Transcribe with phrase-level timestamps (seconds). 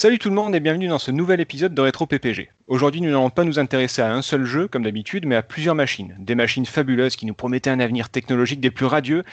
[0.00, 2.52] Salut tout le monde et bienvenue dans ce nouvel épisode de Retro PPG.
[2.68, 5.74] Aujourd'hui, nous n'allons pas nous intéresser à un seul jeu comme d'habitude, mais à plusieurs
[5.74, 6.14] machines.
[6.20, 9.24] Des machines fabuleuses qui nous promettaient un avenir technologique des plus radieux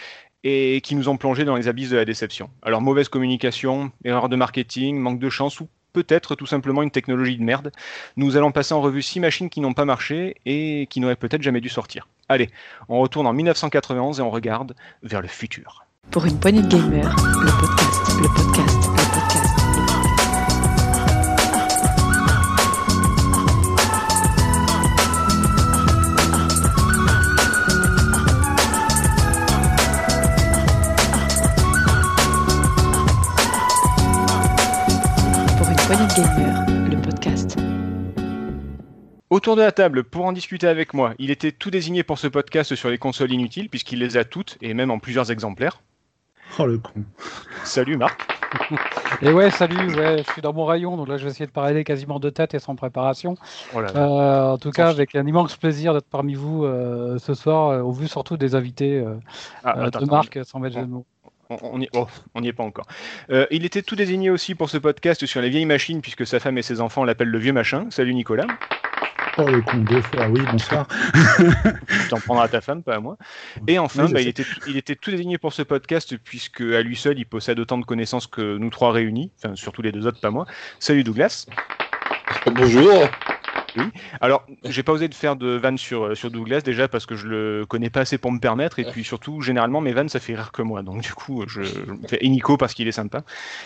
[0.44, 2.50] et qui nous ont plongé dans les abysses de la déception.
[2.64, 7.38] Alors mauvaise communication, erreur de marketing, manque de chance ou peut-être tout simplement une technologie
[7.38, 7.72] de merde.
[8.18, 11.44] Nous allons passer en revue six machines qui n'ont pas marché et qui n'auraient peut-être
[11.44, 12.08] jamais dû sortir.
[12.28, 12.50] Allez,
[12.90, 14.74] on retourne en 1991 et on regarde
[15.04, 15.86] vers le futur.
[16.10, 19.15] Pour une poignée de gamers, le podcast, le podcast, le podcast.
[39.36, 42.28] Autour de la table, pour en discuter avec moi, il était tout désigné pour ce
[42.28, 45.82] podcast sur les consoles inutiles, puisqu'il les a toutes, et même en plusieurs exemplaires.
[46.58, 47.04] Oh le con.
[47.66, 48.32] Salut Marc.
[49.22, 51.52] Et ouais, salut, ouais, je suis dans mon rayon, donc là je vais essayer de
[51.52, 53.36] parler quasiment de tête et sans préparation.
[53.74, 54.00] Oh là là.
[54.00, 57.82] Euh, en tout cas, avec un immense plaisir d'être parmi vous euh, ce soir, euh,
[57.82, 59.16] au vu surtout des invités euh,
[59.66, 61.06] Ah, euh, attends, de attends, Marc, sans mettre de mots.
[61.50, 62.08] On, on y, oh,
[62.42, 62.86] est pas encore.
[63.30, 66.40] Euh, il était tout désigné aussi pour ce podcast sur les vieilles machines, puisque sa
[66.40, 67.86] femme et ses enfants l'appellent le vieux machin.
[67.90, 68.48] Salut Nicolas.
[69.38, 70.88] Oh le con, deux fois, oui, bonsoir.
[71.38, 73.18] Tu t'en prendras à ta femme, pas à moi.
[73.68, 76.82] Et enfin, Oui, bah, il, était, il était tout désigné pour ce podcast, puisque à
[76.82, 79.32] lui seul, il possède autant de connaissances que nous trois réunis.
[79.38, 80.46] Enfin, surtout les deux autres, pas moi.
[80.80, 81.48] Salut Douglas.
[82.56, 83.10] Bonjour.
[84.22, 87.16] Alors, j'ai pas osé de faire de vannes sur, euh, sur Douglas, déjà parce que
[87.16, 90.20] je le connais pas assez pour me permettre, et puis surtout, généralement, mes vannes, ça
[90.20, 90.82] fait rire que moi.
[90.84, 93.24] Donc, du coup, je, je me fais Nico parce qu'il est sympa.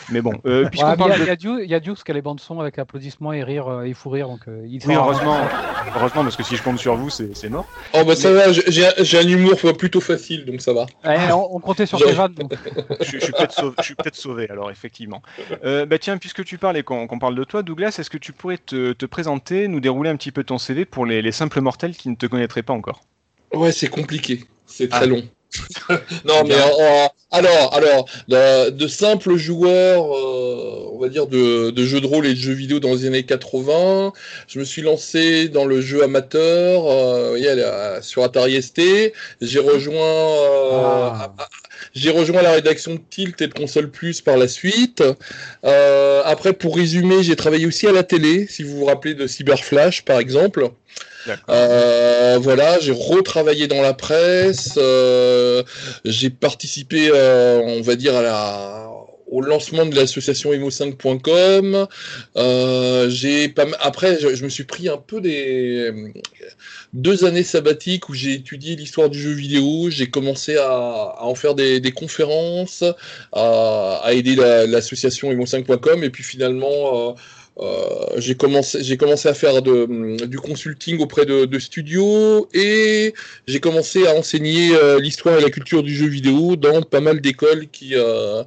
[0.09, 2.11] Mais bon, euh, puisqu'on Ouais, mais parle Il y, a- de- y a Dukes- qui
[2.11, 4.81] a les bandes son avec applaudissements et rire euh, et fou rire, donc euh, il
[4.87, 5.37] Oui, heureusement,
[5.95, 7.65] heureusement, parce que si je compte sur vous, c'est c'est mort.
[7.93, 10.85] Oh bah ça va, j'ai- un humour plutôt facile, donc ça va.
[11.05, 12.33] Ouais, on, on comptait sur tes vannes.
[12.33, 12.53] donc.
[13.01, 15.21] Je, je suis peut-être sauvé, alors effectivement.
[15.65, 18.17] Euh, bah tiens, puisque tu parles et qu'on qu'on parle de toi, Douglas, est-ce que
[18.17, 21.31] tu pourrais te, te présenter, nous dérouler un petit peu ton CV pour les, les
[21.33, 23.01] simples mortels qui ne te connaîtraient pas encore
[23.53, 25.05] Ouais, c'est compliqué, c'est très Ah.
[25.07, 25.23] long.
[26.25, 26.55] non, mais
[27.31, 32.25] alors, alors, de, de simples joueurs, euh, on va dire de, de jeux de rôle
[32.25, 34.13] et de jeux vidéo dans les années 80,
[34.47, 39.13] je me suis lancé dans le jeu amateur, euh, vous voyez, là, sur Atari ST.
[39.41, 41.35] J'ai rejoint, euh, Ah.
[41.93, 45.03] j'ai rejoint la rédaction de Tilt et de Console Plus par la suite.
[45.65, 49.27] Euh, après, pour résumer, j'ai travaillé aussi à la télé, si vous vous rappelez de
[49.27, 50.69] Cyberflash, par exemple.
[51.25, 51.43] D'accord.
[51.49, 55.63] Euh, voilà, j'ai retravaillé dans la presse, euh,
[56.05, 58.13] j'ai participé, euh, on va dire,
[59.27, 61.87] au lancement de l'association emo5.com.
[62.37, 63.11] Euh,
[63.79, 65.91] après, je, me suis pris un peu des
[66.93, 69.89] deux années sabbatiques où j'ai étudié l'histoire du jeu vidéo.
[69.89, 72.83] J'ai commencé à, en faire des, conférences,
[73.31, 77.09] à, aider la- l'association emo5.com, et puis finalement.
[77.09, 77.38] euh, euh,
[78.17, 83.13] j'ai commencé, j'ai commencé à faire de, du consulting auprès de, de studios et
[83.47, 87.21] j'ai commencé à enseigner euh, l'histoire et la culture du jeu vidéo dans pas mal
[87.21, 88.43] d'écoles qui, euh,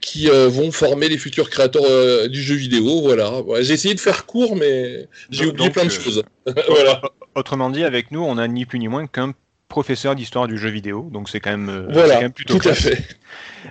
[0.00, 3.02] qui euh, vont former les futurs créateurs euh, du jeu vidéo.
[3.02, 3.40] Voilà.
[3.42, 6.22] Ouais, j'ai essayé de faire court, mais j'ai oublié plein de euh, choses.
[6.68, 7.00] voilà.
[7.34, 9.32] Autrement dit, avec nous, on a ni plus ni moins qu'un
[9.68, 12.58] professeur d'histoire du jeu vidéo, donc c'est quand même, euh, c'est Voilà, quand même plutôt
[12.58, 12.98] tout à fait.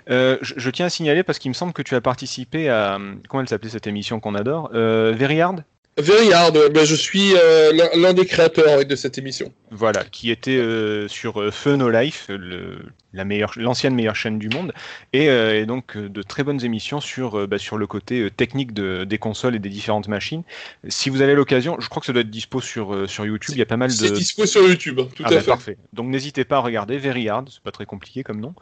[0.09, 2.99] Euh, je, je tiens à signaler parce qu'il me semble que tu as participé à
[3.27, 5.63] comment elle s'appelait cette émission qu'on adore, euh, Very Hard?
[5.97, 6.57] Very hard.
[6.73, 9.51] ben, je suis euh, l'un des créateurs de cette émission.
[9.71, 12.77] Voilà, qui était euh, sur euh, Fun No Life, le,
[13.13, 14.73] la meilleure, l'ancienne meilleure chaîne du monde,
[15.13, 19.05] et, euh, et donc de très bonnes émissions sur, bah, sur le côté technique de,
[19.05, 20.43] des consoles et des différentes machines.
[20.87, 23.59] Si vous avez l'occasion, je crois que ça doit être dispo sur, sur YouTube, il
[23.59, 24.15] y a pas mal C'est de...
[24.15, 25.47] dispo sur YouTube, tout Ah à bah, fait.
[25.47, 25.77] parfait.
[25.93, 28.53] Donc n'hésitez pas à regarder Very Hard, c'est pas très compliqué comme nom.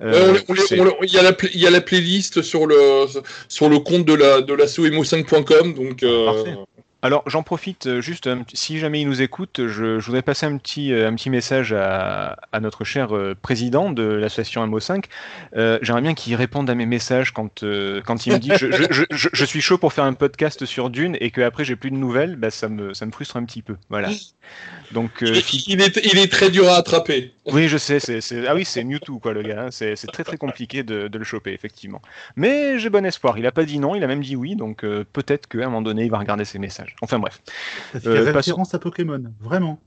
[0.00, 3.04] C'est- Il y, a la pla- il y a la playlist sur le,
[3.48, 5.74] sur le compte de la de l'asso emo5.com.
[5.74, 6.56] Donc, Parfait.
[7.00, 10.46] Alors j'en profite euh, juste, petit- si jamais il nous écoute, je, je voudrais passer
[10.46, 15.04] un petit, euh, un petit message à, à notre cher euh, président de l'association MO5.
[15.56, 18.66] Euh, J'aimerais bien qu'il réponde à mes messages quand, euh, quand il me dit je,
[19.32, 22.34] je, suis chaud pour faire un podcast sur Dune et qu'après j'ai plus de nouvelles,
[22.34, 23.76] bah, ça, me, ça me frustre un petit peu.
[23.90, 24.10] Voilà.
[24.90, 27.34] Donc, euh, il, est, il est très dur à attraper.
[27.46, 29.64] oui, je sais, c'est, ah oui, c'est Mewtwo, quoi, le gars.
[29.66, 29.70] hein.
[29.70, 32.00] C'est, très très compliqué de, de le choper, effectivement.
[32.36, 33.38] Mais j'ai bon espoir.
[33.38, 35.64] Il a pas dit non, il a même dit oui, donc euh, peut-être qu'à un
[35.66, 36.87] moment donné, il va regarder ses messages.
[37.02, 37.40] Enfin bref.
[37.92, 39.80] Ça fait Euh, référence à Pokémon, vraiment.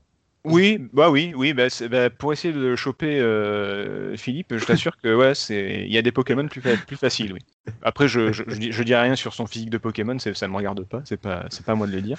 [0.44, 4.96] Oui, bah oui, oui, bah, c'est- bah, pour essayer de choper, euh, Philippe, je t'assure
[5.00, 7.38] que ouais, c'est, il y a des Pokémon plus, fa- plus faciles, oui.
[7.84, 10.48] Après, je, je, je, dis- je dis rien sur son physique de Pokémon, c'est- ça
[10.48, 12.18] me regarde pas, c'est pas, c'est pas à moi de le dire.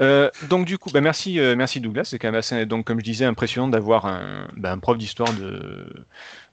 [0.00, 2.98] Euh, donc du coup, bah, merci, euh, merci Douglas, c'est quand même assez, donc comme
[2.98, 5.86] je disais, impressionnant d'avoir un, bah, un prof d'histoire de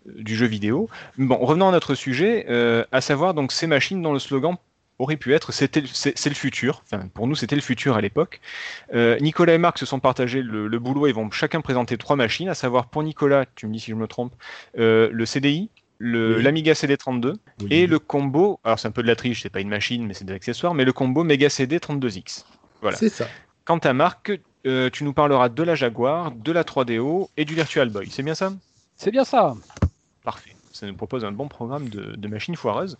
[0.05, 0.87] du jeu vidéo.
[1.17, 2.45] Bon, revenons à notre sujet,
[2.91, 4.55] à savoir donc ces machines dont le slogan
[5.01, 6.83] aurait pu être, c'était, c'est, c'est le futur.
[6.85, 8.39] Enfin, pour nous, c'était le futur à l'époque.
[8.93, 11.07] Euh, Nicolas et Marc se sont partagés le, le boulot.
[11.07, 13.95] Ils vont chacun présenter trois machines, à savoir pour Nicolas, tu me dis si je
[13.95, 14.33] me trompe,
[14.77, 16.43] euh, le CDI, le, Oui.
[16.43, 17.67] l'Amiga CD32 Oui.
[17.69, 18.59] et le combo.
[18.63, 20.73] Alors c'est un peu de la triche, c'est pas une machine, mais c'est des accessoires.
[20.73, 22.45] Mais le combo Mega CD 32X.
[22.81, 22.97] voilà.
[22.97, 23.27] C'est ça.
[23.65, 24.31] Quant à Marc,
[24.65, 28.07] euh, tu nous parleras de la Jaguar, de la 3DO et du Virtual Boy.
[28.11, 28.51] C'est bien ça?
[28.97, 29.55] C'est bien ça.
[30.23, 30.55] Parfait.
[30.71, 32.97] Ça nous propose un bon programme de, de machines foireuses.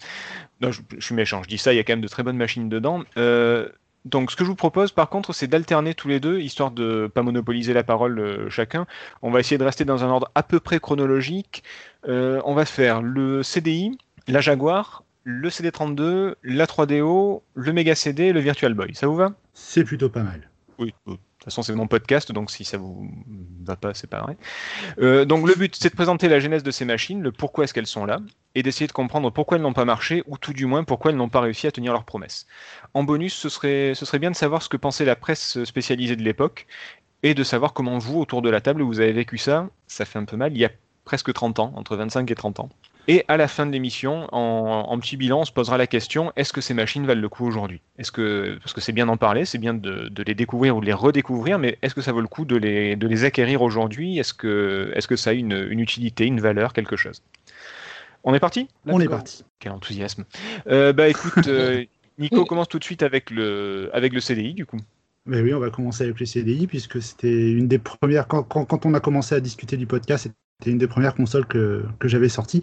[0.61, 2.23] Non, je, je suis méchant, je dis ça, il y a quand même de très
[2.23, 3.03] bonnes machines dedans.
[3.17, 3.69] Euh,
[4.05, 7.09] donc ce que je vous propose par contre, c'est d'alterner tous les deux, histoire de
[7.13, 8.87] pas monopoliser la parole euh, chacun.
[9.21, 11.63] On va essayer de rester dans un ordre à peu près chronologique.
[12.07, 13.97] Euh, on va faire le CDI,
[14.27, 18.95] la Jaguar, le CD32, la 3DO, le Mega CD et le Virtual Boy.
[18.95, 19.33] Ça vous va?
[19.53, 20.49] C'est plutôt pas mal.
[20.79, 20.93] oui,
[21.41, 23.11] toute façon, c'est mon podcast, donc si ça vous
[23.65, 24.37] va pas, c'est pas vrai.
[24.99, 27.73] Euh, donc, le but, c'est de présenter la genèse de ces machines, le pourquoi est-ce
[27.73, 28.19] qu'elles sont là,
[28.53, 31.17] et d'essayer de comprendre pourquoi elles n'ont pas marché, ou tout du moins pourquoi elles
[31.17, 32.45] n'ont pas réussi à tenir leurs promesses.
[32.93, 36.15] En bonus, ce serait, ce serait bien de savoir ce que pensait la presse spécialisée
[36.15, 36.67] de l'époque,
[37.23, 39.67] et de savoir comment vous, autour de la table, vous avez vécu ça.
[39.87, 40.71] Ça fait un peu mal, il y a
[41.05, 42.69] presque 30 ans, entre 25 et 30 ans.
[43.07, 46.31] Et à la fin de l'émission, en, en petit bilan, on se posera la question
[46.35, 47.81] est-ce que ces machines valent le coup aujourd'hui?
[47.97, 50.81] Est-ce que parce que c'est bien d'en parler, c'est bien de, de les découvrir ou
[50.81, 53.61] de les redécouvrir, mais est-ce que ça vaut le coup de les, de les acquérir
[53.63, 54.19] aujourd'hui?
[54.19, 57.21] Est-ce que, est-ce que ça a une, une utilité, une valeur, quelque chose?
[58.23, 58.67] On est parti?
[58.85, 59.43] On est parti.
[59.59, 60.25] Quel enthousiasme
[60.67, 61.83] Euh, Bah écoute, euh,
[62.19, 64.77] Nico commence tout de suite avec le, avec le CDI du coup.
[65.25, 68.27] Mais oui, on va commencer avec le CDI, puisque c'était une des premières.
[68.27, 70.27] Quand, quand, quand on a commencé à discuter du podcast,
[70.61, 72.61] c'était une des premières consoles que, que j'avais sorties.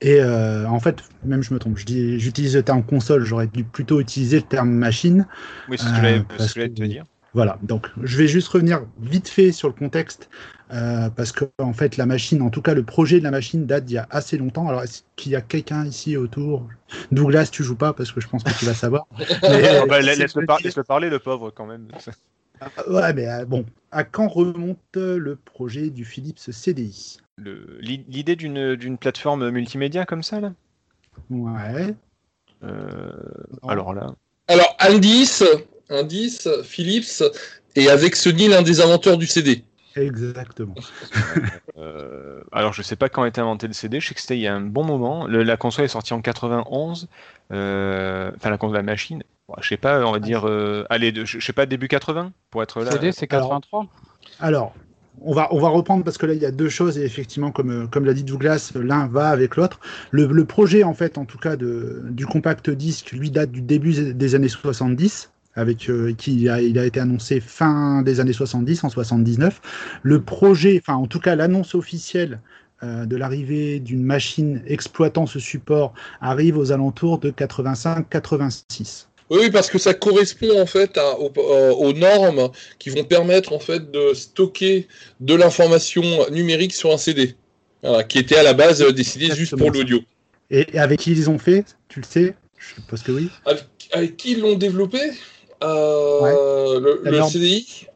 [0.00, 3.46] Et euh, en fait, même je me trompe, je dis- j'utilise le terme console, j'aurais
[3.48, 5.26] dû plutôt utiliser le terme machine.
[5.68, 7.04] Oui, c'est ce que Euh, parce que j'allais te dire.
[7.34, 10.30] Voilà, donc je vais juste revenir vite fait sur le contexte,
[10.72, 13.66] euh, parce que en fait la machine, en tout cas le projet de la machine
[13.66, 14.68] date d'il y a assez longtemps.
[14.68, 16.68] Alors est-ce qu'il y a quelqu'un ici autour?
[17.10, 19.06] Douglas, tu joues pas parce que je pense que tu vas savoir.
[19.50, 21.88] Mais, Ah bah, laisse-le par- parler, le pauvre, quand même.
[22.88, 28.96] Ouais, mais euh, bon, à quand remonte le projet du Philips CDI L'idée d'une d'une
[28.98, 30.52] plateforme multimédia comme ça, là?
[31.30, 31.94] Ouais.
[32.62, 33.12] Euh.
[33.66, 34.14] Alors là.
[34.48, 35.42] Alors, indice,
[35.90, 37.22] indice, Philips
[37.76, 39.64] est avec Sony l'un des inventeurs du CD.
[39.96, 40.74] Exactement.
[41.76, 44.36] Euh, alors, je sais pas quand a été inventé le CD, je sais que c'était
[44.36, 45.26] il y a un bon moment.
[45.26, 47.08] Le- la console est sortie en 91.
[47.52, 49.24] euh, Enfin, la console, la machine.
[49.48, 50.48] Bon, je sais pas, on va dire.
[50.48, 52.92] euh, allez, de- je je sais pas, début 80 pour être là.
[52.92, 53.86] CD, c'est Alors- 83.
[54.38, 54.72] Alors,
[55.20, 58.00] on va, reprendre parce que là, il y a deux choses et effectivement, comme, euh,
[58.00, 59.80] l'a dit Douglas, l'un va avec l'autre.
[60.10, 64.34] Le, projet, en fait, en tout cas, du compact disque, lui, date du début des
[64.34, 65.30] années 70.
[65.56, 69.60] Avec, euh, qui il a été annoncé fin des années 70, en 79.
[70.02, 72.40] Le projet, enfin en tout cas l'annonce officielle
[72.82, 79.06] euh, de l'arrivée d'une machine exploitant ce support arrive aux alentours de 85-86.
[79.30, 83.52] Oui, parce que ça correspond en fait à- aux, euh, aux normes qui vont permettre
[83.52, 84.86] en fait de stocker
[85.20, 87.34] de l'information numérique sur un CD,
[87.82, 90.00] Voilà, qui était à la base euh, décidé juste pour l'audio.
[90.50, 93.30] Et, avec qui ils ont fait Tu le sais Je suppose que oui.
[93.46, 95.00] Avec, avec qui ils l'ont développé
[95.62, 97.22] Euh, le.
[97.24, 97.86] CDI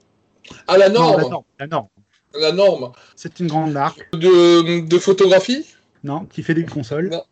[0.66, 1.44] Ah, la Non, norme, la norme.
[1.60, 1.88] La norme.
[2.40, 5.66] la norme C'est une grande marque, de, de photographie?
[6.04, 7.10] Non, qui fait des consoles.
[7.10, 7.22] Non.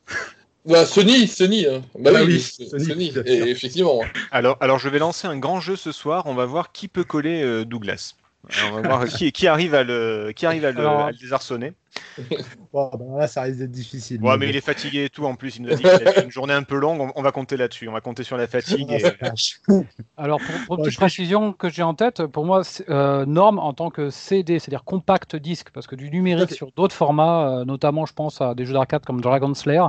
[0.67, 1.67] Bah, Sony, Sony.
[1.67, 1.83] hein.
[1.99, 4.03] Bah Ah oui, oui, Sony, et- effectivement.
[4.31, 6.25] Alors, alors, je vais lancer un grand jeu ce soir.
[6.27, 8.15] On va voir qui peut coller euh, Douglas.
[8.58, 11.11] Alors, on va voir qui, qui arrive à le, qui arrive à le, Alors- à
[11.13, 11.73] le désarçonner.
[12.72, 14.20] Bon, ben là, ça risque d'être difficile.
[14.22, 15.24] Ouais, mais il est fatigué et tout.
[15.24, 17.00] En plus, il nous a dit qu'il a fait une journée un peu longue.
[17.00, 17.88] On, on va compter là-dessus.
[17.88, 18.86] On va compter sur la fatigue.
[19.22, 19.32] Ah,
[19.69, 19.72] et-.
[20.19, 23.88] Alors, pour, pour petite précision que j'ai en tête, pour moi, euh, norme en tant
[23.91, 28.12] que CD, c'est-à-dire compact disque, parce que du numérique sur d'autres formats, euh, notamment, je
[28.12, 29.84] pense à des jeux d'arcade comme Dragon Slayer,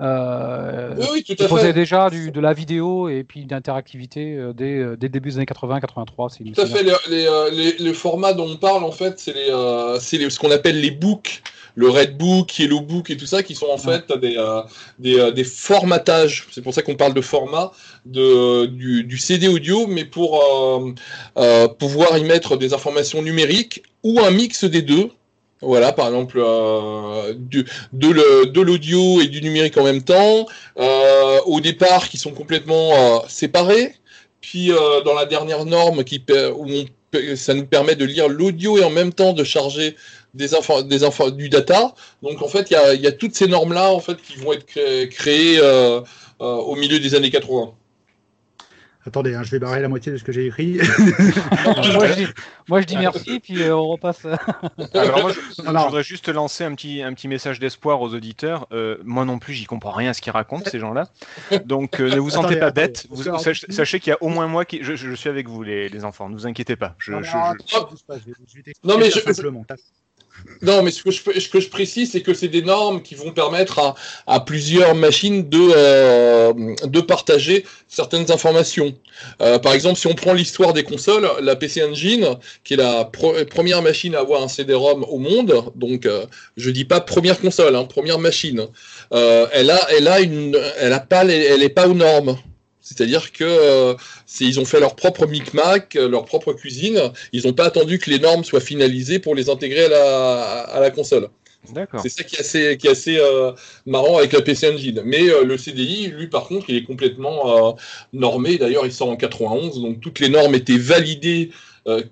[0.00, 1.72] euh, Oui, oui, tout à proposait fait.
[1.72, 5.36] déjà du, de la vidéo et puis d'interactivité euh, dès, euh, dès le début des
[5.36, 6.28] années 80-83.
[6.30, 6.82] c'est une- Tout à fait.
[6.82, 10.30] Les, les, les- les formats dont on parle, en fait, c'est les, euh, c'est les-
[10.30, 11.42] ce qu'on appelle les books,
[11.76, 14.62] le Red Book, Yellow Book et tout ça, qui sont en fait des, euh,
[14.98, 16.46] des, euh, des formatages.
[16.52, 17.72] C'est pour ça qu'on parle de format
[18.06, 20.40] de, du, du CD audio, mais pour
[21.36, 25.10] euh, pouvoir y mettre des informations numériques ou un mix des deux.
[25.62, 30.46] Voilà, par exemple, euh, du- de l'audio et du numérique en même temps.
[30.78, 33.94] Euh, au départ, qui sont complètement euh, séparés.
[34.40, 34.70] Puis
[35.06, 36.22] dans la dernière norme qui
[36.54, 36.84] où on
[37.36, 39.96] ça nous permet de lire l'audio et en même temps de charger
[40.34, 41.94] des infos, des infos, du data.
[42.22, 44.20] Donc en fait, il y a, il y a toutes ces normes là en fait
[44.20, 46.00] qui vont être cré- créées euh,
[46.40, 47.72] euh, au milieu des années 80.
[49.06, 50.78] Attendez, hein, je vais barrer la moitié de ce que j'ai écrit.
[51.92, 52.26] moi, je dis,
[52.68, 54.24] moi, je dis merci, puis euh, on repasse.
[54.94, 58.66] Alors moi, je, je voudrais juste lancer un petit, un petit message d'espoir aux auditeurs.
[58.72, 61.08] Euh, moi non plus, j'y comprends rien à ce qu'ils racontent, ces gens-là.
[61.66, 63.00] Donc euh, ne vous sentez Attendez, pas.
[63.10, 64.78] Vous- sach- sachez qu'il y a au moins moi qui.
[64.82, 66.30] Je, je- je suis avec vous, les, les enfants.
[66.30, 66.94] Ne vous inquiétez pas.
[66.96, 67.28] Je, Non, je-
[68.98, 69.20] mais je-
[70.62, 73.14] Non, mais ce que je, ce que je précise, c'est que c'est des normes qui
[73.14, 73.94] vont permettre à,
[74.26, 76.52] à plusieurs machines de, euh,
[76.84, 78.94] de partager certaines informations.
[79.40, 82.28] Euh, par exemple, si on prend l'histoire des consoles, la PC Engine,
[82.62, 86.84] qui est la première machine à avoir un CD-ROM au monde, donc euh, je dis
[86.84, 88.66] pas première console, hein, première machine,
[89.12, 92.36] euh, elle a, elle a une, elle a pas, les- elle pas aux normes.
[92.84, 93.94] C'est-à-dire que euh,
[94.40, 97.00] ils ont fait leur propre micmac, euh, leur propre cuisine.
[97.32, 100.42] Ils n'ont pas attendu que les normes soient finalisées pour les intégrer à la,
[100.76, 101.30] à la console.
[102.02, 103.52] C'est ça qui est assez, qui est assez euh,
[103.86, 105.00] marrant avec la PC Engine.
[105.06, 107.72] Mais euh, le CDI, lui, par contre, il est complètement euh,
[108.12, 108.58] normé.
[108.58, 111.50] D'ailleurs, il sort en 91, donc toutes les normes étaient validées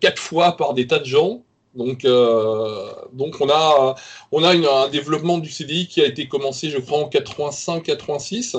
[0.00, 1.42] quatre fois par des tas de gens.
[1.74, 3.94] Donc, donc on a,
[4.30, 8.56] on a une- un développement du CDI qui a été commencé, je crois, en 85-86.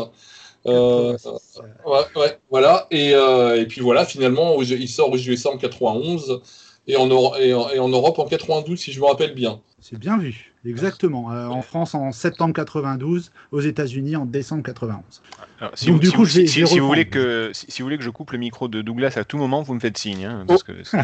[0.68, 1.18] Euh,
[1.86, 2.88] Ouais, ouais, voilà.
[2.92, 6.42] Et, euh, et puis voilà, finalement, il sort aux USA en 91
[6.88, 9.60] et en, Euro- et en, et en Europe en 92, si je me rappelle bien.
[9.82, 11.32] C'est bien vu, exactement.
[11.34, 15.02] Euh, en France en septembre 92, aux États-Unis en décembre 91.
[15.60, 16.88] Alors, si Donc, vous, du si coup, vous- je vais- si- je vais si vous
[16.88, 19.62] voulez que si, vous voulez que je coupe le micro de Douglas à tout moment,
[19.62, 20.24] vous me faites signe.
[20.26, 20.98] hein, parce que c'est-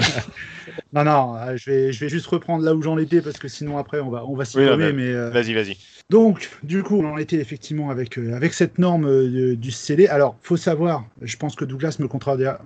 [0.94, 3.50] Non, non, euh, je vais, je vais juste reprendre là où j'en étais parce que
[3.50, 5.78] sinon après on va, on va s'y Oui, mais- mais euh, Vas-y, vas-y.
[6.10, 10.08] Donc, du coup, on en était effectivement avec, euh, avec cette norme euh, du CD.
[10.08, 12.08] Alors, faut savoir, je pense que Douglas me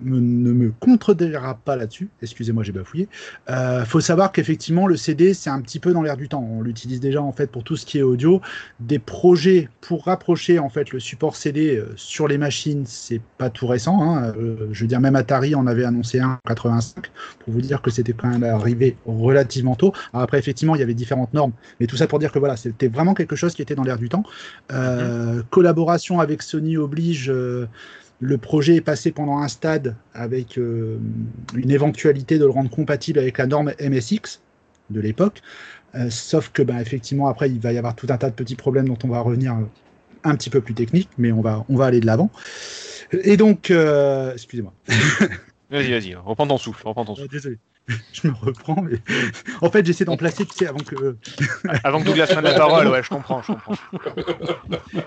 [0.02, 2.08] me- ne me contredira pas là-dessus.
[2.22, 3.10] Excusez-moi, j'ai bafouillé.
[3.50, 6.42] Euh, faut savoir qu'effectivement, le CD, c'est un petit peu dans l'air du temps.
[6.42, 8.40] On l'utilise déjà en fait pour tout ce qui est audio.
[8.80, 13.50] Des projets pour rapprocher en fait le support CD euh, sur les machines, c'est pas
[13.50, 14.02] tout récent.
[14.04, 14.34] hein.
[14.72, 17.92] Je veux dire, même Atari en avait annoncé un en 85 pour vous dire que
[17.92, 19.92] c'était quand même arrivé relativement tôt.
[20.14, 21.52] Alors après, effectivement, il y avait différentes normes.
[21.82, 23.98] Mais tout ça pour dire que voilà, c'était vraiment quelque chose qui était dans l'air
[23.98, 24.24] du temps.
[24.72, 27.30] Euh, Collaboration avec Sony oblige.
[27.30, 27.68] euh,
[28.20, 30.98] le projet est passé pendant un stade avec euh,
[31.56, 34.40] une éventualité de le rendre compatible avec la norme MSX
[34.92, 35.42] de l'époque.
[35.96, 38.56] Euh, sauf que, ben, effectivement, après, il va y avoir tout un tas de petits
[38.56, 39.58] problèmes dont on va revenir
[40.24, 42.32] un petit peu plus techniques, mais on va, on va aller de l'avant.
[43.12, 44.74] Et donc, euh, excusez-moi,
[45.70, 46.16] Vas-y, vas-y.
[46.16, 46.88] Reprends ton souffle.
[46.88, 47.30] Reprends ton Euh, souffle.
[47.30, 47.58] désolé,
[48.14, 48.98] je me reprends, mais
[49.62, 51.18] en fait, j'essaie d'en placer, tu sais, avant que,
[51.84, 53.76] Avant que Douglas prenne la parole, ouais, je comprends, je comprends.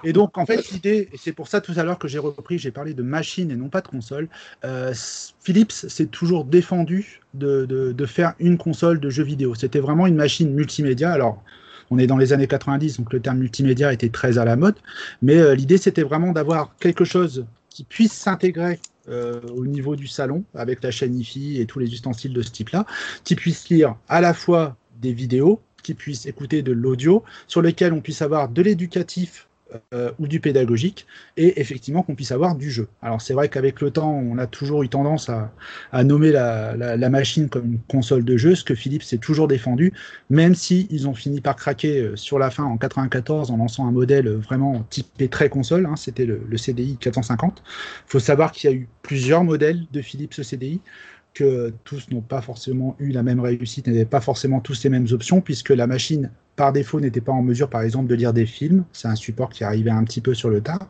[0.03, 2.59] Et donc, en fait, l'idée, et c'est pour ça tout à l'heure que j'ai repris,
[2.59, 4.29] j'ai parlé de machine et non pas de console.
[4.65, 4.93] euh,
[5.43, 9.55] Philips s'est toujours défendu de, de- de faire une console de jeux vidéo.
[9.55, 11.13] C'était vraiment une machine multimédia.
[11.13, 11.43] Alors,
[11.91, 14.77] on est dans les années 90, donc le terme multimédia était très à la mode.
[15.23, 20.07] Mais euh, l'idée, c'était vraiment d'avoir quelque chose qui puisse s'intégrer euh, au niveau du
[20.07, 22.87] salon avec la chaîne IFI et tous les ustensiles de ce type-là,
[23.25, 27.93] qui puisse lire à la fois des vidéos, qui puisse écouter de l'audio, sur lesquels
[27.93, 29.49] on puisse avoir de l'éducatif
[29.93, 31.07] euh, ou du pédagogique,
[31.37, 32.87] et effectivement qu'on puisse avoir du jeu.
[33.03, 37.49] Alors c'est vrai qu'avec le temps, on a toujours eu tendance à, nommer la, machine
[37.49, 39.93] comme une console de jeu, ce que Philips s'est toujours défendu,
[40.31, 43.89] même si ils ont fini par craquer euh, sur la fin en 94 en lançant
[43.89, 47.63] un modèle vraiment typé très console, hein, c'était le, le CDI 450.
[47.67, 50.81] Il faut savoir qu'il y a eu plusieurs modèles de Philips CDI,
[51.37, 55.07] que tous n'ont pas forcément eu la même réussite, n'avaient pas forcément tous les mêmes
[55.11, 58.47] options, puisque la machine, par défaut, n'était pas en mesure, par exemple, de lire des
[58.47, 58.85] films.
[58.93, 60.89] C'est un support qui arrivait un petit peu sur le tard,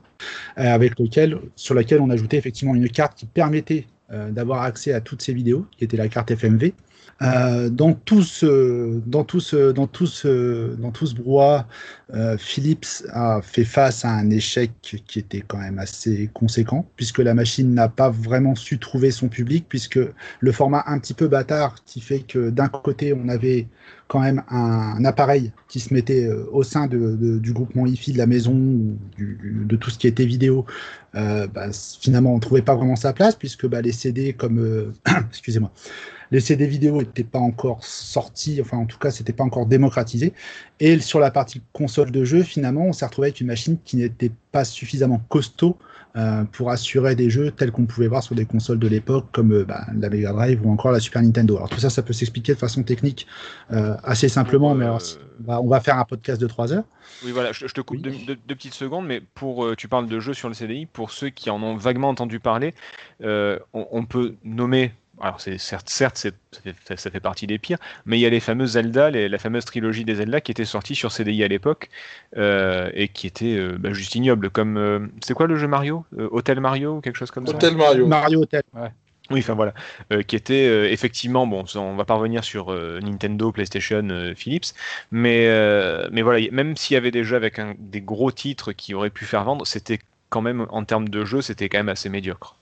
[0.58, 5.00] euh, avec lequel, sur on ajoutait effectivement une carte qui permettait euh, d'avoir accès à
[5.00, 6.72] toutes ces vidéos, qui était la carte FMV.
[7.22, 11.66] Euh, dans tout ce, dans tout ce, dans tout ce, dans tout ce brouhaha,
[12.12, 17.18] euh, Philips a fait face à un échec qui était quand même assez conséquent, puisque
[17.20, 19.98] la machine n'a pas vraiment su trouver son public, puisque
[20.40, 23.66] le format un petit peu bâtard qui fait que d'un côté on avait
[24.08, 28.26] quand même un, appareil qui se mettait euh, au sein du groupement IFI de la
[28.26, 30.66] maison du- du- de tout ce qui était vidéo,
[31.14, 31.70] bah,
[32.00, 34.92] finalement on trouvait pas vraiment sa place puisque bah, les CD comme
[35.30, 35.72] excusez-moi
[36.30, 40.32] les CD vidéo n'étaient pas encore sortis, enfin en tout cas c'était pas encore démocratisé.
[40.80, 43.96] Et sur la partie console de jeu, finalement, on s'est retrouvé avec une machine qui
[43.96, 45.76] n'était pas suffisamment costaud
[46.16, 49.52] euh, pour assurer des jeux tels qu'on pouvait voir sur des consoles de l'époque comme
[49.52, 51.56] euh, bah, la Mega Drive ou encore la Super Nintendo.
[51.56, 53.26] Alors tout ça, ça peut s'expliquer de façon technique
[53.70, 55.02] euh, assez simplement, mais alors,
[55.46, 56.84] on, va, faire un podcast de 3 heures.
[57.24, 58.02] Oui, voilà, je, je te coupe Oui.
[58.02, 61.10] deux, deux- deux petites secondes, mais pour, tu parles de jeux sur le CDI, pour
[61.10, 62.74] ceux qui en ont vaguement entendu parler,
[63.22, 67.58] on, on peut nommer alors c'est certes, certes c'est- ça, fait, ça fait partie des
[67.58, 70.50] pires, mais il y a les fameuses Zelda, les- la fameuse trilogie des Zelda qui
[70.52, 71.88] était sortie sur CDI à l'époque
[72.36, 74.50] euh, et qui était euh, bah, juste ignoble.
[74.50, 77.54] Comme euh, c'est quoi le jeu Mario Euh, Hotel Mario ou quelque chose comme ça
[77.56, 78.06] Hotel Mario.
[78.06, 78.62] Mario Hotel.
[79.30, 79.74] Oui, enfin voilà,
[80.12, 81.64] Euh, qui était euh, effectivement bon.
[81.74, 84.66] On va pas revenir sur euh, Nintendo, PlayStation, euh, Philips,
[85.10, 88.72] mais euh, mais voilà, même s'il y avait des jeux avec un- des gros titres
[88.72, 91.88] qui auraient pu faire vendre, c'était quand même en termes de jeu, c'était quand même
[91.88, 92.56] assez médiocre.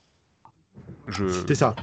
[1.09, 1.27] Je...
[1.27, 1.77] C'était ça.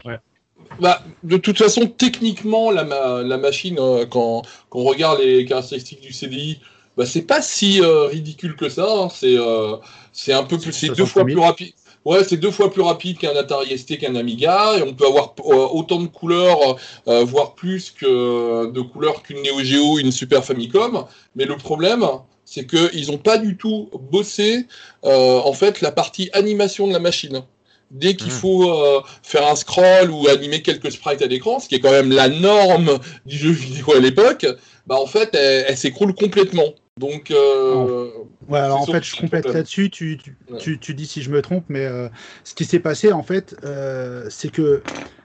[0.79, 5.45] Bah, de toute façon, techniquement, la, ma- la machine, euh, quand, quand on regarde les
[5.45, 6.59] caractéristiques du CDI,
[6.97, 8.87] bah, c'est pas si euh, ridicule que ça.
[8.89, 9.09] hein.
[9.13, 9.75] C'est euh,
[10.11, 11.35] c'est un peu plus, c'est 60 deux fois 000.
[11.35, 11.73] plus rapide.
[12.03, 15.35] Ouais, c'est deux fois plus rapide qu'un Atari ST, qu'un Amiga, et on peut avoir
[15.75, 21.05] autant de couleurs, voire plus de couleurs qu'une Neo Geo, une Super Famicom.
[21.35, 22.03] Mais le problème,
[22.43, 24.65] c'est qu'ils n'ont pas du tout bossé
[25.03, 27.43] en fait la partie animation de la machine.
[27.91, 28.37] Dès qu'il Mhm.
[28.39, 31.91] faut euh, faire un scroll ou animer quelques sprites à l'écran, ce qui est quand
[31.91, 34.45] même la norme du jeu vidéo à l'époque,
[34.87, 36.73] bah en fait elle, elle s'écroule complètement.
[36.97, 38.09] Donc euh,
[38.47, 39.89] Ouais, alors en fait, je complète là-dessus.
[39.89, 40.57] Tu, tu, Ouais.
[40.57, 42.07] tu, tu dis si je me trompe, mais euh,
[42.43, 44.81] ce qui s'est passé, en fait, euh, c'est que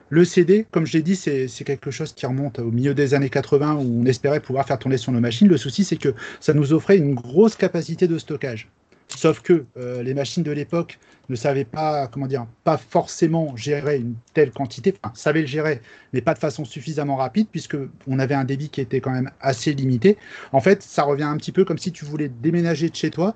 [0.09, 3.15] le CD, comme je l'ai dit, c'est c'est quelque chose qui remonte au milieu des
[3.15, 5.49] années 80 où on espérait pouvoir faire tourner sur nos machines.
[5.49, 8.69] Le souci, c'est que ça nous offrait une grosse capacité de stockage.
[9.17, 10.99] Sauf que euh, les machines de l'époque
[11.31, 15.81] ne savaient pas, comment dire, pas forcément gérer une telle quantité, enfin, savaient le gérer,
[16.13, 19.31] mais pas de façon suffisamment rapide, puisque on avait un débit qui était quand même
[19.41, 20.19] assez limité.
[20.53, 23.35] En fait, ça revient un petit peu comme si tu voulais déménager de chez toi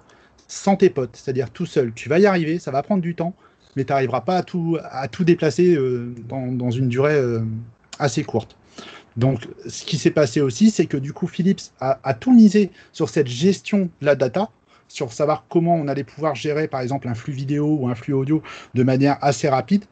[0.49, 1.93] sans tes potes, c'est-à-dire tout seul.
[1.95, 3.35] Tu vas y arriver, ça va prendre du temps,
[3.75, 7.41] mais tu n'arriveras pas à tout, à tout déplacer euh, dans, une durée euh,
[7.99, 8.55] assez courte.
[9.17, 12.71] Donc, ce qui s'est passé aussi, c'est que du coup, Philips a, a tout misé
[12.93, 14.51] sur cette gestion de la data,
[14.91, 18.13] sur savoir comment on allait pouvoir gérer, par exemple, un flux vidéo ou un flux
[18.13, 18.43] audio
[18.75, 19.85] de manière assez rapide.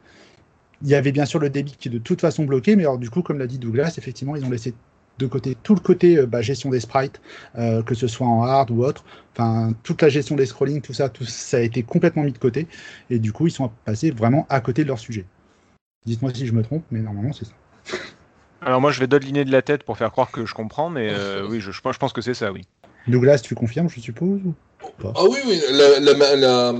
[0.81, 2.97] Il y avait bien sûr le débit qui est de toute façon bloqué, mais alors
[2.97, 4.73] du coup, comme l'a dit Douglas, effectivement, ils ont laissé
[5.17, 7.19] de côté tout le côté euh, bah, gestion des sprites,
[7.57, 9.03] euh, que ce soit en hard ou autre.
[9.33, 12.37] Enfin, toute la gestion des scrolling, tout ça, tout ça a été complètement mis de
[12.37, 12.67] côté.
[13.09, 15.25] Et du coup, ils sont passés vraiment à côté de leur sujet.
[16.05, 17.53] Dites-moi si je me trompe, mais normalement, c'est ça.
[18.61, 21.09] Alors moi, je vais dodeliner de la tête pour faire croire que je comprends, mais
[21.11, 22.67] euh, oui, je, je pense que c'est ça, oui.
[23.07, 24.41] Douglas, tu confirmes, je suppose
[25.03, 25.61] Ah oui, oui.
[25.71, 26.73] La, la- la-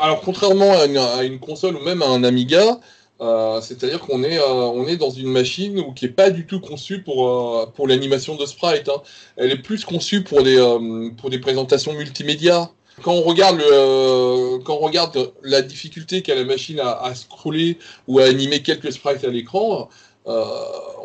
[0.00, 2.80] Alors, contrairement à une, à une console ou même à un Amiga,
[3.20, 6.46] euh, c'est-à-dire qu'on est, euh, on est dans une machine où, qui n'est pas du
[6.46, 8.88] tout conçue pour, euh, pour l'animation de sprite.
[8.88, 9.02] hein.
[9.36, 12.70] Elle est plus conçue pour des, euh, pour des présentations multimédia.
[13.02, 17.14] Quand on regarde, le, euh, quand on regarde la difficulté qu'a la machine à, à
[17.14, 19.88] scroller ou à animer quelques sprites à l'écran,
[20.26, 20.44] euh,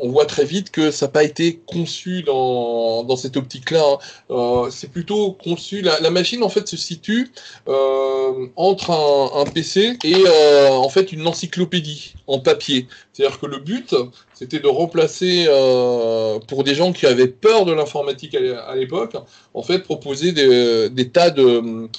[0.01, 3.83] on voit très vite que ça n'a pas été conçu dans, dans cette optique-là.
[3.83, 3.97] hein.
[4.31, 5.81] Euh, c'est plutôt conçu.
[5.81, 7.31] La, la machine en fait se situe
[7.67, 12.87] euh, entre un, un PC et euh, en fait une encyclopédie en papier.
[13.11, 13.93] C'est-à-dire que le but
[14.33, 18.75] c'était de remplacer euh, pour des gens qui avaient peur de l'informatique à l'é- à
[18.75, 19.17] l'époque,
[19.53, 21.89] en fait proposer des, des tas de-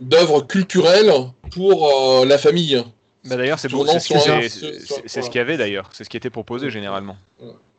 [0.00, 1.12] d'œuvres culturelles
[1.50, 2.82] pour euh, la famille.
[3.28, 7.16] Bah, d'ailleurs, c'est ce qu'il y avait d'ailleurs, c'est ce qui était proposé généralement.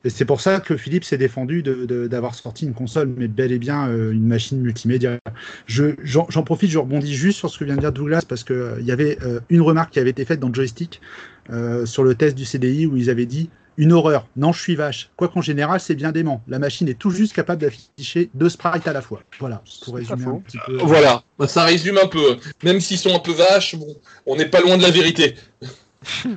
[0.04, 3.28] Et c'est pour ça que Philippe s'est défendu de- de- d'avoir sorti une console, mais
[3.28, 5.18] bel et bien euh, une machine multimédia.
[5.66, 8.84] Je- J'en profite, je rebondis juste sur ce que vient de dire Douglas, parce qu'il
[8.84, 11.02] y avait euh, une remarque qui avait été faite dans Joystick
[11.50, 14.76] euh, sur le test du CDI où ils avaient dit une horreur, non, je suis
[14.76, 15.10] vache.
[15.16, 16.42] Quoi qu'en général, c'est bien dément.
[16.48, 19.22] La machine est tout juste capable d'afficher deux sprites à la fois.
[19.40, 20.78] Voilà, pour résumer un petit peu.
[20.78, 22.38] Voilà, Bah, ça résume un peu.
[22.64, 25.36] Même s'ils sont un peu vaches, bon, on n'est pas loin de la vérité.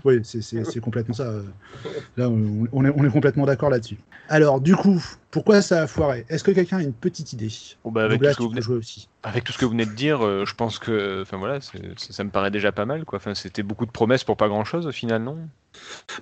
[0.04, 1.32] Oui, c'est- c'est c'est complètement ça.
[2.16, 3.98] Là, on, on est, on est complètement d'accord là-dessus.
[4.28, 5.00] Alors, du coup,
[5.30, 6.24] pourquoi ça a foiré?
[6.28, 7.48] Est-ce que quelqu'un a une petite idée?
[7.84, 9.08] Bon, bah, avec, tout ce que vous venez, peux jouer aussi.
[9.22, 11.98] avec tout ce que vous venez de dire, euh, je pense que, enfin voilà, c'est-
[11.98, 13.18] ça, ça me paraît déjà pas mal, quoi.
[13.18, 15.36] Enfin, c'était beaucoup de promesses pour pas grand-chose au final, non?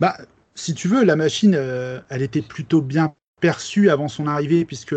[0.00, 0.16] Bah,
[0.58, 4.96] si tu veux, la machine, euh, elle était plutôt bien perçue avant son arrivée, puisque,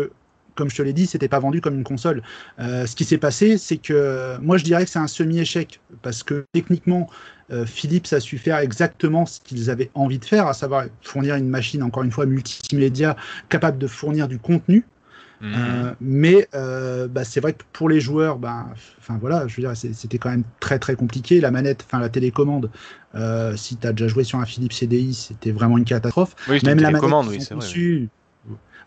[0.56, 2.22] comme je te l'ai dit, c'était pas vendu comme une console.
[2.58, 6.24] Euh, ce qui s'est passé, c'est que moi, je dirais que c'est un semi-échec, parce
[6.24, 7.08] que techniquement,
[7.52, 11.36] euh, Philips a su faire exactement ce qu'ils avaient envie de faire, à savoir fournir
[11.36, 13.16] une machine, encore une fois, multimédia,
[13.48, 14.84] capable de fournir du contenu.
[15.42, 15.54] Mhm.
[15.56, 18.66] Euh, mais euh, bah, c'est vrai que pour les joueurs, ben,
[19.00, 21.40] enfin voilà, je veux dire, c'était quand même très très compliqué.
[21.40, 22.70] La manette, enfin la télécommande,
[23.16, 26.36] euh, si tu as déjà joué sur un Philips CDI, c'était vraiment une catastrophe.
[26.48, 27.54] Oui, Même la manette, oui, c'est vrai.
[27.54, 27.60] oui.
[27.60, 28.08] conçu.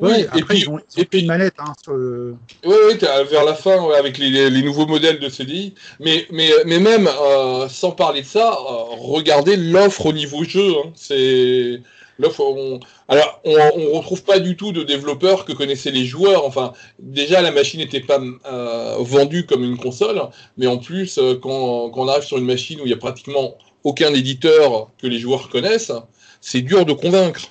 [0.02, 1.94] Oui, Ouais, et après, puis- ils ont, ils ont et puis- une manette hein, sur
[1.94, 5.74] le- Oui, oui, vers la fin, ouais, avec les, les- les nouveaux modèles de CDI.
[6.02, 10.70] Mais, mais, mais même, euh, sans parler de ça, euh, regardez l'offre au niveau jeu.
[10.86, 10.89] hein.
[10.96, 11.82] C'est
[12.17, 12.41] l'offre.
[12.41, 12.80] On...
[13.08, 16.45] Alors, on, on retrouve pas du tout de développeurs que connaissaient les joueurs.
[16.45, 20.21] Enfin, déjà, la machine n'était pas euh, vendue comme une console,
[20.58, 22.97] mais en plus, euh, quand, quand on arrive sur une machine où il y a
[22.97, 25.91] pratiquement aucun éditeur que les joueurs connaissent,
[26.41, 27.41] c'est dur de convaincre.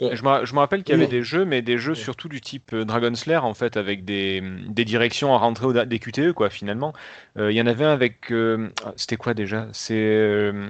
[0.00, 2.40] Je me, je me rappelle qu'il y avait des jeux, mais des jeux surtout du
[2.40, 6.32] type euh, Dragon Slayer, en fait, avec des, des directions à rentrer au, des QTE,
[6.34, 6.92] quoi, finalement.
[7.36, 8.30] Euh, Il y en avait un avec.
[8.30, 9.66] euh, C'était quoi déjà?
[9.72, 9.94] C'est.
[9.96, 10.68] euh,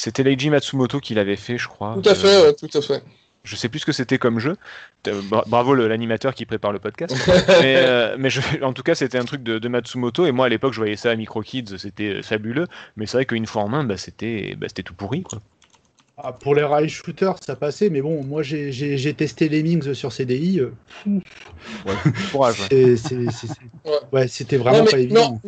[0.00, 1.98] C'était Leiji Matsumoto qui l'avait fait, je crois.
[2.00, 3.02] Tout à Euh, fait, ouais, tout à fait.
[3.42, 4.56] je sais plus ce que c'était comme jeu.
[5.08, 7.16] Euh, bra- Bravo l'animateur qui prépare le podcast.
[7.60, 10.24] mais euh, mais je- en tout cas, c'était un truc de, de Matsumoto.
[10.26, 12.66] Et moi, à l'époque, je voyais ça à Micro Kids, c'était euh, fabuleux.
[12.96, 15.22] Mais c'est vrai qu'une fois en main, bah, c'était bah, c'était tout pourri.
[15.24, 15.40] Quoi.
[16.20, 20.58] Ah, pour les rail shooters, ça passait, mais bon, moi j'ai- testé Lemmings sur CDI.
[20.58, 20.72] euh,
[22.32, 22.56] Courage.
[24.12, 24.26] ouais.
[24.26, 25.40] c'était vraiment Non, mais, pas évident.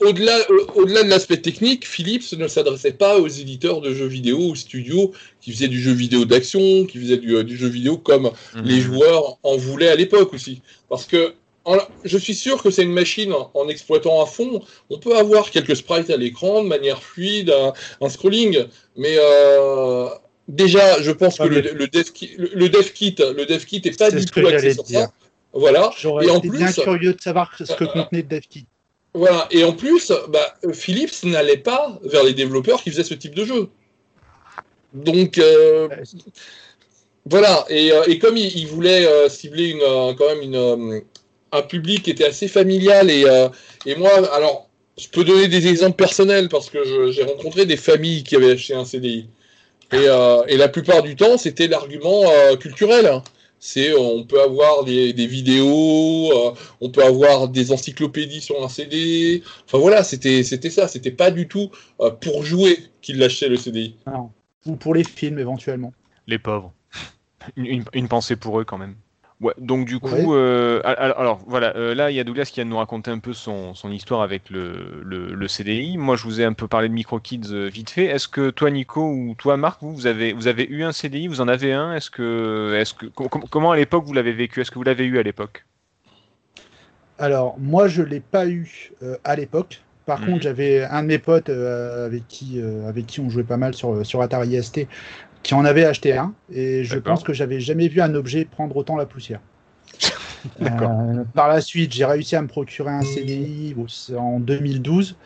[0.00, 4.38] au-delà au- au-delà de l'aspect technique, Philips ne s'adressait pas aux éditeurs de jeux vidéo,
[4.38, 7.98] aux studios qui faisaient du jeu vidéo d'action, qui faisaient du, euh, du jeu vidéo
[7.98, 8.30] comme
[8.64, 8.80] les Mhm.
[8.80, 10.62] joueurs en voulaient à l'époque aussi.
[10.88, 11.34] Parce que
[12.04, 14.62] je suis sûr que c'est une machine en, exploitant à fond.
[14.90, 18.64] On peut avoir quelques sprites à l'écran de manière fluide, un, un scrolling,
[18.96, 20.08] mais euh,
[20.48, 23.98] déjà, je pense que le, dev kit, le, le dev kit, le dev kit est
[23.98, 25.00] pas C'est du tout axé sur dire.
[25.00, 25.12] ça.
[25.52, 25.90] Voilà.
[25.98, 28.66] J'aurais été bien plus, curieux de savoir ce que contenait le DevKit.
[29.14, 29.48] voilà.
[29.50, 33.44] Et en plus, bah, Philips n'allait pas vers les développeurs qui faisaient ce type de
[33.44, 33.68] jeu.
[34.92, 36.02] Donc, euh, Ouais,
[37.28, 40.54] voilà, et, euh, et comme il, il voulait euh, cibler une, euh, quand même une,
[40.54, 41.00] euh,
[41.52, 43.48] un public qui était assez familial, et, euh,
[43.86, 48.24] et moi, alors, je peux donner des exemples personnels parce que j'ai rencontré des familles
[48.24, 49.28] qui avaient acheté un CDI.
[49.92, 53.06] Et, euh, et la plupart du temps, c'était l'argument euh, culturel.
[53.06, 53.22] hein.
[53.58, 58.62] C'est euh, on peut avoir des, des vidéos, euh, on peut avoir des encyclopédies sur
[58.62, 59.42] un CD.
[59.64, 60.88] Enfin voilà, c'était c'était ça.
[60.88, 63.94] C'était pas du tout euh, pour jouer qu'ils l'achetaient le CDI.
[64.06, 64.30] Non.
[64.66, 65.92] Ou pour les films éventuellement.
[66.26, 66.72] Les pauvres.
[67.56, 68.96] Une, une- une pensée pour eux quand même.
[69.40, 70.36] Ouais, donc du coup, Ouais.
[70.36, 73.10] euh, alors, alors, voilà, euh, là il y a Douglas qui vient de nous raconter
[73.10, 75.98] un peu son, son histoire avec le, le, le CDI.
[75.98, 78.06] Moi je vous ai un peu parlé de MicroKids euh, vite fait.
[78.06, 81.28] Est-ce que toi Nico ou toi Marc, vous, vous avez, vous avez eu un CDI
[81.28, 81.94] Vous en avez un?
[81.94, 84.60] Est-ce que, est-ce que, com- com- comment à l'époque vous l'avez vécu?
[84.62, 85.66] Est-ce que vous l'avez eu à l'époque?
[87.18, 89.82] Alors, moi, je l'ai pas eu euh, à l'époque.
[90.04, 90.26] Par Mhm.
[90.26, 93.56] contre, j'avais un de mes potes euh, avec, qui, euh, avec qui on jouait pas
[93.56, 94.86] mal sur, sur Atari ST
[95.46, 96.34] qui en avait acheté un.
[96.52, 99.40] Et je pense que j'avais jamais vu un objet prendre autant la poussière.
[100.60, 100.90] D'accord.
[100.90, 103.76] Euh, par la suite, j'ai réussi à me procurer un CDI
[104.16, 105.16] en 2012.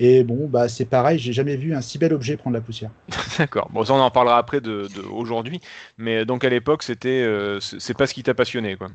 [0.00, 2.90] Et bon, bah, c'est pareil, j'ai jamais vu un si bel objet prendre la poussière.
[3.38, 3.68] D'accord.
[3.72, 5.60] Bon, ça on en parlera après de, de aujourd'hui.
[5.96, 8.88] Mais donc à l'époque c'était, euh, c'est pas ce qui t'a passionné quoi.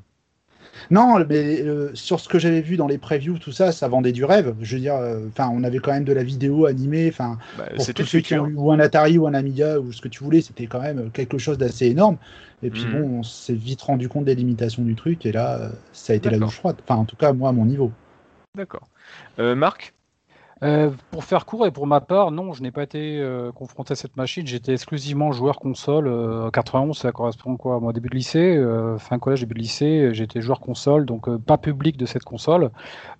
[0.92, 4.12] Non, mais euh, sur ce que j'avais vu dans les previews, tout ça, ça vendait
[4.12, 4.56] du rêve.
[4.62, 7.08] Je veux dire, euh, on avait quand même de la vidéo animée.
[7.10, 9.92] Enfin, Bah, pour tous ceux qui ont eu ou un Atari ou un Amiga ou
[9.92, 12.18] ce que tu voulais, c'était quand même quelque chose d'assez énorme.
[12.62, 12.92] Et puis Mhm.
[12.92, 15.26] bon, on s'est vite rendu compte des limitations du truc.
[15.26, 16.78] Et là, euh, ça a été la douche froide.
[16.88, 17.92] Enfin, en tout cas, moi, à mon niveau.
[18.56, 18.88] D'accord.
[19.40, 19.94] Euh, Marc?
[20.64, 23.92] Euh, pour faire court et pour ma part, non, je n'ai pas été euh, confronté
[23.94, 24.48] à cette machine.
[24.48, 26.08] J'étais exclusivement joueur console.
[26.08, 29.60] Euh, 91, ça correspond quoi à mon début de lycée, euh, fin collège, début de
[29.60, 30.10] lycée.
[30.14, 32.72] J'étais joueur console, donc euh, pas public de cette console.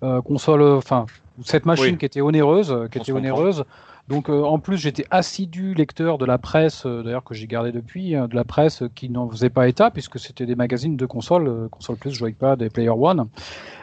[0.02, 1.04] Euh, console, enfin,
[1.42, 1.98] cette machine Oui.
[1.98, 3.64] qui était onéreuse, qui On était se comprend.
[4.08, 7.72] Donc euh, en plus, j'étais assidu lecteur de la presse, euh, d'ailleurs que j'ai gardé
[7.72, 11.06] depuis, hein, de la presse qui n'en faisait pas état puisque c'était des magazines de
[11.06, 13.28] console, euh, console plus, Joypad et Player One.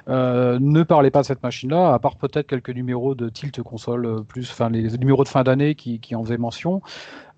[0.08, 4.52] Ne parlait pas de cette machine-là, à part peut-être quelques numéros de Tilt console plus,
[4.52, 6.82] enfin les numéros de fin d'année qui, qui en faisaient mention.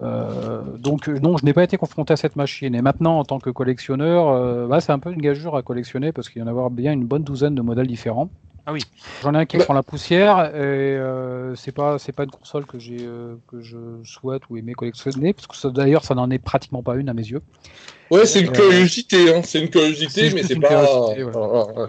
[0.02, 2.74] Donc non, je n'ai pas été confronté à cette machine.
[2.74, 6.30] Et maintenant, en tant que collectionneur, bah, c'est un peu une gageure à collectionner parce
[6.30, 8.30] qu'il y en a bien une bonne douzaine de modèles différents.
[8.66, 8.82] Ah oui.
[9.22, 10.58] J'en ai un qui Bah- prend la poussière et
[10.98, 14.74] euh, c'est pas c'est pas une console que j'ai euh, que je souhaite ou aimer
[14.74, 17.42] collectionner parce que d'ailleurs ça n'en est pratiquement pas une à mes yeux.
[18.10, 19.42] Ouais, c'est une Euh, curiosité, hein.
[19.44, 20.70] c'est une curiosité, mais c'est une pas.
[20.70, 21.88] curiosité, ouais.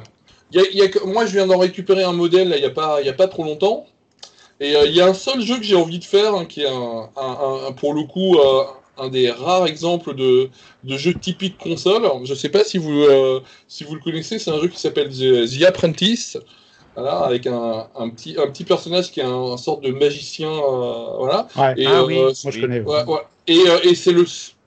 [0.52, 2.70] Y a- y a que- Moi, je viens d'en récupérer un modèle il n'y a,
[2.70, 3.00] pas...
[3.00, 3.86] il y a pas trop longtemps.
[4.60, 6.62] Et euh, il y a un seul jeu que j'ai envie de faire, hein, qui
[6.62, 8.62] est un, un- un- pour le coup euh,
[8.98, 10.48] un des rares exemples de,
[10.84, 12.04] de jeu typique console.
[12.04, 14.68] Alors, je ne sais pas si vous, euh, si vous le connaissez, c'est un jeu
[14.68, 16.38] qui s'appelle The, The Apprentice.
[16.96, 20.50] Voilà, avec un, un petit, un petit personnage qui est un, un sorte de magicien.
[20.50, 21.48] euh, voilà.
[21.56, 21.74] Ouais.
[21.76, 22.16] Et, Ah oui.
[22.18, 22.80] euh, Moi, je connais.
[22.80, 23.04] ouais.
[23.06, 23.20] Ouais.
[23.48, 24.24] Et, euh, et c'est le,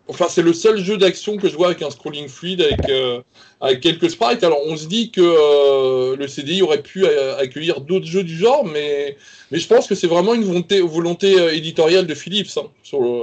[0.09, 3.21] enfin, c'est le seul jeu d'action que je vois avec un scrolling fluide, avec, euh,
[3.61, 4.43] avec quelques sprites.
[4.43, 8.35] Alors, on se dit que euh, le CDI aurait pu euh, accueillir d'autres jeux du
[8.37, 9.17] genre, mais,
[9.51, 12.57] mais je pense que c'est vraiment une volonté, volonté éditoriale de Philips.
[12.57, 13.21] hein, sur le,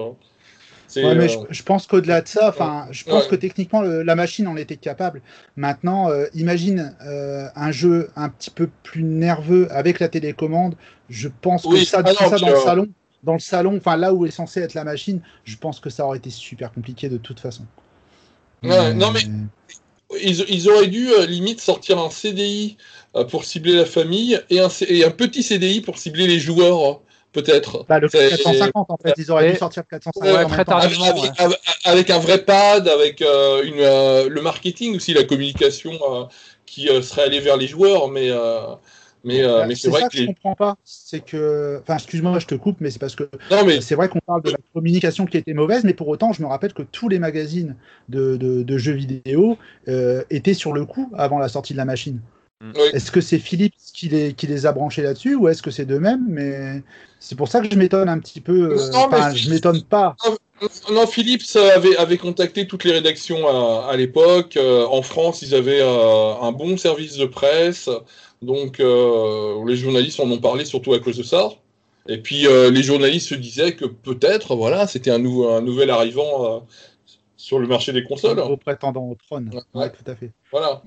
[1.02, 3.30] Ouais, mais euh, je, je pense qu'au-delà de ça, enfin, je pense Ouais.
[3.30, 5.22] que techniquement le- la machine en était capable.
[5.56, 10.76] Maintenant, euh, imagine euh, un jeu un petit peu plus nerveux avec la télécommande.
[11.08, 12.88] Je pense que ça, Ah non, ça puis, dans le salon,
[13.22, 16.04] dans le salon, enfin là où est censé être la machine, je pense que ça
[16.06, 17.64] aurait été super compliqué de toute façon.
[18.62, 19.20] Ouais, non, mais-
[20.22, 22.76] ils, ils auraient dû euh, limite sortir un CDI
[23.30, 27.00] pour cibler la famille et un, et un petit CDI pour cibler les joueurs.
[27.34, 27.84] Peut-être.
[27.88, 30.48] Bah, le C'est- 450, en fait, ils auraient dû sortir le 450 Ouais, en même
[30.48, 31.04] très tardivement.
[31.04, 35.92] avec, avec- avec un vrai pad, avec euh, une, euh, le marketing aussi, la communication
[36.10, 36.24] euh,
[36.64, 38.60] qui euh, serait allée vers les joueurs, mais, euh,
[39.24, 40.76] mais, euh, Bah, mais c'est vrai ça que que je comprends pas.
[40.84, 44.08] C'est que, enfin, excuse-moi, je te coupe, mais c'est parce que Non, mais c'est vrai
[44.08, 46.82] qu'on parle de la communication qui était mauvaise, mais pour autant, je me rappelle que
[46.82, 47.76] tous les magazines
[48.08, 51.84] de, de- de jeux vidéo euh, étaient sur le coup avant la sortie de la
[51.84, 52.20] machine.
[52.62, 52.70] Oui.
[52.92, 55.84] Est-ce que c'est Philips qui les, qui les a branchés là-dessus ou est-ce que c'est
[55.84, 56.82] d'eux-mêmes Mais
[57.20, 58.72] c'est pour ça que je m'étonne un petit peu.
[58.72, 60.16] euh, Non, mais je m'étonne pas.
[60.90, 64.56] Non, Philips avait, avait contacté toutes les rédactions à, à l'époque.
[64.56, 67.90] Euh, en France, ils avaient euh, un bon service de presse.
[68.40, 71.50] Donc, euh, les journalistes en ont parlé surtout à cause de ça.
[72.08, 76.56] Et puis, euh, les journalistes se disaient que peut-être, voilà, c'était un, un nouvel arrivant
[76.56, 76.58] euh,
[77.36, 78.38] sur le marché des consoles.
[78.38, 79.50] Au prétendant au trône.
[79.52, 79.80] Ouais.
[79.82, 80.30] Ouais, tout à fait.
[80.52, 80.82] Voilà.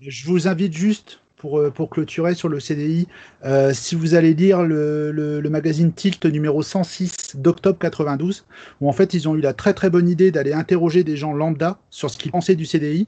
[0.00, 3.06] Je vous invite juste pour, euh, pour clôturer sur le CDI,
[3.44, 8.44] euh, si vous allez lire le, le- le magazine Tilt numéro 106 d'octobre 92,
[8.82, 11.32] où en fait ils ont eu la très très bonne idée d'aller interroger des gens
[11.32, 13.06] lambda sur ce qu'ils pensaient du CDI.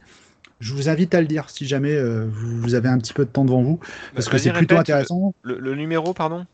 [0.60, 3.24] Je vous invite à le lire si jamais euh, vous, vous avez un petit peu
[3.26, 3.80] de temps devant vous,
[4.14, 5.34] parce que c'est plutôt répète, intéressant.
[5.42, 6.46] Le, le numéro, pardon?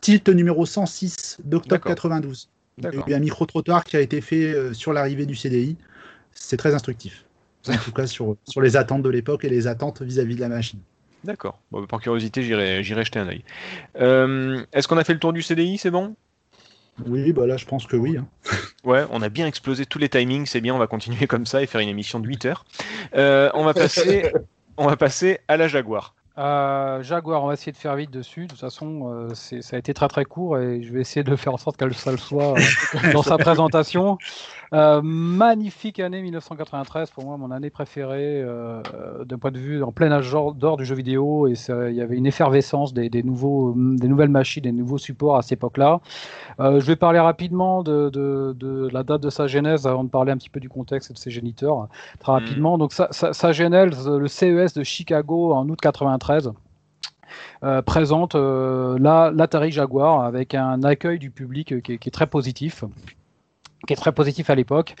[0.00, 1.94] Tilt numéro 106 d'octobre D'accord.
[1.94, 2.48] 92.
[2.78, 5.76] Il y a eu un micro-trottoir qui a été fait euh, sur l'arrivée du CDI.
[6.32, 7.24] C'est très instructif.
[7.74, 10.48] En tout cas, sur, sur les attentes de l'époque et les attentes vis-à-vis de la
[10.48, 10.80] machine.
[11.24, 11.58] D'accord.
[11.72, 13.42] Bon, par curiosité, j'irai j'irai jeter un œil.
[14.00, 16.14] Euh, Est-ce qu'on a fait le tour du CDI C'est bon?
[17.06, 18.16] Oui, bah là, je pense que oui.
[18.16, 18.26] hein.
[18.84, 21.60] Ouais, on a bien explosé tous les timings, c'est bien, on va continuer comme ça
[21.60, 22.64] et faire une émission de 8 heures.
[23.16, 24.30] Euh, on, va passer,
[24.76, 26.14] on va passer à la Jaguar.
[26.38, 28.42] Euh, Jaguar, on va essayer de faire vite dessus.
[28.42, 31.24] De toute façon, euh, c'est- ça a été très très court et je vais essayer
[31.24, 34.18] de faire en sorte qu'elle ça le soit euh, dans sa présentation.
[34.72, 39.82] Euh, magnifique année 1993, pour moi, mon année préférée euh, euh, d'un point de vue
[39.82, 41.46] en plein âge d'or du jeu vidéo.
[41.46, 45.36] Et il y avait une effervescence des, des nouveaux, des nouvelles machines, des nouveaux supports
[45.36, 46.00] à cette époque-là.
[46.60, 50.08] Euh, je vais parler rapidement de, de- de la date de sa genèse avant de
[50.08, 51.88] parler un petit peu du contexte et de ses géniteurs.
[52.20, 52.76] Très rapidement.
[52.78, 56.52] Donc, sa, sa- sa genèse, le CES de Chicago en août 93.
[57.64, 62.12] euh, présente euh, la- l'Atari Jaguar avec un accueil du public qui est, qui est
[62.12, 62.84] très positif
[63.86, 64.94] qui est très positif à l'époque.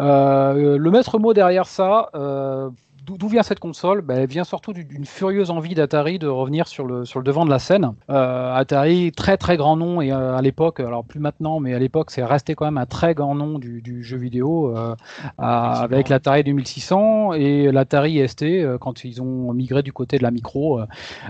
[0.00, 2.70] Euh, le maître mot derrière ça, euh,
[3.06, 4.00] d'où vient cette console?
[4.02, 7.24] Ben, Elle vient surtout du- d'une furieuse envie d'Atari de revenir sur le, sur le
[7.24, 7.92] devant de la scène.
[8.10, 11.78] Euh, Atari, très très grand nom, et euh, à l'époque, alors plus maintenant, mais à
[11.78, 14.94] l'époque, c'est resté quand même un très grand nom du, du jeu vidéo, euh,
[15.38, 18.44] à- avec l'Atari 2600 et l'Atari ST
[18.80, 20.80] quand ils ont migré du côté de la micro.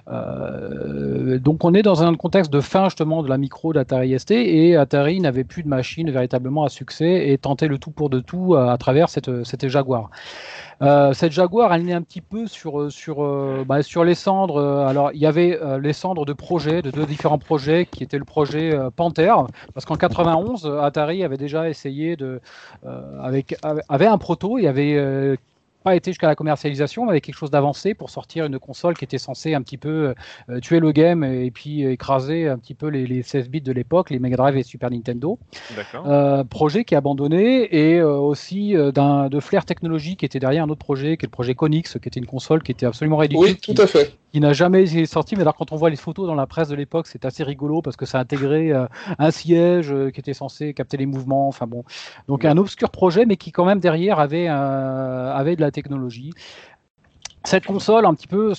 [0.08, 4.30] euh, donc on est dans un contexte de fin justement de la micro d'Atari ST
[4.32, 8.20] et Atari n'avait plus de machine véritablement à succès et tentait le tout pour de
[8.20, 10.10] tout à travers cette, cette Jaguar.
[10.82, 14.62] Euh, cette Jaguar, elle est un petit peu sur, euh, euh, bah, les cendres.
[14.62, 18.24] alors, il y avait les cendres de projets, de deux différents projets, qui étaient le
[18.24, 19.34] projet Panther,
[19.74, 22.40] parce qu'en 91, euh, Atari avait déjà essayé de,
[23.20, 23.56] avec,
[23.88, 25.36] avait un proto, il avait euh,
[25.87, 29.05] pas été jusqu'à la commercialisation, mais avec quelque chose d'avancé pour sortir une console qui
[29.05, 30.14] était censée un petit peu
[30.51, 33.70] euh, tuer le game et puis écraser un petit peu les, les 16 bits de
[33.70, 35.38] l'époque, les Mega Drive et Super Nintendo.
[35.77, 36.05] D'accord.
[36.09, 40.40] Euh, projet qui est abandonné et euh, aussi euh, d'un de Flair Technologies qui était
[40.40, 42.87] derrière un autre projet qui est le projet Konix qui était une console qui était
[42.87, 44.12] absolument ridicule Oui, qui, tout à fait.
[44.33, 46.68] qui n'a jamais été sortie mais alors quand on voit les photos dans la presse
[46.68, 48.87] de l'époque c'est assez rigolo parce que ça intégrait euh,
[49.18, 51.85] un siège euh, qui était censé capter les mouvements enfin bon
[52.27, 56.32] donc un obscur projet mais qui quand même derrière avait euh, avait de la technologie
[57.46, 58.54] cette console, un petit peu,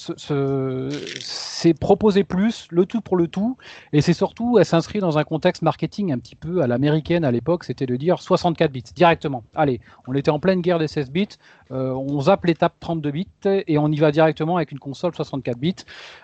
[1.19, 3.58] s'est proposé plus, le tout pour le tout,
[3.91, 7.32] et c'est surtout, elle s'inscrit dans un contexte marketing un petit peu à l'américaine à
[7.32, 9.43] l'époque, c'était de dire 64 bits directement.
[9.56, 11.28] Allez, on était en pleine guerre des 16 bits,
[11.71, 15.58] euh, on zappe l'étape 32 bits et on y va directement avec une console 64
[15.58, 15.76] bits.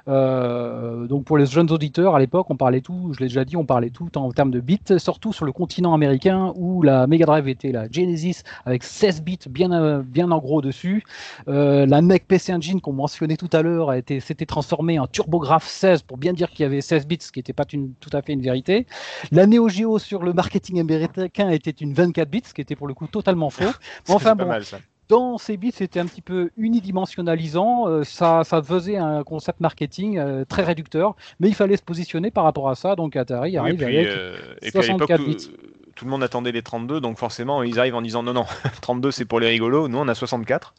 [0.07, 3.57] Euh, donc pour les jeunes auditeurs, à l'époque, on parlait tout, je l'ai déjà dit,
[3.57, 7.25] on parlait tout en termes de bits, surtout sur le continent américain où la Mega
[7.25, 11.03] Drive était la Genesis avec 16 bits bien, bien en gros dessus.
[11.49, 15.07] Euh, la NEC PC Engine qu'on mentionnait tout à l'heure a été s'était transformée en
[15.07, 17.93] TurboGrafx 16 pour bien dire qu'il y avait 16 bits, ce qui n'était pas une,
[17.95, 18.85] tout à fait une vérité.
[19.31, 22.87] La Neo Geo sur le marketing américain était une 24 bits, ce qui était pour
[22.87, 23.63] le coup totalement faux.
[24.07, 24.79] Enfin bon, mal ça.
[25.09, 27.87] dans ces bits, c'était un petit peu unidimensionnalisant.
[27.87, 32.31] euh, ça, ça faisait un concept marketing euh, très réducteur, mais il fallait se positionner
[32.31, 32.95] par rapport à ça.
[32.95, 34.07] Donc Atari Oui, et arrive puis, avec.
[34.07, 35.51] euh, et puis à l'époque, 64 tout, bits.
[35.95, 38.45] Tout le monde attendait les 32, donc forcément, ils arrivent en disant non, non,
[38.81, 40.73] 32 c'est pour les rigolos, nous on a 64.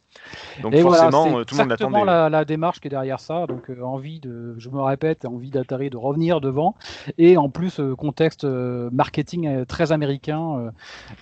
[0.61, 2.05] Donc Et forcément, c'est euh, tout le monde l'attendait.
[2.05, 3.45] la, la démarche qui est derrière ça.
[3.47, 6.75] Donc, euh, envie de, je me répète, envie d'Atari de revenir devant.
[7.17, 10.71] Et en plus, euh, contexte euh, marketing très américain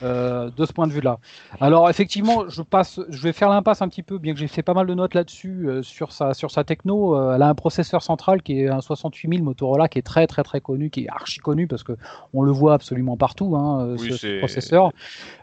[0.01, 1.19] de ce point de vue-là.
[1.59, 4.61] Alors, effectivement, je passe, je vais faire l'impasse un petit peu, bien que j'ai fait
[4.61, 7.33] pas mal de notes là-dessus sur sa sur sa techno.
[7.33, 10.61] Elle a un processeur central qui est un 68000 Motorola, qui est très très très
[10.61, 11.93] connu, qui est archi connu parce que
[12.33, 13.55] on le voit absolument partout.
[13.55, 14.91] Hein, Oui, ce- ce c'est- processeur.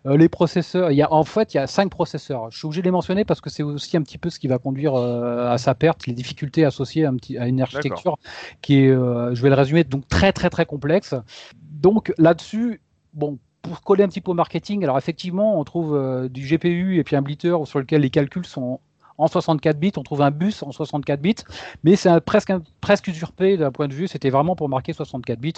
[0.07, 2.51] Euh, les processeurs, il y a, en fait, il y a cinq processeurs.
[2.51, 4.49] Je suis obligé de les mentionner parce que c'est aussi un petit peu ce qui
[4.49, 8.17] va conduire euh, à sa perte, les difficultés associées à, un petit- à une architecture
[8.63, 11.15] qui est, euh, je vais le résumer, donc très très très complexe.
[11.61, 12.81] Donc là-dessus,
[13.15, 16.99] bon, pour coller un petit peu au marketing, alors effectivement, on trouve euh, du GPU
[16.99, 18.81] et puis un blitter sur lequel les calculs sont
[19.21, 21.37] en 64 bits, on trouve un bus en 64 bits,
[21.85, 25.39] mais c'est presque, un- presque usurpé d'un point de vue, c'était vraiment pour marquer 64
[25.39, 25.53] bits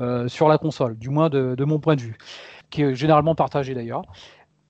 [0.00, 2.16] euh, sur la console, du moins de, de mon point de vue,
[2.70, 4.02] qui est généralement partagé d'ailleurs.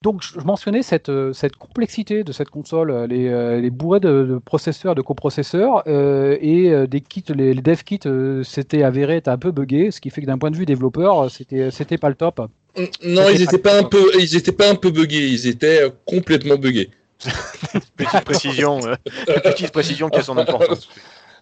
[0.01, 4.25] Donc je mentionnais cette, euh, cette complexité de cette console, euh, les, les bourrées de,
[4.31, 9.17] de processeurs, de coprocesseurs, euh, et des kits, les, les dev kits euh, s'étaient avérés
[9.17, 11.99] être un peu buggés, ce qui fait que d'un point de vue développeur, c'était c'était
[11.99, 12.41] pas le top.
[13.05, 16.55] Non, ils n'étaient pas un peu, ils étaient pas un peu buggés, ils étaient complètement
[16.57, 16.91] buggés.
[17.97, 18.95] Petite précision, euh,
[19.41, 20.89] petite précision qui a son importance.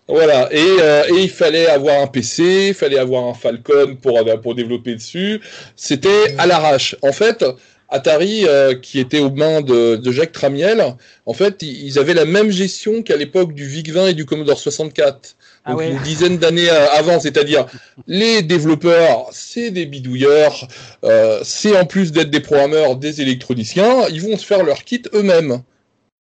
[0.09, 4.95] Voilà, et, euh, il fallait avoir un PC, il fallait avoir un Falcon pour, développer
[4.95, 5.41] dessus.
[5.75, 6.97] C'était à l'arrache.
[7.03, 7.45] En fait,
[7.89, 10.95] Atari, euh, qui était aux mains de, de Jacques Tramiel,
[11.27, 15.37] en fait, ils avaient la même gestion qu'à l'époque du VIC-20 et du Commodore 64.
[15.67, 15.91] Ah ouais.
[15.91, 17.67] une dizaine d'années euh, avant, c'est-à-dire
[18.07, 20.69] les développeurs, c'est des bidouilleurs,
[21.05, 25.03] euh, c'est en plus d'être des programmeurs, des électroniciens, ils vont se faire leur kit
[25.13, 25.63] eux-mêmes,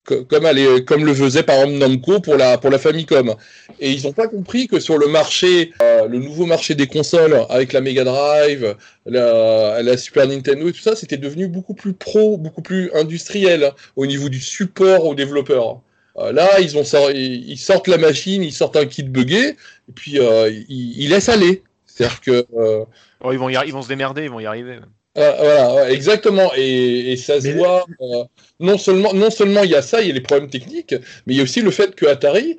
[0.08, 3.36] Co- comme, elle est- comme le faisait par exemple Namco pour la, pour la Famicom.
[3.79, 7.43] Et ils n'ont pas compris que sur le marché, euh, le nouveau marché des consoles,
[7.49, 8.75] avec la Mega Drive,
[9.08, 13.71] la, la Super Nintendo et tout ça, c'était devenu beaucoup plus pro, beaucoup plus industriel
[13.95, 15.81] au niveau du support aux développeurs.
[16.17, 20.19] Euh, là, ils, ont ils sortent la machine, ils sortent un kit buggé, et puis
[20.19, 21.62] euh, ils, ils laissent aller.
[21.86, 22.86] C'est-à-dire que euh,
[23.23, 24.78] Oh, ils, vont y ils vont se démerder, ils vont y arriver.
[25.17, 26.51] euh, voilà, ouais, exactement.
[26.56, 27.86] Et, et ça se Mais- voit.
[28.01, 28.23] euh,
[28.60, 30.93] non seulement, non seulement il y a ça, il y a les problèmes techniques,
[31.25, 32.58] mais il y a aussi le fait que Atari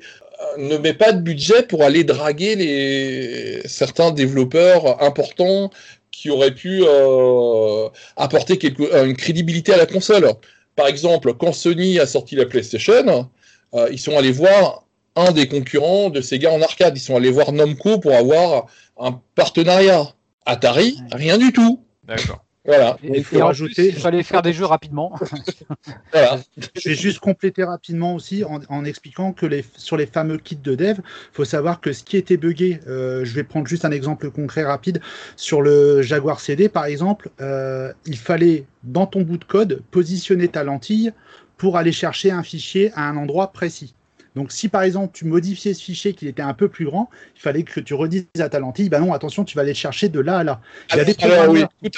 [0.57, 5.71] euh, ne met pas de budget pour aller draguer les certains développeurs importants
[6.11, 10.31] qui auraient pu euh, apporter quelque, une crédibilité à la console.
[10.75, 13.27] Par exemple, quand Sony a sorti la PlayStation,
[13.73, 14.83] euh, ils sont allés voir
[15.15, 16.95] un des concurrents de Sega en arcade.
[16.97, 18.67] Ils sont allés voir Namco pour avoir
[18.99, 20.13] un partenariat.
[20.45, 21.83] Atari, rien du tout.
[22.05, 22.43] D'accord.
[22.63, 22.97] Voilà.
[23.01, 25.13] Il Et, faut et en rajouter- plus, il fallait faire des jeux rapidement.
[26.11, 26.39] voilà.
[26.75, 30.57] Je vais juste compléter rapidement aussi en, en expliquant que les, sur les fameux kits
[30.57, 30.97] de dev,
[31.31, 34.63] faut savoir que ce qui était buggé, euh, je vais prendre juste un exemple concret
[34.65, 34.99] rapide,
[35.37, 40.49] sur le Jaguar CD par exemple, euh, il fallait dans ton bout de code positionner
[40.49, 41.13] ta lentille
[41.57, 43.93] pour aller chercher un fichier à un endroit précis.
[44.35, 47.41] Donc si par exemple tu modifiais ce fichier qu'il était un peu plus grand, il
[47.41, 50.09] fallait que tu redises à ta lentille, bah non attention tu vas aller le chercher
[50.09, 50.61] de là à là.
[50.91, 51.15] Il y a des
[51.49, 51.89] oui, qui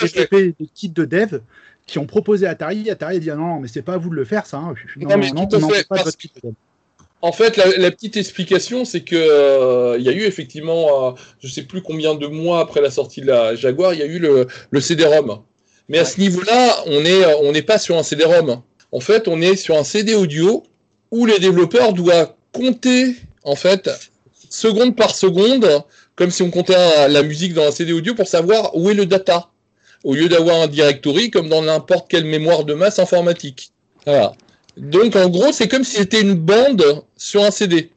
[0.73, 1.39] kits de dev
[1.85, 2.89] qui ont proposé à Atari.
[2.89, 4.57] Atari a dit ah non, non, mais c'est pas à vous de le faire, ça.
[4.57, 4.73] hein.
[4.97, 6.53] Non, mais fait, pas de parce votre kit de dev.
[7.21, 11.11] En fait, la, la petite explication, c'est que euh, il y a eu effectivement, euh,
[11.41, 14.05] je sais plus combien de mois après la sortie de la Jaguar, il y a
[14.05, 15.41] eu le, le CD-ROM.
[15.89, 18.61] Mais à ce niveau-là, on est, euh, on n'est pas sur un CD-ROM.
[18.91, 20.63] En fait, on est sur un CD audio
[21.11, 23.89] où les développeurs doivent compter, en fait,
[24.49, 25.83] seconde par seconde,
[26.15, 29.05] comme si on comptait la musique dans un CD audio pour savoir où est le
[29.05, 29.49] data,
[30.03, 33.71] au lieu d'avoir un directory comme dans n'importe quelle mémoire de masse informatique.
[34.05, 34.33] Voilà.
[34.77, 37.91] Donc en gros, c'est comme si c'était une bande sur un CD.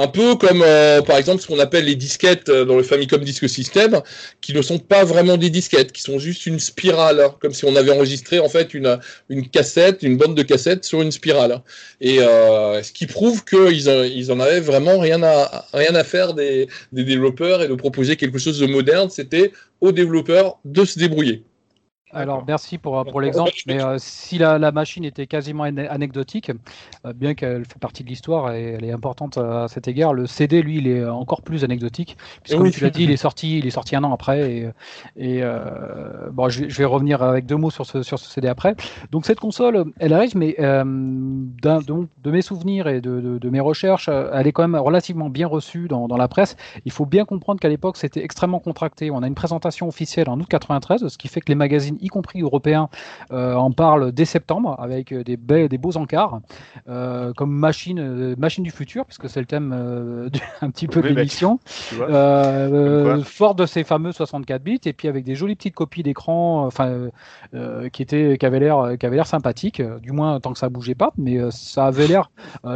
[0.00, 3.20] Un peu comme euh, par exemple ce qu'on appelle les disquettes euh, dans le Famicom
[3.20, 4.00] Disk System,
[4.40, 7.64] qui ne sont pas vraiment des disquettes, qui sont juste une spirale, hein, comme si
[7.64, 11.62] on avait enregistré en fait une, une cassette, une bande de cassettes sur une spirale.
[12.00, 16.32] Et euh, ce qui prouve qu'ils ils en avaient vraiment rien à, rien à faire
[16.32, 20.96] des, des développeurs et de proposer quelque chose de moderne, c'était aux développeurs de se
[21.00, 21.42] débrouiller.
[22.12, 26.50] Alors merci pour, pour l'exemple, mais euh, si la, la machine était quasiment ane- anecdotique,
[27.06, 30.26] euh, bien qu'elle fait partie de l'histoire et elle est importante à cet égard, le
[30.26, 32.64] CD lui il est encore plus anecdotique, puisque Oui.
[32.64, 34.68] comme tu l'as dit, il est sorti, il est sorti un an après et,
[35.16, 38.30] et euh, bon je, vais- je vais revenir avec deux mots sur ce, sur ce
[38.30, 38.74] CD après.
[39.10, 40.84] Donc cette console, elle arrive, mais euh,
[41.62, 44.80] donc, de mes souvenirs et de, de- de mes recherches, euh, elle est quand même
[44.80, 46.56] relativement bien reçue dans, dans la presse.
[46.84, 49.10] Il faut bien comprendre qu'à l'époque c'était extrêmement contracté.
[49.10, 52.08] On a une présentation officielle en août 93, ce qui fait que les magazines y
[52.08, 52.88] compris européens,
[53.32, 56.40] euh, en parlent dès septembre avec des, be- des beaux encarts
[56.88, 61.02] euh, comme machine, euh, machine du futur, puisque c'est le thème du- un petit peu
[61.02, 61.58] de Oui, l'émission.
[63.24, 67.08] fort de ces fameux 64 bits et puis avec des jolies petites copies d'écran enfin
[67.92, 70.94] qui étaient qui avaient l'air qui avaient l'air sympathiques du moins tant que ça bougeait
[70.94, 72.30] pas mais ça avait l'air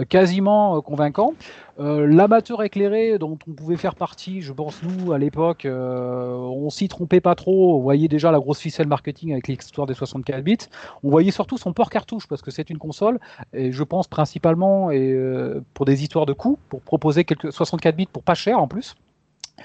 [0.09, 1.35] quasiment convaincant
[1.81, 6.69] Euh, l'amateur éclairé dont on pouvait faire partie je pense nous à l'époque euh, on
[6.69, 10.45] s'y trompait pas trop on voyait déjà la grosse ficelle marketing avec l'histoire des 64
[10.45, 10.59] bits
[11.03, 13.19] on voyait surtout son port cartouche parce que c'est une console
[13.55, 17.97] et je pense principalement et euh, pour des histoires de coûts pour proposer quelques 64
[17.97, 18.95] bits pour pas cher en plus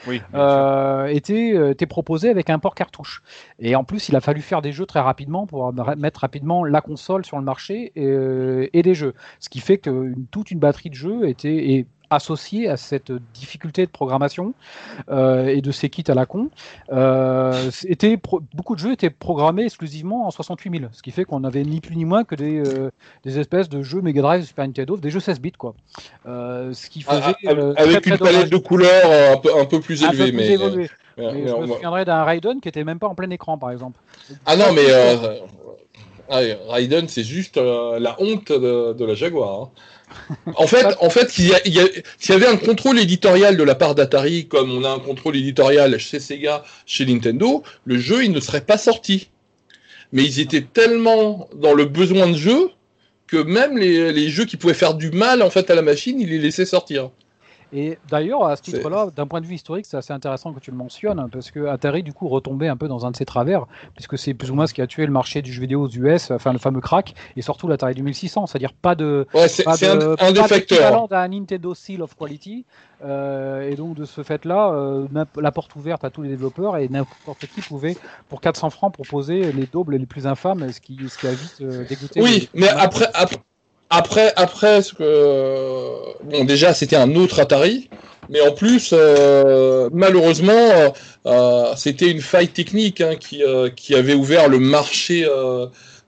[0.07, 0.21] Oui.
[0.33, 3.23] euh, était, était proposé avec un port cartouche.
[3.59, 6.81] Et en plus, il a fallu faire des jeux très rapidement pour mettre rapidement la
[6.81, 9.13] console sur le marché et, et des jeux.
[9.39, 13.11] Ce qui fait que une- toute une batterie de jeux était et associée à cette
[13.33, 14.53] difficulté de programmation
[15.09, 16.49] euh, et de ces kits à la con.
[16.91, 21.25] Euh, était pro- beaucoup de jeux étaient programmés exclusivement en 68 000, ce qui fait
[21.25, 22.91] qu'on avait ni plus ni moins que des, euh,
[23.23, 25.73] des espèces de jeux Mega Drive, Super Nintendo, des jeux 16 bits quoi.
[26.25, 28.33] Ce qui faisait Ah, euh, très, avec très une dommage.
[28.35, 30.31] palette de couleurs un peu, un peu plus élevée.
[30.31, 30.83] mais, évolué.
[31.17, 33.57] mais- Mais mais je me souviendrai d'un Raiden qui était même pas en plein écran,
[33.57, 33.99] par exemple.
[34.45, 34.83] Ah non, mais
[36.29, 39.61] Raiden, c'est juste la honte de, de la Jaguar.
[39.61, 39.69] hein.
[40.55, 44.71] En fait, en fait, s'il y, avait un contrôle éditorial de la part d'Atari, comme
[44.71, 48.77] on a un contrôle éditorial chez Sega, chez Nintendo, le jeu il ne serait pas
[48.77, 49.29] sorti.
[50.13, 52.69] Mais ils étaient tellement dans le besoin de jeu
[53.27, 56.19] que même les, les jeux qui pouvaient faire du mal en fait à la machine,
[56.21, 57.11] ils les laissaient sortir.
[57.73, 60.71] Et d'ailleurs, à ce titre-là, d'un point de vue historique, c'est assez intéressant que tu
[60.71, 63.25] le mentionnes, hein, parce que Atari, du coup, retombait un peu dans un de ses
[63.25, 65.81] travers, puisque c'est plus ou moins ce qui a tué le marché du jeu vidéo
[65.83, 69.27] aux US, enfin le fameux crack, et surtout l'Atari 2600, c'est-à-dire pas de.
[69.33, 71.07] Ouais, c'est un, un des facteurs.
[71.09, 72.65] d'un Nintendo Seal of Quality,
[73.03, 75.07] euh, et donc de ce fait-là, euh,
[75.39, 77.95] la porte ouverte à tous les développeurs et n'importe qui pouvait,
[78.29, 81.61] pour 400 francs, proposer les doubles les plus infâmes, ce qui, ce qui a vite
[81.61, 82.21] euh, dégoûté.
[82.21, 83.37] Oui, les- mais après, après,
[83.89, 87.89] après, après, ce que bon, déjà, c'était un autre Atari,
[88.29, 90.89] mais en plus, euh, malheureusement, euh,
[91.25, 93.43] euh, c'était une faille technique hein, qui,
[93.75, 95.25] qui avait ouvert le marché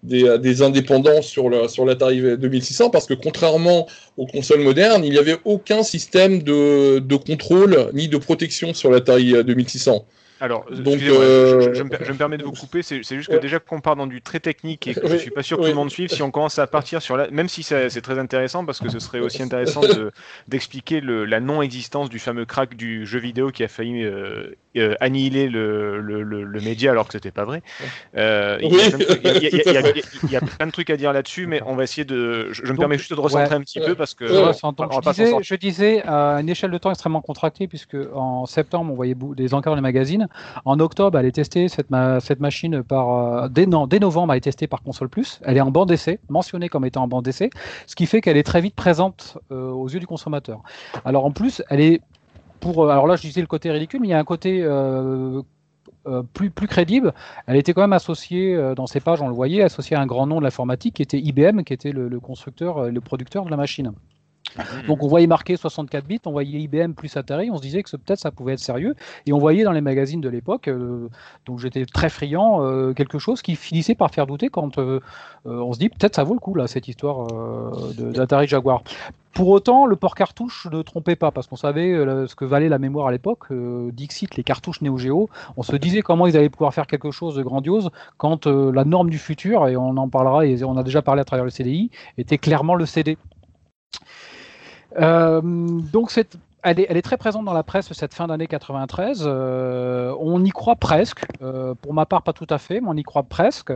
[0.04, 5.12] des, des indépendants sur le sur l'Atari 2600, parce que contrairement aux consoles modernes, il
[5.12, 10.06] n'y avait aucun système de, de contrôle ni de protection sur l'Atari 2600.
[10.42, 13.04] Alors, Donc, excusez-moi, euh, je, je me, per- je me permets de vous couper, c'est
[13.04, 13.40] juste que Ouais.
[13.40, 15.64] déjà qu'on part dans du très technique et que je Oui, suis pas sûr que
[15.64, 15.70] oui.
[15.70, 17.30] tout le monde suive, si on commence à partir sur la...
[17.30, 20.12] Même si c'est très intéressant, parce que ce serait aussi intéressant de-
[20.48, 25.50] d'expliquer la non-existence du fameux crack du jeu vidéo qui a failli euh, euh, annihiler
[25.50, 27.62] le, le, le- le média alors que c'était pas vrai.
[28.16, 28.80] Euh, il, y
[30.36, 32.48] a plein de trucs- à dire là-dessus, mais on va essayer de...
[32.52, 33.56] Je, je me Donc, permets juste de recentrer ouais.
[33.56, 34.24] un petit peu parce que...
[34.24, 37.98] Ouais, on va je, disais, je disais à une échelle de temps extrêmement contractée, puisque
[38.14, 40.28] en septembre, on voyait des encarts dans les magazines.
[40.66, 43.10] En octobre, elle est testée, cette, ma- cette machine, par,
[43.46, 45.40] euh, dès, novembre, elle est testée par Console Plus.
[45.44, 47.50] Elle est en banc d'essai, mentionnée comme étant en banc d'essai,
[47.88, 50.62] ce qui fait qu'elle est très vite présente euh, aux yeux du consommateur.
[51.06, 52.02] Alors en plus, elle est
[52.60, 52.84] pour.
[52.84, 54.64] euh, alors là, je disais le côté ridicule, mais il y a un côté.
[56.34, 57.14] plus, crédible,
[57.46, 60.26] elle était quand même associée dans ses pages, on le voyait, associée à un grand
[60.28, 63.50] nom de l'informatique qui était IBM, qui était le, le constructeur, euh, le producteur de
[63.52, 63.94] la machine.
[64.58, 64.88] Mhm.
[64.88, 67.96] Donc on voyait marqué 64 bits, on voyait IBM plus Atari, on se disait que
[67.96, 68.96] peut-être ça pouvait être sérieux.
[69.26, 71.08] Et on voyait dans les magazines de l'époque, euh,
[71.46, 75.00] donc j'étais très friand, euh, quelque chose qui finissait par faire douter quand euh,
[75.46, 77.28] on se dit peut-être ça vaut le coup là cette histoire
[77.98, 78.84] d'Atari Jaguar.
[79.34, 81.94] Pour autant, le port cartouche ne trompait pas parce qu'on savait
[82.28, 83.46] ce que valait la mémoire à l'époque.
[83.94, 87.36] Dixit, les cartouches Neo Geo, on se disait comment ils allaient pouvoir faire quelque chose
[87.36, 91.02] de grandiose quand la norme du futur, et on en parlera, et on a déjà
[91.02, 93.18] parlé à travers le CDI, était clairement le CD.
[94.98, 98.48] Euh, donc cette, elle, est, elle est très présente dans la presse cette fin d'année
[98.48, 99.24] 93.
[99.26, 101.22] Euh, on y croit presque.
[101.42, 103.72] Euh, pour ma part, pas tout à fait, mais on y croit presque.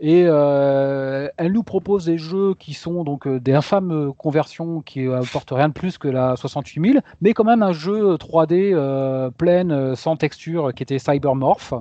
[0.00, 5.68] Et elle nous propose des jeux qui sont donc des infâmes conversions qui apportent rien
[5.68, 10.16] de plus que la 68 000, mais quand même un jeu 3D euh, plein, sans
[10.16, 11.74] texture, qui était Cybermorph.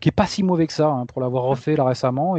[0.00, 2.36] Qui est pas si mauvais que ça hein, pour l'avoir refait récemment.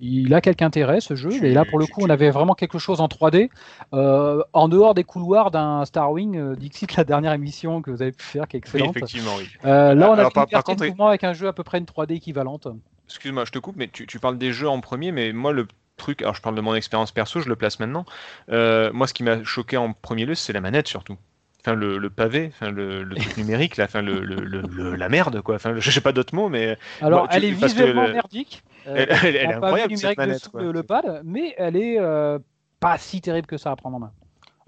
[0.00, 1.30] Il a quelque intérêt ce jeu.
[1.44, 3.50] Et là pour le coup, on avait vraiment quelque chose en 3D
[3.92, 6.36] euh, en dehors des couloirs d'un Starwing.
[6.36, 8.96] Euh, Dixit, la dernière émission que vous avez pu faire, qui est Oui, excellente.
[8.96, 9.48] effectivement, oui.
[9.64, 11.78] Euh, là, on a Alors, par- par contre, mouvement avec un jeu à peu près
[11.78, 12.68] une 3D équivalente.
[13.06, 15.66] Excuse-moi, je te coupe, mais tu, tu parles des jeux en premier, mais moi, le
[15.96, 18.04] truc, alors je parle de mon expérience perso, je le place maintenant.
[18.50, 21.16] Euh, moi, ce qui m'a choqué en premier lieu, c'est la manette surtout.
[21.60, 24.94] Enfin, le, le pavé, enfin, le, le truc numérique, là, enfin, le, le- le- le-
[24.94, 25.56] la merde, quoi.
[25.56, 28.12] Enfin, je sais pas d'autres mots, mais Alors, Bon, tu- elle est que visuellement le-
[28.12, 28.62] merdique.
[28.86, 30.34] euh, elle, elle- elle en est pavé incroyable, cette numérique manette.
[30.38, 30.62] dessous quoi.
[30.62, 32.38] le, le pad, mais elle est euh,
[32.78, 34.12] pas si terrible que ça à prendre en main.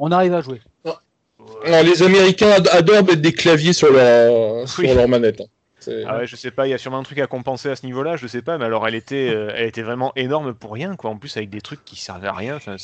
[0.01, 0.61] On arrive à jouer.
[1.64, 5.41] Alors, les Américains ad- adorent mettre des claviers sur leur, sur leur manette.
[5.43, 5.45] hein.
[6.06, 7.86] Ah ouais, je sais pas, il y a sûrement un truc à compenser à ce
[7.86, 10.96] niveau-là, je sais pas, mais alors elle était, euh, elle était vraiment énorme pour rien,
[10.96, 11.10] quoi.
[11.10, 12.56] En plus avec des trucs qui servaient à rien.
[12.56, 12.76] Enfin,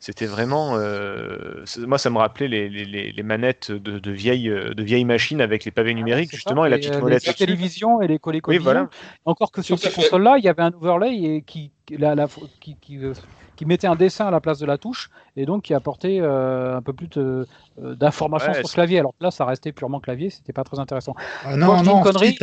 [0.00, 4.48] c'était vraiment, euh, moi ça me rappelait les, les, les- les manettes de, de vieilles,
[4.50, 7.24] euh, de vieilles machines avec les pavés numériques C'est justement ça, et la petite molette
[7.24, 7.46] les au-dessus.
[7.46, 8.88] télévisions et les collés Oui, voilà.
[9.24, 12.28] Encore que sur ces consoles-là, il y avait un overlay et qui, la- la-
[12.60, 13.12] qui, qui, euh,
[13.56, 16.76] qui mettait un dessin à la place de la touche et donc qui apportait euh,
[16.76, 17.44] un peu plus euh,
[17.78, 18.98] d'informations Ouais, sur c'est- clavier.
[19.00, 21.14] Alors que là, ça restait purement clavier, c'était pas très intéressant.
[21.44, 22.36] Ah non, non, quand des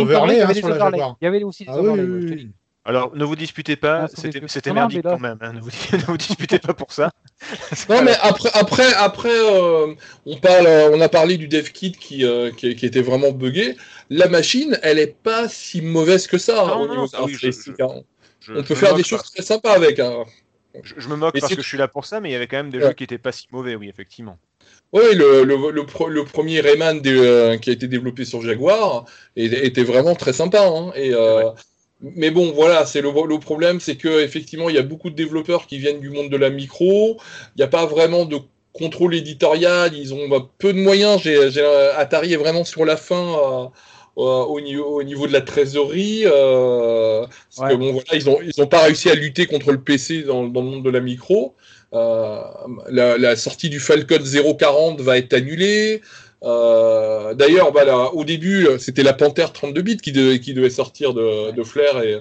[0.00, 0.90] overlays y hein, sur la.
[1.20, 2.02] Il y avait aussi des Ah overlays.
[2.04, 2.50] oui, oui.
[2.86, 5.36] Alors ne vous disputez pas, Ah, c'était, Non, non, merdique quand même.
[5.42, 7.10] hein, Ne, vous, ne vous disputez pas pour ça.
[7.90, 9.94] Non, mais après, après, après euh,
[10.26, 13.76] on, parle, on a parlé du dev kit qui, euh, qui, qui était vraiment buggé.
[14.08, 17.32] La machine, elle est pas si mauvaise que ça Non, au non, niveau ah oui,
[17.34, 18.00] je- caractéristique, hein.
[18.40, 20.00] Je- On je peut me faire des choses très sympas avec.
[20.82, 22.36] Je, je me moque Mais parce que je suis là pour ça, mais il y
[22.36, 22.88] avait quand même des Ouais.
[22.88, 24.38] jeux qui étaient pas si mauvais, oui, effectivement.
[24.92, 29.04] Oui, le, le, le, pro- le premier Rayman euh, qui a été développé sur Jaguar
[29.36, 30.66] était, était vraiment très sympa.
[30.66, 31.50] hein, et, euh,
[32.00, 35.14] Mais bon, voilà, c'est le, le problème, c'est que effectivement, il y a beaucoup de
[35.14, 37.20] développeurs qui viennent du monde de la micro.
[37.56, 38.38] Il n'y a pas vraiment de
[38.72, 39.94] contrôle éditorial.
[39.94, 41.20] Ils ont bah, peu de moyens.
[41.22, 41.64] J'ai, j'ai-
[41.96, 43.16] Atari est vraiment sur la fin.
[43.66, 43.68] euh,
[44.24, 47.78] au, niveau, au niveau de la trésorerie, euh, parce que Ouais.
[47.78, 50.62] bon, voilà, ils n'ont ils ont pas réussi à lutter contre le PC dans, dans
[50.62, 51.54] le monde de la micro.
[51.92, 52.40] Euh,
[52.88, 54.18] la, la sortie du Falcon
[54.58, 56.02] 040 va être annulée.
[56.42, 60.70] Euh, D'ailleurs, bah, là, au début, c'était la Panther 32 bits qui, devait- qui devait
[60.70, 62.02] sortir de, de Flair.
[62.02, 62.16] Et,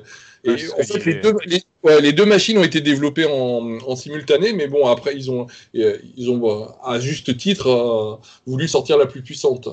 [0.46, 4.54] en fait, les deux, les, ouais, les deux machines ont été développées en, en simultané,
[4.54, 8.16] mais bon, après, ils ont, euh, ils ont à juste titre, euh,
[8.48, 9.68] voulu sortir la plus puissante.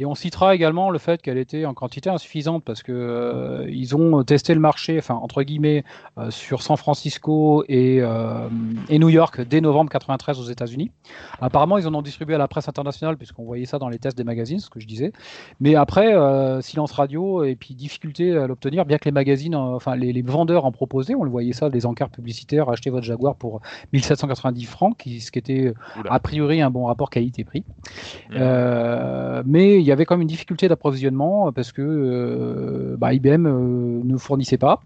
[0.00, 3.96] Et on citera également le fait qu'elle était en quantité insuffisante parce que euh, ils
[3.96, 5.82] ont testé le marché, enfin entre guillemets,
[6.18, 8.48] euh, sur San Francisco et, euh,
[8.88, 10.92] et New York dès novembre 93 aux États-Unis.
[11.40, 14.16] Apparemment, ils en ont distribué à la presse internationale puisqu'on voyait ça dans les tests
[14.16, 15.12] des magazines, ce que je disais.
[15.58, 16.14] Mais après,
[16.62, 20.64] silence radio et puis difficulté à l'obtenir, bien que les magazines, enfin les, les vendeurs
[20.64, 24.96] en proposaient, on le voyait ça, des encarts publicitaires, achetez votre Jaguar pour 1790 francs,
[24.96, 26.12] qui, ce qui était Oula.
[26.12, 27.64] a priori un bon rapport qualité-prix.
[28.32, 33.46] Euh, mais il y avait quand même une difficulté d'approvisionnement parce que euh, bah, IBM
[33.46, 34.80] euh, ne fournissait pas.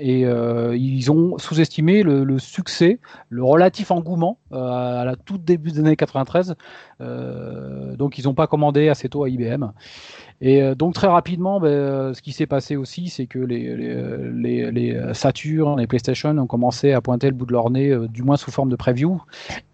[0.00, 2.98] Et euh, ils ont sous-estimé le, succès,
[3.28, 6.54] le relatif engouement euh, à la toute début des années 93.
[7.00, 9.72] Euh, donc ils n'ont pas commandé assez tôt à IBM.
[10.42, 13.76] Et euh, donc très rapidement, ben, euh, ce qui s'est passé aussi, c'est que les,
[14.72, 18.24] les Saturn, les PlayStation ont commencé à pointer le bout de leur nez, euh, du
[18.24, 19.22] moins sous forme de preview.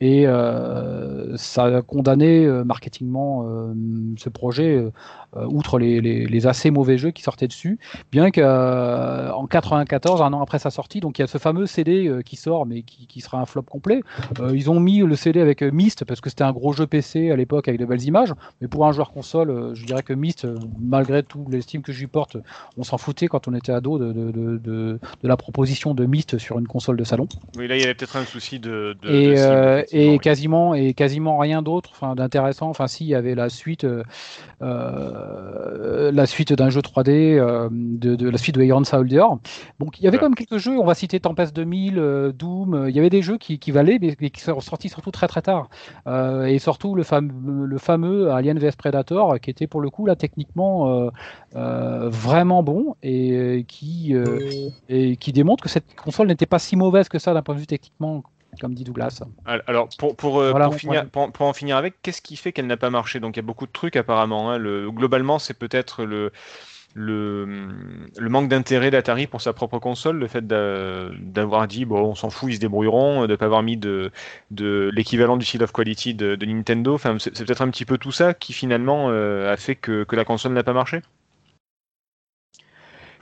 [0.01, 3.73] Et euh, ça a condamné euh, marketingement euh,
[4.19, 4.91] ce projet, euh,
[5.37, 7.79] euh, outre les, assez mauvais jeux qui sortaient dessus.
[8.11, 12.09] Bien qu'en 94, un an après sa sortie, donc il y a ce fameux CD
[12.09, 14.01] euh, qui sort, mais qui, qui sera un flop complet.
[14.41, 16.87] Euh, ils ont mis le CD avec euh, Myst, parce que c'était un gros jeu
[16.87, 18.33] PC à l'époque avec de belles images.
[18.61, 21.93] Mais pour un joueur console, euh, je dirais que Myst, euh, malgré tout l'estime que
[21.93, 22.37] j'y porte,
[22.77, 26.07] on s'en foutait quand on était ado de, de, de, de, de la proposition de
[26.07, 27.29] Myst sur une console de salon.
[27.57, 28.97] Oui, là, il y avait peut-être un souci de.
[29.05, 30.19] et, cible, euh, et oui.
[30.19, 34.03] quasiment et quasiment rien d'autre enfin d'intéressant enfin si il y avait la suite euh,
[34.63, 39.25] euh, la suite d'un jeu 3D euh, de, la suite de Iron Soldier
[39.79, 40.19] donc il y avait Ouais.
[40.19, 43.23] quand même quelques jeux on va citer Tempest 2000 euh, Doom il y avait des
[43.23, 45.69] jeux qui, qui valaient mais, mais qui sont sortis surtout très très tard
[46.47, 50.17] et surtout le fameux le fameux Alien vs Predator qui était pour le coup là
[50.55, 51.11] techniquement euh,
[51.57, 54.15] euh, vraiment bon et euh, qui
[54.89, 57.61] et qui démontre que cette console n'était pas si mauvaise que ça d'un point de
[57.61, 58.23] vue techniquement
[58.61, 59.23] comme dit Douglas.
[59.45, 62.53] Al- Alors, pour, pour, Voilà pour finir, pour, pour en finir avec, qu'est-ce qui fait
[62.53, 63.21] qu'elle n'a pas marché?
[63.21, 64.51] Donc, il y a beaucoup de trucs apparemment.
[64.51, 64.59] hein.
[64.59, 66.33] Le, globalement, c'est peut-être le,
[66.99, 72.15] le, manque d'intérêt d'Atari pour sa propre console, le fait d'a- d'avoir dit bon, on
[72.15, 74.11] s'en fout, ils se débrouilleront, de ne pas avoir mis de,
[74.51, 76.99] l'équivalent du Seal of Quality de, Nintendo.
[77.19, 80.53] C'est peut-être un petit peu tout ça qui finalement euh, a fait que la console
[80.53, 81.03] n'a pas marché.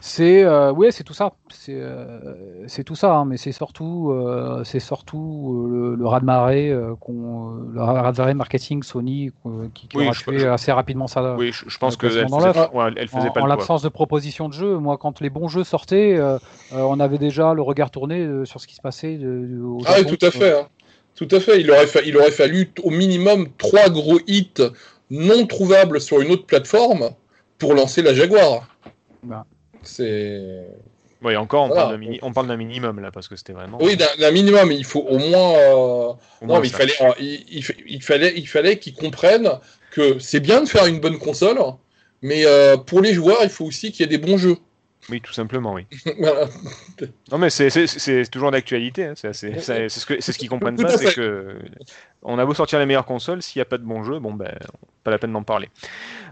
[0.00, 1.32] C'est euh, ouais, c'est tout ça.
[1.50, 6.68] C'est euh, tout ça, hein, mais c'est surtout euh, c'est surtout euh, le, le raz-de-marée
[6.70, 11.34] le raz-de-marée marketing Sony euh, qui, qui Oui, aura je- tué je- assez rapidement ça.
[11.36, 12.70] Oui, je, je pense qu'elle placement faisait, dans l'œuf.
[12.74, 15.64] ouais, elle faisait en, pas l'absence de proposition de jeu, moi, quand les bons jeux
[15.64, 16.36] sortaient, euh,
[16.72, 19.16] euh, on avait déjà le regard tourné euh, sur ce qui se passait.
[19.16, 20.52] De, de- au Ah oui, tout à fait.
[20.58, 20.68] hein.
[21.14, 21.60] Tout à fait.
[21.60, 24.52] Il aurait, fa- il aurait fallu au minimum trois gros hits
[25.10, 27.10] non trouvables sur une autre plateforme
[27.58, 28.68] pour lancer la Jaguar.
[29.22, 29.46] Bah.
[29.86, 30.66] C'est.
[31.22, 31.82] Oui, encore, on Voilà.
[31.82, 33.78] parle d'un mini- on parle d'un minimum là, parce que c'était vraiment.
[33.80, 35.54] Oui, d'un minimum, il faut au moins.
[35.56, 39.50] euh, au Non, moins mais il fallait, euh, il fallait, il fallait qu'ils comprennent
[39.90, 41.58] que c'est bien de faire une bonne console,
[42.20, 44.58] mais euh, pour les joueurs, il faut aussi qu'il y ait des bons jeux.
[45.08, 45.86] Oui, tout simplement, oui.
[46.18, 46.48] Voilà.
[47.30, 49.04] Non, mais c'est- toujours d'actualité.
[49.04, 49.12] hein.
[49.16, 51.56] C'est ce qu'ils comprennent pas, c'est que
[52.22, 54.34] on a beau sortir les meilleures consoles, s'il n'y a pas de bons jeux, bon
[54.34, 54.52] ben,
[55.04, 55.68] pas la peine d'en parler.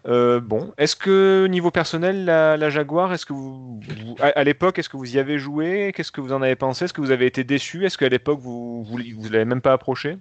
[0.06, 4.44] Euh, bon, est-ce que niveau personnel, la, la Jaguar, est-ce que vous, vous- à, à
[4.44, 5.92] l'époque, est-ce que vous y avez joué?
[5.94, 6.86] Qu'est-ce que vous en avez pensé?
[6.86, 7.86] Est-ce que vous avez été déçu?
[7.86, 10.18] Est-ce qu'à l'époque vous vous, vous l'avez même pas approché?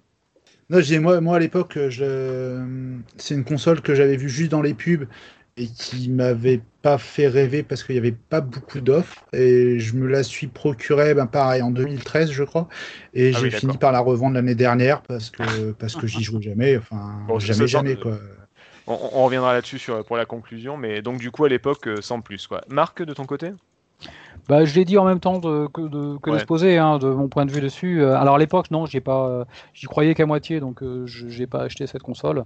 [0.70, 2.64] Non, j'ai moi, moi à l'époque, je...
[3.18, 5.06] c'est une console que j'avais vue juste dans les pubs
[5.56, 9.24] et qui m'avait pas fait rêver parce qu'il n'y avait pas beaucoup d'offres.
[9.34, 12.68] Et je me la suis procurée, ben pareil, en 2013, je crois.
[13.14, 16.24] Et Ah j'ai oui, fini par la revendre l'année dernière parce que, parce que j'y
[16.24, 16.78] jouais jamais.
[16.78, 18.18] Enfin, Bon, jamais, jamais, de- quoi.
[18.88, 22.22] on, on reviendra là-dessus pour la conclusion, mais donc du coup à l'époque euh, sans
[22.22, 22.62] plus quoi.
[22.70, 23.52] Marc de ton côté?
[24.50, 26.36] Bah, je l'ai dit en même temps de, que, de, que Ouais.
[26.36, 28.02] l'exposé, hein, de mon point de vue dessus.
[28.02, 31.30] Euh, Alors à l'époque, non, j'y pas, euh, j'y croyais qu'à moitié, donc euh, je
[31.30, 32.44] j'ai pas acheté cette console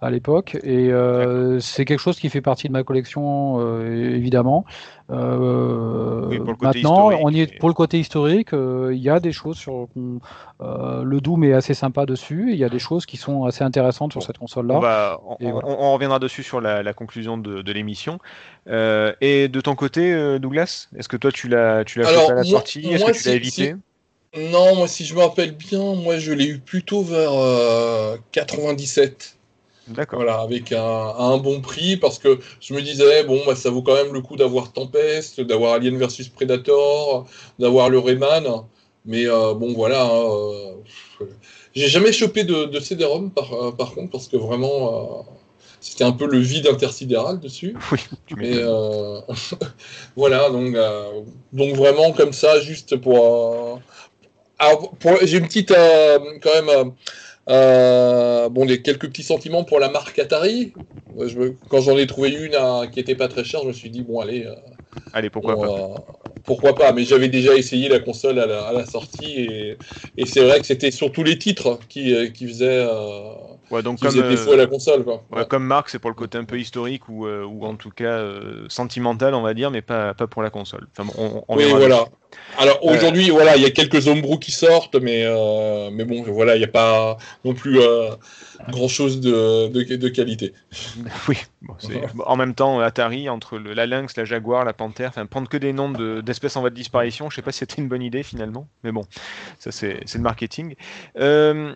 [0.00, 0.56] à l'époque.
[0.62, 4.64] Et euh, c'est quelque chose qui fait partie de ma collection, euh, évidemment.
[5.08, 8.50] Oui, maintenant, on y est pour le côté historique.
[8.52, 9.88] Il y a des choses sur
[10.60, 12.50] le Doom est assez sympa dessus.
[12.52, 14.26] Il y a des choses qui sont assez intéressantes sur Bon.
[14.26, 15.18] cette on, console-là.
[15.26, 15.66] on, Et voilà.
[15.68, 18.18] on- on reviendra dessus sur la, la conclusion de, de l'émission.
[18.68, 22.44] Et de ton côté, Douglas, est-ce que toi tu l'as tu l'as à la moi-
[22.44, 22.80] sortie?
[22.86, 23.74] Est-ce moi, que tu l'as si- évité?
[24.36, 29.36] Non, moi, si je me rappelle bien, moi, je l'ai eu plutôt vers euh, 97.
[29.88, 30.20] D'accord.
[30.20, 33.94] Voilà, avec un, bon prix, parce que je me disais, bon, bah, ça vaut quand
[33.94, 37.26] même le coup d'avoir Tempest, d'avoir Alien versus Predator,
[37.58, 38.44] d'avoir le Rayman.
[39.04, 40.04] Mais euh, bon, voilà.
[40.04, 40.30] hein,
[41.20, 41.24] euh,
[41.74, 45.22] J'ai jamais chopé de, de CD-ROM, par, euh, par contre, parce que vraiment, euh,
[45.80, 47.76] c'était un peu le vide intersidéral dessus.
[47.92, 49.20] Oui, tu euh,
[50.16, 51.22] voilà, donc, euh,
[51.52, 53.18] donc vraiment comme ça, juste pour.
[53.18, 56.92] euh, pour- J'ai une petite, quand même,
[57.48, 60.72] euh, bon, des quelques petits sentiments pour la marque Atari.
[61.18, 63.90] Je quand j'en ai trouvé une à- qui était pas très chère, je me suis
[63.90, 64.54] dit bon, allez, euh,
[65.12, 65.98] Allez, pourquoi pas euh,
[66.44, 66.92] pourquoi pas.
[66.92, 69.78] Mais j'avais déjà essayé la console à la, à la sortie et,
[70.16, 72.86] et c'est vrai que c'était surtout les titres qui, qui faisaient,
[73.70, 75.22] Ouais, donc qui comme, faisaient euh, défaut à la console, quoi.
[75.30, 77.90] ouais, comme Marc, c'est pour le côté un peu historique ou, euh, ou en tout
[77.90, 80.88] cas euh, sentimental, on va dire, mais pas, pas pour la console.
[80.92, 82.06] Enfin, bon, on, on Oui, voilà.
[82.58, 85.24] Alors aujourd'hui, voilà, il y a quelques homebrew qui sortent, mais,
[85.92, 88.10] mais bon, voilà, il n'y a pas non plus euh,
[88.68, 90.52] grand chose de, de, de qualité.
[91.28, 91.74] Oui, bon,
[92.26, 95.56] en même temps, Atari, entre le- la Lynx, la Jaguar, la Panther, enfin, prendre que
[95.56, 98.02] des noms de- d'espèces en voie de disparition, je sais pas si c'était une bonne
[98.02, 99.04] idée finalement, mais bon,
[99.58, 100.74] ça c'est c'est le marketing.
[101.18, 101.74] Euh,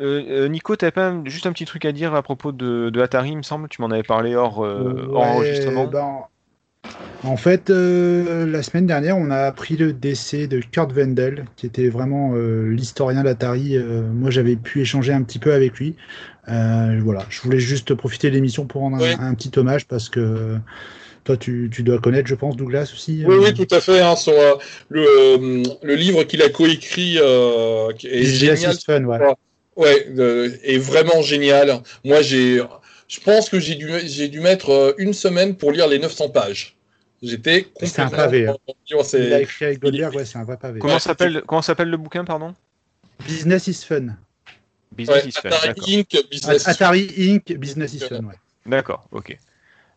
[0.00, 2.90] euh, euh, Nico, tu pas un- juste un petit truc à dire à propos de,
[2.90, 5.86] de Atari, il me semble, tu m'en avais parlé hors, euh, hors Ouais, enregistrement.
[5.86, 6.24] ben,
[7.24, 11.64] en fait, euh, la semaine dernière, on a appris le décès de Kurt Wendell, qui
[11.64, 13.76] était vraiment euh, l'historien d'Atari.
[13.76, 15.94] Euh, moi, j'avais pu échanger un petit peu avec lui.
[16.48, 20.58] Euh, voilà, je voulais juste profiter de l'émission pour rendre un, petit hommage parce que
[21.24, 23.24] toi, tu, tu dois connaître, je pense, Douglas aussi.
[23.26, 24.00] Oui, euh, oui, tout à fait.
[24.00, 24.54] hein, son, euh,
[24.90, 28.74] le, euh, le livre qu'il a coécrit euh, est génial.
[28.84, 29.18] fun, ouais.
[29.76, 31.82] Ouais, euh, est vraiment génial.
[32.04, 32.62] Moi, j'ai,
[33.08, 36.28] je pense que j'ai dû, j'ai dû mettre euh, une semaine pour lire les 900
[36.30, 36.76] pages.
[37.22, 38.56] J'étais C'est un pavé, hein.
[39.02, 40.78] C'est- Il a écrit avec Goldberg, ouais, c'est un vrai pavé.
[40.78, 42.54] Comment Ouais, s'appelle comment s'appelle le bouquin, pardon?
[43.26, 44.16] Business is fun.
[44.92, 45.94] Business Ouais, is Fun, Atari.
[45.98, 46.28] Inc.
[46.30, 46.68] Business.
[46.68, 47.52] Atari Inc.
[47.58, 48.34] Business is fun, ouais.
[48.66, 49.36] D'accord, ok.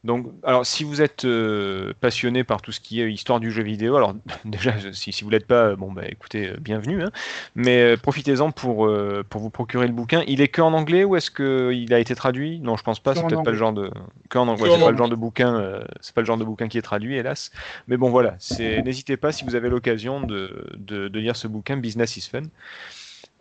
[0.03, 3.63] Donc, alors, si vous êtes euh, passionné par tout ce qui est histoire du jeu
[3.63, 4.13] vidéo, alors
[4.45, 7.03] déjà, si, si vous l'êtes pas, bon, bah écoutez, euh, bienvenue.
[7.03, 7.11] hein.
[7.55, 10.23] mais euh, profitez-en pour, euh, pour vous procurer le bouquin.
[10.27, 12.59] Il est que en anglais ou est-ce qu'il a été traduit?
[12.59, 13.15] Non, je pense pas.
[13.15, 13.91] C'est peut-être pas le genre de.
[14.29, 14.69] Que en anglais.
[14.69, 15.81] Ouais, c'est pas le genre de bouquin.
[16.01, 17.51] c'est pas le genre de bouquin qui est traduit, hélas.
[17.87, 18.35] Mais bon, voilà.
[18.39, 18.81] C'est.
[18.83, 22.43] N'hésitez pas si vous avez l'occasion de, de, de lire ce bouquin, Business is Fun.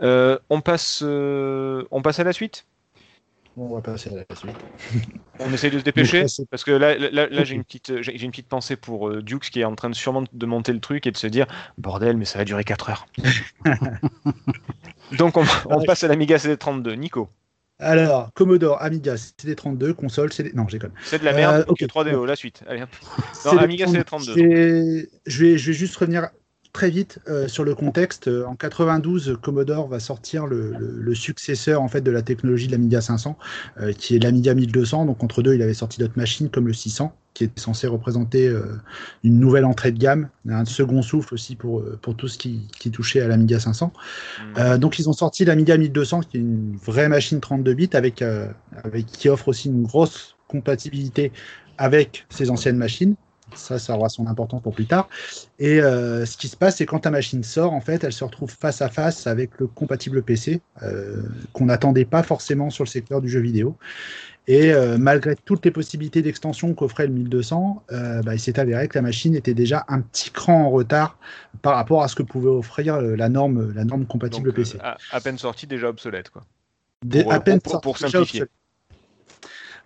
[0.01, 2.65] On passe, on passe à la suite?
[3.59, 4.55] On va passer à la suite.
[5.41, 8.31] On essaye de se dépêcher parce que là, là, j'ai une petite, j'ai j'ai une
[8.31, 11.07] petite pensée pour euh, Dukes qui est en train de sûrement de monter le truc
[11.07, 11.47] et de se dire
[11.79, 13.07] bordel, mais ça va durer 4 heures.
[15.19, 16.95] Donc on, on passe à l'Amiga CD32.
[16.97, 17.29] Nico,
[17.79, 20.53] Alors, Commodore, Amiga, CD32, console, CD...
[20.55, 20.93] Non, déconne.
[21.05, 21.55] c'est de la merde.
[21.57, 21.83] Euh, ok.
[21.83, 22.63] ok, 3DO, la suite.
[22.69, 22.81] Allez.
[22.81, 22.87] Non,
[23.53, 24.35] CD32, Amiga CD32.
[24.35, 26.29] c'est- Je vais, je vais juste revenir
[26.77, 28.29] très vite euh, sur le contexte.
[28.29, 32.67] Euh, En 92, Commodore va sortir le, le- le successeur en fait de la technologie
[32.67, 33.39] de l'Amiga 500,
[33.81, 35.07] euh, qui est l'Amiga 1200.
[35.07, 38.49] Donc entre deux, il avait sorti d'autres machines comme le 600, qui était censé représenter
[38.49, 38.63] euh,
[39.25, 42.91] une nouvelle entrée de gamme, un second souffle aussi pour, pour tout ce qui, qui
[42.91, 43.93] touchait à l'Amiga 500.
[44.39, 44.43] Hmm.
[44.59, 48.23] Euh, donc ils ont sorti l'Amiga 1200 qui est une vraie machine 32 bits avec,
[48.85, 51.33] avec qui offre aussi une grosse compatibilité
[51.79, 53.17] avec ces anciennes machines.
[53.55, 55.09] Ça, ça aura son importance pour plus tard.
[55.59, 58.25] Et euh, ce qui se passe, c'est quand ta machine sort, en fait, elle se
[58.25, 61.23] retrouve face à face avec le compatible PC euh,
[61.53, 63.77] qu'on n'attendait pas forcément sur le secteur du jeu vidéo.
[64.49, 68.87] Et euh, malgré toutes les possibilités d'extension qu'offrait le 1200, euh, bah, il s'est avéré
[68.89, 71.19] que la machine était déjà un petit cran en retard
[71.63, 74.79] par rapport à ce que pouvait offrir la norme, la norme compatible Donc, PC.
[74.83, 76.31] à, à peine sorti, déjà obsolète.
[76.31, 76.45] Quoi.
[77.09, 78.45] Pour- à peine pour- simplifier.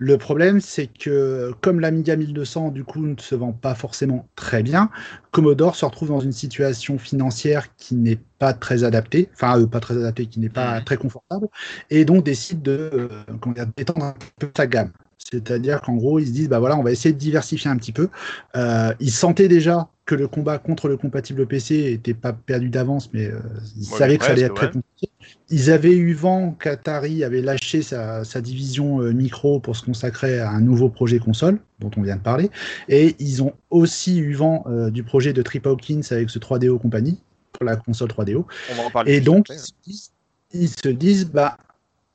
[0.03, 4.63] Le problème, c'est que comme l'Amiga 1200 du coup ne se vend pas forcément très
[4.63, 4.89] bien,
[5.31, 9.79] Commodore se retrouve dans une situation financière qui n'est pas très adaptée, enfin euh, pas
[9.79, 11.49] très adaptée, qui n'est pas très confortable,
[11.91, 13.09] et donc décide de euh,
[13.43, 14.91] comment dire, d'étendre un peu sa gamme.
[15.19, 17.93] C'est-à-dire qu'en gros, ils se disent, bah voilà, on va essayer de diversifier un petit
[17.93, 18.09] peu.
[18.57, 23.13] Euh, ils sentaient déjà que le combat contre le compatible PC était pas perdu d'avance,
[23.13, 23.39] mais euh,
[23.77, 25.09] ils Ouais, savaient que ça allait être très compliqué.
[25.51, 30.41] Ils avaient eu vent qu'Atari avait lâché sa, sa division euh, micro pour se consacrer
[30.41, 32.51] à un nouveau projet console, dont on vient de parler.
[32.89, 36.77] Et ils ont aussi eu vent euh, du projet de Trip Hawkins avec ce 3DO
[36.81, 37.21] compagnie,
[37.53, 38.47] pour la console 3DO.
[38.73, 39.15] On va en parler.
[39.15, 39.55] Et donc, après.
[39.55, 40.11] ils se disent,
[40.53, 41.57] ils se disent, bah,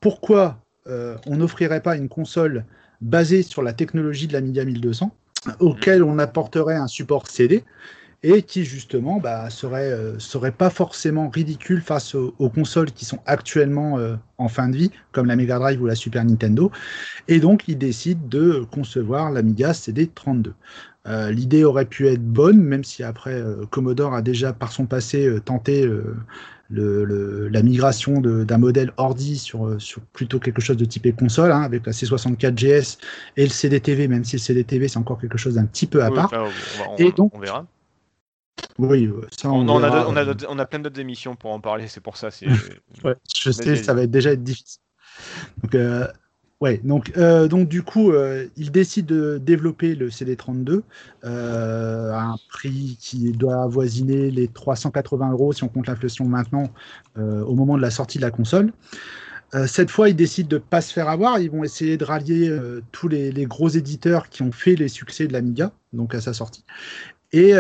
[0.02, 2.66] pourquoi on n'offrirait pas une console
[3.02, 5.16] basée sur la technologie de l'Amiga 1200,
[5.60, 7.64] auquel on apporterait un support CD,
[8.26, 13.20] et qui justement bah, serait, euh, serait pas forcément ridicule face aux, consoles qui sont
[13.28, 16.72] actuellement euh, en fin de vie, comme la Mega Drive ou la Super Nintendo.
[17.28, 20.54] Et donc, ils décident de concevoir l'Amiga CD32.
[21.08, 25.30] Euh, L'idée aurait pu être bonne, même si après Commodore a déjà par son passé
[25.46, 25.88] tenté
[26.70, 31.12] le, le- la migration d'un modèle ordi sur, euh, sur plutôt quelque chose de typé
[31.12, 32.98] console, hein, avec la C64GS
[33.38, 36.10] et le CDTV, même si le CDTV c'est encore quelque chose d'un petit peu à
[36.10, 36.26] Oui, part.
[36.34, 36.50] enfin,
[36.90, 37.66] on, Et donc- on verra.
[38.80, 40.24] Oui, euh, ça On, a, verra.
[40.26, 42.30] d'autres- on, a on a plein d'autres émissions pour en parler, c'est pour ça.
[43.04, 44.82] Ouais, je sais, ça va être déjà être difficile.
[45.62, 46.08] Donc, euh,
[46.62, 50.82] ouais, donc, euh, donc du coup, euh, il décide de développer le CD32
[51.24, 56.70] euh, à un prix qui doit avoisiner les 380 euros si on compte l'inflation maintenant
[57.18, 58.72] euh, au moment de la sortie de la console.
[59.68, 61.40] Cette fois, ils décident de ne pas se faire avoir.
[61.40, 62.54] Ils vont essayer de rallier
[62.92, 66.66] tous les, gros éditeurs qui ont fait les succès de l'Amiga, donc à sa sortie.
[67.32, 67.54] Et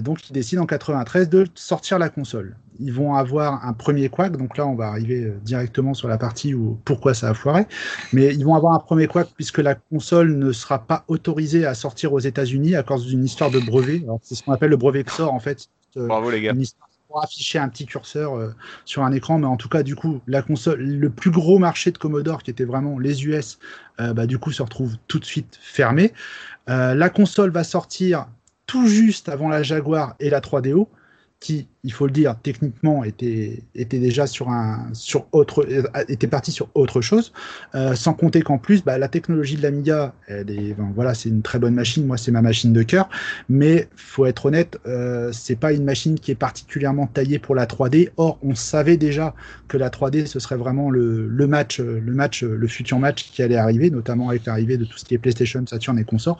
[0.00, 2.56] donc, ils décident en 93 de sortir la console.
[2.80, 6.18] Ils vont avoir un premier quack, donc là, on va arriver euh, directement sur la
[6.18, 7.66] partie où pourquoi ça a foiré.
[8.12, 11.74] Mais ils vont avoir un premier quack puisque la console ne sera pas autorisée à
[11.74, 14.02] sortir aux États-Unis à cause d'une histoire de brevet.
[14.22, 15.68] C'est ce qu'on appelle le brevet XOR, en fait.
[15.96, 16.52] Euh, Bravo les gars.
[16.52, 18.54] une histoire pour afficher un petit curseur euh,
[18.84, 21.90] sur un écran, mais en tout cas, du coup, la console, le plus gros marché
[21.90, 23.58] de Commodore, qui était vraiment les US,
[24.00, 26.12] euh, bah, du coup, se retrouve tout de suite fermé.
[26.68, 28.26] Euh, la console va sortir
[28.66, 30.86] tout juste avant la Jaguar et la 3DO,
[31.40, 35.66] qui, il faut le dire, techniquement était, déjà sur un, sur autre,
[36.08, 37.32] était parti sur autre chose.
[37.74, 41.30] Euh, sans compter qu'en plus, bah, la technologie de l'Amiga, elle est, ben, voilà, c'est
[41.30, 42.06] une très bonne machine.
[42.06, 43.08] Moi, c'est ma machine de cœur.
[43.48, 47.64] Mais faut être honnête, euh, c'est pas une machine qui est particulièrement taillée pour la
[47.64, 48.10] 3D.
[48.18, 49.34] Or, on savait déjà
[49.66, 53.56] que la 3D ce serait vraiment le, match, le match, le futur match qui allait
[53.56, 56.38] arriver, notamment avec l'arrivée de tout ce qui est PlayStation, Saturn et consorts,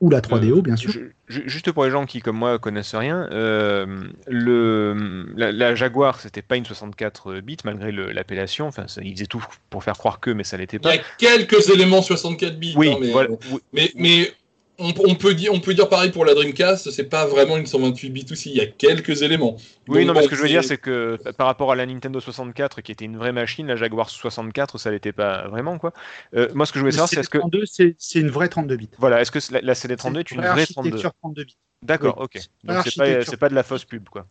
[0.00, 0.90] ou la 3DO bien sûr.
[0.90, 3.86] Ju- ju- Juste pour les gens qui, comme moi, connaissent rien, euh,
[4.26, 8.66] le, la, la Jaguar, c'était pas une 64 bits malgré l'appellation.
[8.66, 10.92] Enfin, ça, ils faisaient tout pour faire croire que, mais ça l'était Il y pas.
[10.94, 12.74] a quelques éléments 64 bits.
[12.76, 13.30] Oui, hein, mais, voilà.
[13.52, 14.32] Oui, mais, mais
[14.80, 17.66] on, on peut dire, on peut dire pareil pour la Dreamcast, c'est pas vraiment une
[17.66, 19.56] 128 bits aussi, il y a quelques éléments.
[19.88, 21.86] Oui, Donc, non, mais ce que je veux dire, c'est que par rapport à la
[21.86, 25.92] Nintendo 64, qui était une vraie machine, la Jaguar 64, ça l'était pas vraiment, quoi.
[26.34, 27.38] Euh, moi, ce que je voulais savoir, c'est est-ce que.
[27.38, 28.88] CD32, c'est une vraie 32 bits.
[28.98, 31.56] Voilà, est-ce que la, la CD32 est une vraie vraie 32 architecture 32 bits.
[31.82, 32.24] D'accord, Oui.
[32.24, 32.40] ok.
[32.64, 34.26] Donc c'est pas, de la fausse pub, quoi.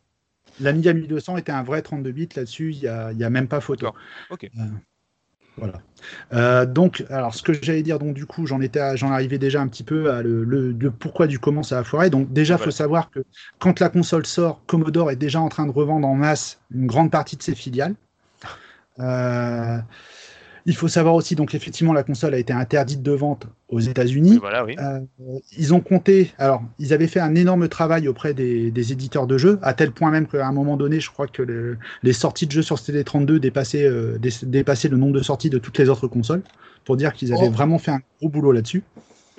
[0.60, 3.48] L'Amiga 1200 était un vrai 32 bits là-dessus, il n'y a, il y a même
[3.48, 3.86] pas photo.
[3.86, 4.02] D'accord.
[4.30, 4.50] Ok.
[4.58, 4.64] Euh,
[5.60, 5.84] voilà.
[6.34, 9.62] Euh, donc, alors ce que j'allais dire, donc du coup, j'en étais, j'en arrivais déjà
[9.62, 12.10] un petit peu à le, le- le pourquoi du comment ça a foiré.
[12.10, 12.66] Donc déjà, il Voilà.
[12.66, 13.20] faut savoir que
[13.60, 17.12] quand la console sort, Commodore est déjà en train de revendre en masse une grande
[17.12, 17.96] partie de ses filiales.
[19.00, 19.78] Euh,
[20.70, 24.34] il faut savoir aussi, donc effectivement, la console a été interdite de vente aux États-Unis.
[24.34, 24.76] Oui, voilà, oui.
[24.80, 25.00] Euh,
[25.58, 29.38] ils ont compté, alors ils avaient fait un énorme travail auprès des, des éditeurs de
[29.40, 32.46] jeux, à tel point même qu'à un moment donné, je crois que le- les sorties
[32.46, 35.90] de jeux sur CD32 dépassaient, euh, dé- dépassaient le nombre de sorties de toutes les
[35.90, 36.44] autres consoles,
[36.86, 37.52] pour dire qu'ils avaient Oh.
[37.52, 38.84] vraiment fait un gros boulot là-dessus.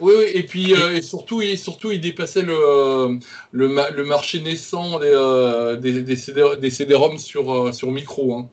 [0.01, 3.16] Oui, oui, et puis euh, et surtout, et surtout, il dépassait le, euh,
[3.53, 7.93] le, ma- le marché naissant des, euh, des, des, CD, des CD-ROM sur, euh, sur
[7.93, 8.35] micro.
[8.35, 8.49] Hein.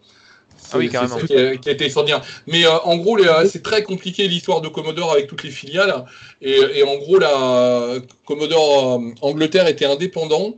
[0.74, 1.18] Ah oui, C'est- carrément.
[1.18, 2.22] Qui a, qui a été extraordinaire.
[2.48, 6.06] Mais euh, en gros, euh, c'est très compliqué l'histoire de Commodore avec toutes les filiales.
[6.42, 7.96] Et, et en gros, la
[8.26, 10.56] Commodore euh, Angleterre était indépendant.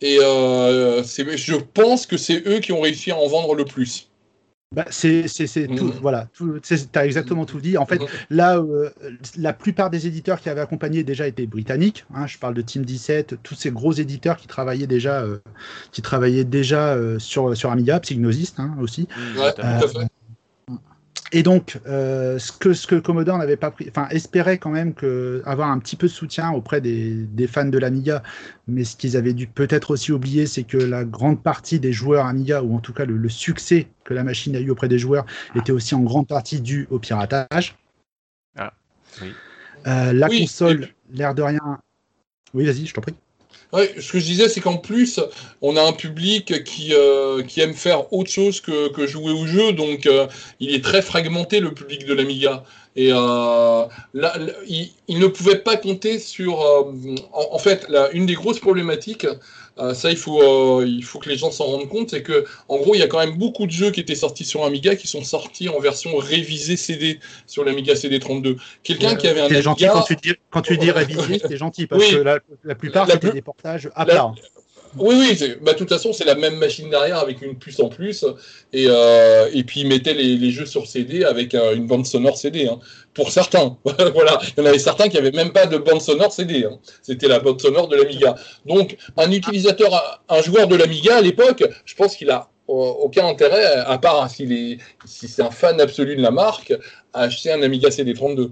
[0.00, 4.07] Et euh, je pense que c'est eux qui ont réussi à en vendre le plus.
[4.74, 7.78] Bah, c'est c'est tout, voilà, tu as exactement tout dit.
[7.78, 8.90] En fait, Là, euh,
[9.38, 12.04] la plupart des éditeurs qui avaient accompagné déjà étaient britanniques.
[12.14, 12.26] hein.
[12.26, 15.38] je parle de Team 17, tous ces gros éditeurs qui travaillaient déjà, euh,
[15.90, 19.08] qui travaillaient déjà euh, sur, sur Amiga, Psygnosis hein, aussi.
[19.16, 19.80] Mm, Ouais, notamment.
[19.80, 20.08] tout à fait.
[21.32, 24.94] Et donc, euh, ce, que, ce que Commodore n'avait pas pris, enfin, espérait quand même
[24.94, 28.22] que, avoir un petit peu de soutien auprès des, des fans de l'Amiga,
[28.66, 32.26] mais ce qu'ils avaient dû peut-être aussi oublier, c'est que la grande partie des joueurs
[32.26, 34.98] Amiga, ou en tout cas le, le succès que la machine a eu auprès des
[34.98, 37.76] joueurs, était aussi en grande partie dû au piratage.
[38.56, 38.72] Ah,
[39.20, 39.32] oui.
[39.86, 41.78] Euh, la Oui, console, l'air de rien.
[42.54, 43.14] Oui, vas-y, je t'en prie.
[43.72, 45.20] Ouais, ce que je disais, c'est qu'en plus,
[45.60, 49.46] on a un public qui, euh, qui aime faire autre chose que, que jouer au
[49.46, 50.26] jeu, donc euh,
[50.58, 52.64] il est très fragmenté, le public de l'Amiga.
[52.96, 54.34] Et euh, là,
[54.66, 56.62] il, ne pouvait pas compter sur...
[56.62, 56.92] euh,
[57.32, 59.26] en, en fait, là, une des grosses problématiques,
[59.78, 62.44] euh, ça il faut, euh, il faut que les gens s'en rendent compte, c'est que
[62.68, 64.96] en gros, il y a quand même beaucoup de jeux qui étaient sortis sur Amiga
[64.96, 68.56] qui sont sortis en version révisée CD sur l'Amiga CD32.
[68.82, 70.00] Quelqu'un qui avait un T'es gentil Amiga...
[70.00, 72.10] quand tu dis, quand tu dis révisé, t'es gentil parce Oui.
[72.12, 74.32] que la, la plupart c'était plus- des portages à la- plat.
[74.96, 77.88] Oui, oui, bah, de toute façon, c'est la même machine derrière avec une puce en
[77.88, 78.24] plus.
[78.72, 82.36] Et, euh, et puis, ils mettaient les, jeux sur CD avec euh, une bande sonore
[82.36, 82.66] CD.
[82.68, 82.78] hein.
[83.14, 83.76] Pour certains.
[84.14, 84.38] voilà.
[84.56, 86.64] Il y en avait certains qui n'avaient même pas de bande sonore CD.
[86.64, 86.78] hein.
[87.02, 88.34] C'était la bande sonore de l'Amiga.
[88.66, 93.26] Donc, un utilisateur, un joueur de l'Amiga à l'époque, je pense qu'il a euh, aucun
[93.26, 96.72] intérêt, à part s'il est, si c'est un fan absolu de la marque,
[97.12, 98.50] à acheter un Amiga CD32.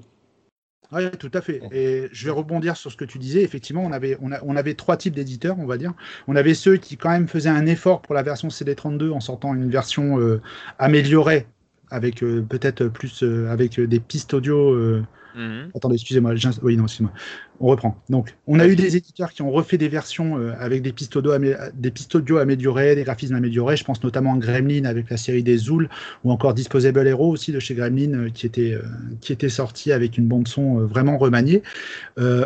[0.92, 1.66] Oui, tout à fait.
[1.72, 3.42] Et je vais rebondir sur ce que tu disais.
[3.42, 5.92] Effectivement, on avait, on, a- on avait trois types d'éditeurs, on va dire.
[6.28, 9.54] On avait ceux qui, quand même, faisaient un effort pour la version CD32 en sortant
[9.54, 10.40] une version euh,
[10.78, 11.46] améliorée,
[11.90, 15.02] avec euh, peut-être plus, euh, avec des pistes audio.
[15.36, 15.70] Mhm.
[15.74, 16.32] Attendez, excusez-moi.
[16.62, 17.12] Oui, non, excusez-moi.
[17.60, 17.96] On reprend.
[18.08, 21.14] Donc, on a eu des éditeurs qui ont refait des versions euh, avec des pistes,
[21.16, 21.54] audio amé-
[22.40, 23.76] améliorées, des graphismes améliorés.
[23.76, 25.88] Je pense notamment à Gremlin avec la série des Zool,
[26.24, 28.82] ou encore Disposable Hero aussi de chez Gremlin, euh, qui était, euh,
[29.20, 31.62] qui était sorti avec une bande-son euh, vraiment remaniée.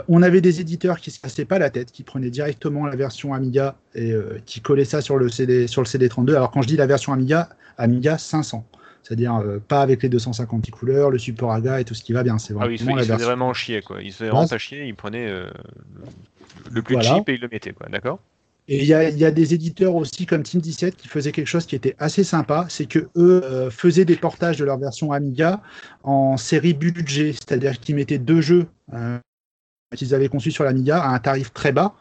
[0.09, 3.35] On avait des éditeurs qui se cassaient pas la tête, qui prenaient directement la version
[3.35, 4.13] Amiga et
[4.47, 6.31] qui collaient ça sur le, CD, sur le CD32.
[6.35, 8.65] Alors, quand je dis la version Amiga, Amiga 500.
[9.03, 12.13] C'est-à-dire euh, pas avec les 250 petits couleurs, le support AGA et tout ce qui
[12.13, 12.39] va bien.
[12.39, 14.03] C'est Ah oui, il se, vraiment faisait vraiment chier, quoi.
[14.03, 15.51] Il se faisait vraiment pas chier, il prenait euh,
[16.71, 17.15] le plus Voilà.
[17.17, 17.89] cheap et il le mettait, quoi.
[17.89, 18.21] D'accord?
[18.69, 21.33] Et il y a, il y a des éditeurs aussi comme Team 17 qui faisaient
[21.33, 24.79] quelque chose qui était assez sympa, c'est que eux euh, faisaient des portages de leur
[24.79, 25.61] version Amiga
[26.05, 28.67] en série budget, c'est-à-dire qu'ils mettaient deux jeux
[29.97, 31.97] qu'ils avaient conçus sur l'Amiga à un tarif très bas.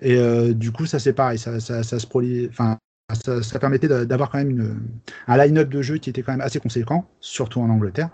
[0.00, 2.78] Et euh, du coup, ça c'est pareil, ça, ça, ça se proli- enfin,
[3.14, 4.80] ça, ça permettait d'a- d'avoir quand même
[5.26, 8.08] un line-up de jeux qui était quand même assez conséquent, surtout en Angleterre.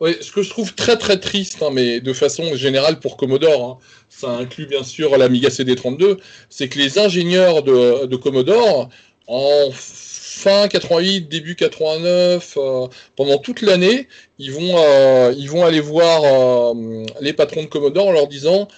[0.00, 3.80] Oui, ce que je trouve très très triste, hein, mais de façon générale pour Commodore,
[3.80, 6.18] hein, ça inclut bien sûr l'Amiga CD32,
[6.50, 8.90] c'est que les ingénieurs de, Commodore,
[9.26, 12.86] en fin 88, début 89, euh,
[13.16, 18.08] pendant toute l'année, ils vont, euh, ils vont aller voir euh, les patrons de Commodore
[18.08, 18.68] en leur disant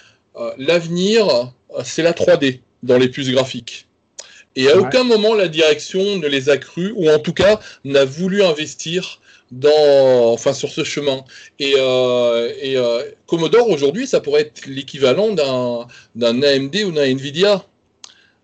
[0.56, 1.52] l'avenir,
[1.82, 3.87] c'est la 3D dans les puces graphiques.
[4.58, 4.82] Et à Ouais.
[4.82, 9.20] aucun moment la direction ne les a cru, ou en tout cas n'a voulu investir
[9.52, 11.24] dans, enfin, sur ce chemin.
[11.60, 15.30] Et, euh, et euh, Commodore aujourd'hui, ça pourrait être l'équivalent
[16.16, 17.64] d'un AMD ou d'un Nvidia.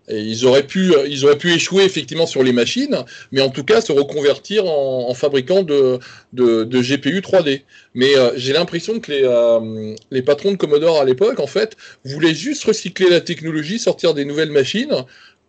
[0.07, 3.63] Et ils auraient pu, ils auraient pu échouer effectivement sur les machines, mais en tout
[3.63, 5.97] cas se reconvertir en, en fabricant de,
[6.31, 7.63] de, de GPU 3D.
[7.95, 11.75] Mais euh, j'ai l'impression que les, euh, les patrons de Commodore à l'époque, en fait,
[12.05, 14.93] voulaient juste recycler la technologie, sortir des nouvelles machines,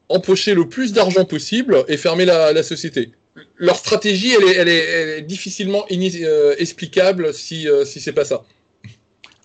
[0.09, 3.11] empocher le plus d'argent possible et fermer la, société.
[3.57, 8.45] Leur stratégie, elle est, difficilement euh, explicable si, euh, si c'est pas ça.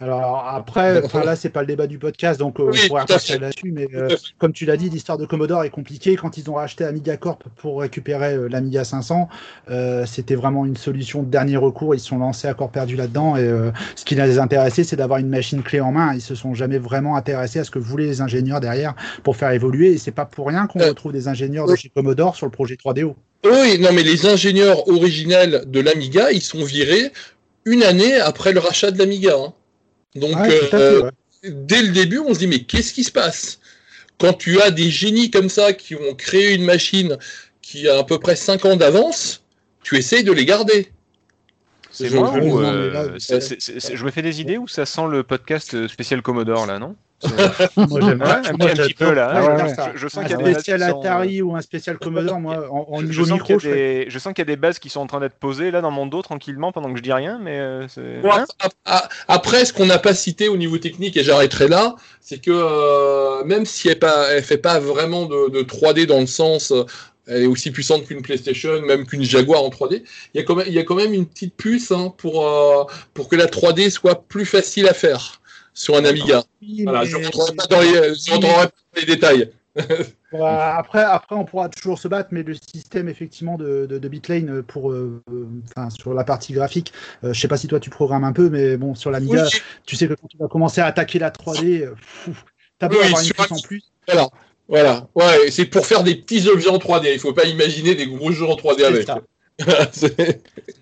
[0.02, 3.02] Alors après, enfin là c'est pas le débat du podcast, donc euh, Oui, on pourrait
[3.02, 6.16] repartir là-dessus, mais euh, comme tu l'as dit, l'histoire de Commodore est compliquée.
[6.16, 9.30] Quand ils ont racheté Amiga Corp pour récupérer euh, l'Amiga 500,
[9.70, 11.93] euh, c'était vraiment une solution de dernier recours.
[11.93, 14.95] Ils se sont lancés à corps perdu là-dedans, et euh, ce qui les intéressait, c'est
[14.95, 16.14] d'avoir une machine clé en main.
[16.16, 19.52] Ils se sont jamais vraiment intéressés à ce que voulaient les ingénieurs derrière pour faire
[19.52, 22.47] évoluer, et c'est pas pour rien qu'on Euh, retrouve des ingénieurs de chez Commodore sur
[22.47, 23.14] le projet 3DO.
[23.45, 27.12] Oui, non, mais les ingénieurs originels de l'Amiga, ils sont virés
[27.66, 29.34] une année après le rachat de l'Amiga.
[29.38, 29.54] hein.
[30.16, 31.12] Donc, Ouais, fait, euh, ouais.
[31.43, 33.59] dès le début, on se dit, mais qu'est-ce qui se passe?
[34.18, 37.18] Quand tu as des génies comme ça qui ont créé une machine
[37.62, 39.43] qui a à peu près 5 ans d'avance,
[39.84, 40.91] tu essayes de les garder.
[41.91, 45.24] C'est Je- moi je- euh, c'est- je me fais des idées ou ça sent le
[45.24, 46.95] podcast spécial Commodore là, non?
[47.78, 49.34] Moi, j'aime un, Moi, un petit peu là.
[49.34, 51.09] Ouais, hein, ouais, je- sens Un qu'il y a des spécial bases qui sont, euh,
[51.09, 54.05] Atari ou un spécial Commodore, moi, en, en je- niveau qu'il y micro, a des-
[54.09, 55.91] je sens qu'il y a des bases qui sont en train d'être posées là dans
[55.91, 57.88] mon dos tranquillement pendant que je dis rien, mais euh,
[58.24, 58.45] Hein
[59.28, 63.43] Après, ce qu'on n'a pas cité au niveau technique, et j'arrêterai là, c'est que euh,
[63.45, 66.84] même si elle ne fait pas vraiment de, de 3D dans le sens, euh,
[67.28, 70.03] elle est aussi puissante qu'une PlayStation, même qu'une Jaguar en 3D,
[70.34, 72.45] il y, a quand même, il y a quand même une petite puce hein, pour,
[72.47, 75.41] euh, pour que la 3D soit plus facile à faire
[75.82, 76.43] sur un Amiga.
[76.61, 79.51] Oui, Voilà, mais- je ne rentrerai pas dans les, je rentrerai pas dans les détails.
[79.75, 84.07] Ouais, après, après, on pourra toujours se battre, mais le système effectivement de, de, de
[84.07, 85.21] bitlane pour, euh,
[85.75, 88.49] enfin, sur la partie graphique, euh, je sais pas si toi tu programmes un peu,
[88.49, 89.59] mais bon, sur l'Amiga, Oui.
[89.86, 91.95] tu sais que quand tu vas commencer à attaquer la 3D, euh,
[92.79, 93.84] t'as beau Oui, avoir une puce en plus.
[94.07, 94.29] Voilà.
[94.67, 95.07] Voilà.
[95.15, 97.11] Ouais, c'est pour faire des petits objets en 3D.
[97.13, 98.77] Il faut pas imaginer des gros jeux en 3D
[99.93, 100.41] C'est avec.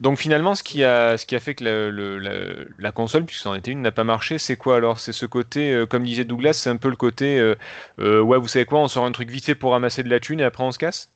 [0.00, 3.24] Donc finalement, ce qui a, ce qui a fait que le- le- la, la console,
[3.24, 5.00] puisque c'en était une, n'a pas marché, c'est quoi alors?
[5.00, 7.54] C'est ce côté, euh, comme disait Douglas, c'est un peu le côté, euh,
[8.00, 10.20] euh, ouais, vous savez quoi, on sort un truc vite fait pour ramasser de la
[10.20, 11.10] thune et après on se casse?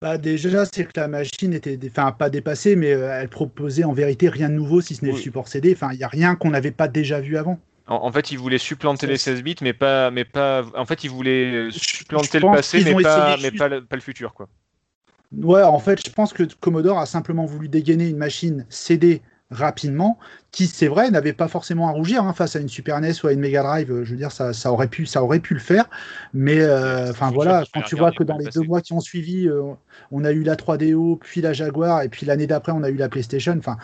[0.00, 4.28] Bah, déjà, c'est que la machine était, enfin, pas dépassée, mais elle proposait en vérité
[4.28, 5.16] rien de nouveau si ce n'est Oui.
[5.18, 5.72] le support CD.
[5.72, 7.60] Enfin, il n'y a rien qu'on n'avait pas déjà vu avant.
[7.86, 10.64] en, en fait, ils voulaient supplanter les 16 bits, mais pas, mais pas.
[10.74, 14.34] En fait, ils voulaient supplanter le passé, mais pas, mais pas le, pas le futur,
[14.34, 14.48] quoi.
[15.36, 19.20] Ouais, en fait, je pense que Commodore a simplement voulu dégainer une machine CD
[19.50, 20.18] rapidement,
[20.50, 23.28] qui, c'est vrai, n'avait pas forcément à rougir hein, face à une Super NES ou
[23.28, 23.90] à une Mega Drive.
[23.90, 25.88] euh, Je veux dire, ça, ça aurait pu, ça aurait pu le faire.
[26.34, 29.00] Mais, euh, enfin voilà, quand tu vois que dans le les deux mois qui ont
[29.00, 29.72] suivi, euh,
[30.10, 32.96] on a eu la 3DO, puis la Jaguar, et puis l'année d'après, on a eu
[32.96, 33.54] la PlayStation.
[33.58, 33.76] Enfin,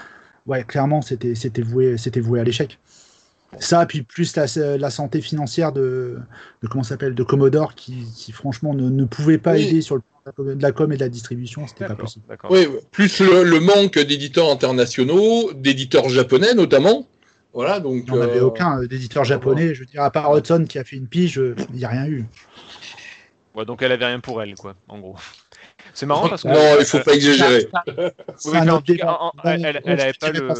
[0.46, 2.78] ouais, clairement, c'était, c'était voué, c'était voué à l'échec.
[3.60, 4.46] Ça, puis plus la,
[4.78, 6.18] la santé financière de,
[6.62, 9.62] de comment s'appelle, de Commodore, qui, qui franchement ne, ne pouvait pas Oui.
[9.62, 12.24] aider sur le plan de la com et de la distribution, c'était pas possible.
[12.48, 17.06] Oui, plus le, le manque d'éditeurs internationaux, d'éditeurs japonais notamment.
[17.52, 18.04] Voilà, donc.
[18.08, 19.74] Il n'y en avait euh, aucun euh, d'éditeur japonais.
[19.74, 21.88] Je veux dire, à part Hudson qui a fait une pige, euh, il n'y a
[21.88, 22.24] rien eu.
[23.54, 25.16] Ouais, donc elle avait rien pour elle, quoi, en gros.
[25.92, 26.48] C'est marrant parce que.
[26.48, 27.68] Non, il faut pas exagérer.
[28.46, 30.54] Ouais, elle, on elle avait se pas le, pas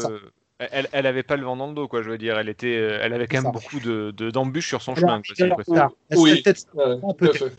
[0.57, 2.01] elle, elle avait pas le vent dans le dos, quoi.
[2.01, 3.51] Je veux dire, elle était, elle avait quand même ça.
[3.51, 5.55] beaucoup de de- d'embûches sur son Alors, chemin.
[5.67, 6.41] on alors, Oui.
[6.41, 7.51] peut-être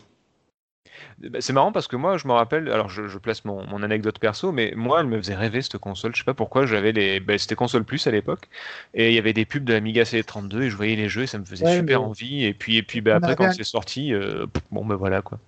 [1.39, 4.19] C'est marrant parce que moi, je me rappelle, alors je, je place mon, mon anecdote
[4.19, 6.13] perso, mais moi, elle me faisait rêver cette console.
[6.13, 8.49] Je sais pas pourquoi, j'avais les, bah, c'était console plus à l'époque,
[8.93, 11.27] et il y avait des pubs de l'Amiga CD32 et je voyais les jeux et
[11.27, 12.43] ça me faisait Ouais, super envie.
[12.45, 15.21] Et puis, et puis, bah, On après quand un- c'est sorti, euh, bon, ben voilà
[15.21, 15.39] quoi.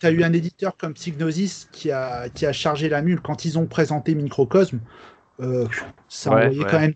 [0.00, 3.44] tu as eu un éditeur comme Psygnosis qui a, qui a chargé la mule quand
[3.44, 4.80] ils ont présenté Microcosme.
[5.40, 5.68] euh,
[6.08, 6.66] ça Ouais, envoyait ouais.
[6.66, 6.94] quand même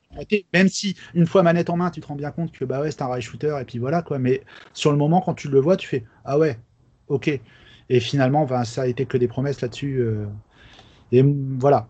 [0.54, 2.90] même si une fois manette en main tu te rends bien compte que bah ouais
[2.92, 5.60] c'est un rail shooter et puis voilà quoi mais sur le moment quand tu le
[5.60, 6.60] vois tu fais ah ouais
[7.08, 7.30] ok
[7.90, 10.26] et finalement ben, ça a été que des promesses là-dessus euh,
[11.12, 11.88] et voilà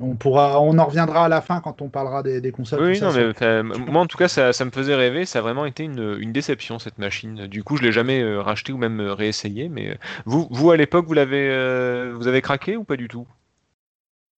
[0.00, 3.00] on pourra on en reviendra à la fin quand on parlera des, des consoles Oui,
[3.00, 3.20] non, ça-
[3.62, 5.26] mais moi en tout cas, ça, ça me faisait rêver.
[5.26, 7.46] Ça a vraiment été une, une déception cette machine.
[7.46, 9.68] Du coup, je l'ai jamais euh, racheté ou même euh, réessayé.
[9.68, 13.08] Mais euh, vous, vous à l'époque, vous l'avez, euh, vous avez craqué ou pas du
[13.08, 13.26] tout?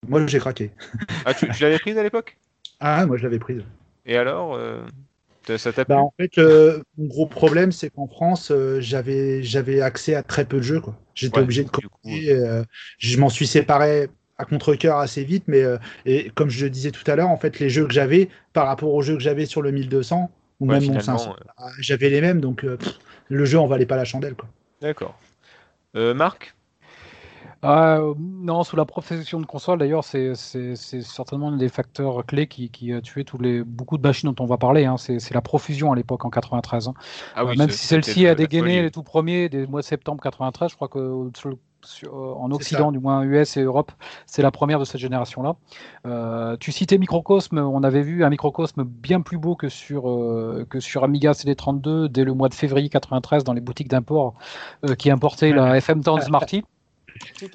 [0.08, 0.70] Moi j'ai craqué
[1.24, 2.38] Ah, tu, tu l'avais prise à l'époque?
[2.78, 3.64] Ah moi je l'avais prise
[4.06, 4.54] Et alors,
[5.50, 10.14] euh, Bah, en fait, le mon gros problème, c'est qu'en France, euh, j'avais j'avais accès
[10.14, 10.82] à très peu de jeux.
[11.14, 12.30] J'étais Ouais, obligé de commander.
[12.32, 12.64] euh,
[12.98, 16.90] je m'en suis séparé à contre-cœur assez vite, mais euh, et comme je le disais
[16.90, 19.46] tout à l'heure, en fait, les jeux que j'avais par rapport aux jeux que j'avais
[19.46, 20.30] sur le 1200
[20.60, 23.44] ou Ouais, même mon finalement, 500, euh, ah, j'avais les mêmes, donc euh, pff, le
[23.44, 24.34] jeu en valait pas la chandelle.
[24.80, 25.18] D'accord.
[25.96, 26.54] Euh, Marc?
[27.64, 32.68] Euh, non, sous la profession de console, d'ailleurs, c'est certainement un des facteurs clés qui,
[32.70, 34.84] qui a tué tous les, beaucoup de machines dont on va parler.
[34.84, 34.96] hein.
[34.98, 36.88] C'est la profusion à l'époque en 93.
[36.88, 36.94] hein.
[37.34, 40.70] Ah Euh, même si celle-ci a dégainé les tout premiers des mois de septembre 93,
[40.70, 43.92] je crois que euh, sur le- sur- en Occident, du moins US et Europe,
[44.26, 45.56] c'est la première de cette génération-là.
[46.06, 50.66] Euh, tu citais Microcosme, on avait vu un Microcosme bien plus beau que sur, euh,
[50.70, 54.32] que sur Amiga CD32 dès le mois de février 93 dans les boutiques d'import
[54.86, 56.64] euh, qui importaient la FM Town Smarty.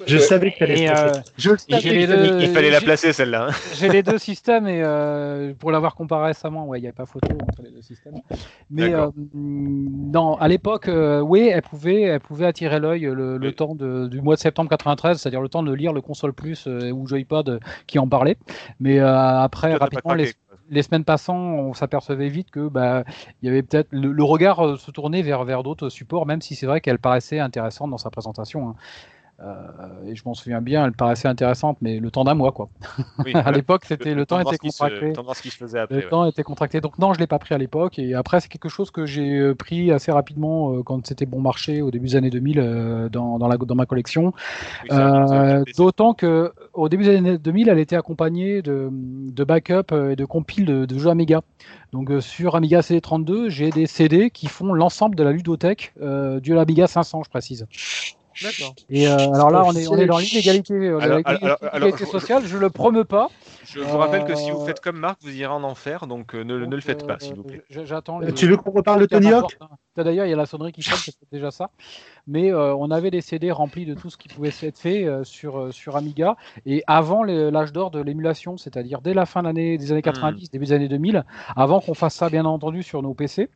[0.06, 3.12] Je savais que Et, euh, Je savais les que t'allais- deux- Il fallait la placer
[3.12, 3.48] celle-là.
[3.50, 3.54] hein.
[3.74, 7.06] j'ai les deux systèmes et euh, pour l'avoir comparé récemment, ouais, il n'y a pas
[7.06, 8.14] photo entre les deux systèmes.
[8.70, 13.48] Mais euh, non, à l'époque, euh, oui, elle pouvait, elle pouvait attirer l'œil le, le
[13.48, 13.54] Oui.
[13.54, 16.66] temps de- du mois de septembre 93, c'est-à-dire le temps de lire le console plus
[16.66, 18.36] euh, ou Joypad qui en parlait.
[18.80, 19.08] Mais euh,
[19.40, 20.32] après, rapidement, les,
[20.82, 23.04] semaines passant, on s'apercevait vite que bah,
[23.42, 26.54] il y avait peut-être le, le regard se tournait vers, vers d'autres supports, même si
[26.54, 28.70] c'est vrai qu'elle paraissait intéressante dans sa présentation.
[28.70, 28.74] hein.
[29.42, 29.54] Euh,
[30.06, 32.68] et je m'en souviens bien, elle paraissait intéressante, mais le temps d'un mois, quoi.
[33.24, 35.06] Oui, à l'époque, c'était le, temps était se- contracté.
[35.06, 35.96] le temps de voir ce qui se faisait après.
[35.96, 36.08] Le ouais.
[36.10, 36.80] temps était contracté.
[36.82, 37.98] Donc non, je l'ai pas pris à l'époque.
[37.98, 41.40] Et après, c'est quelque chose que j'ai euh, pris assez rapidement euh, quand c'était bon
[41.40, 44.32] marché au début des années 2000 euh, dans, dans, la, dans ma collection.
[44.82, 45.64] Oui, Euh.
[45.76, 50.24] D'autant que au début des années 2000, elle était accompagnée de, de backup et de
[50.24, 51.40] compiles de, de jeux Amiga.
[51.92, 56.56] Donc sur Amiga CD32, j'ai des CD qui font l'ensemble de la ludothèque euh, du
[56.58, 57.66] Amiga 500, je précise.
[58.42, 58.74] D'accord.
[58.88, 61.22] Et euh, alors là, on est, on est dans l'illégalité, euh,
[62.06, 62.44] sociale.
[62.46, 63.28] Je le promeux pas.
[63.64, 66.34] Je vous rappelle que si Euh, vous faites comme Marc, vous irez en enfer, donc
[66.34, 67.62] euh, ne, ne le faites pas, euh, s'il vous plaît.
[67.70, 68.22] J'attends.
[68.22, 69.68] Euh, Tu veux qu'on reparle de Tony Hawk hein.
[69.96, 71.70] D'ailleurs, il y a la sonnerie qui sonne, c'est déjà ça.
[72.26, 75.24] Mais euh, on avait des CD remplis de tout ce qui pouvait être fait euh,
[75.24, 76.36] sur, euh, sur Amiga.
[76.64, 80.72] Et avant l'âge d'or de l'émulation, c'est-à-dire dès la fin des années 90, début des
[80.72, 81.24] années 2000,
[81.56, 83.50] avant qu'on fasse ça, bien entendu, sur nos PC,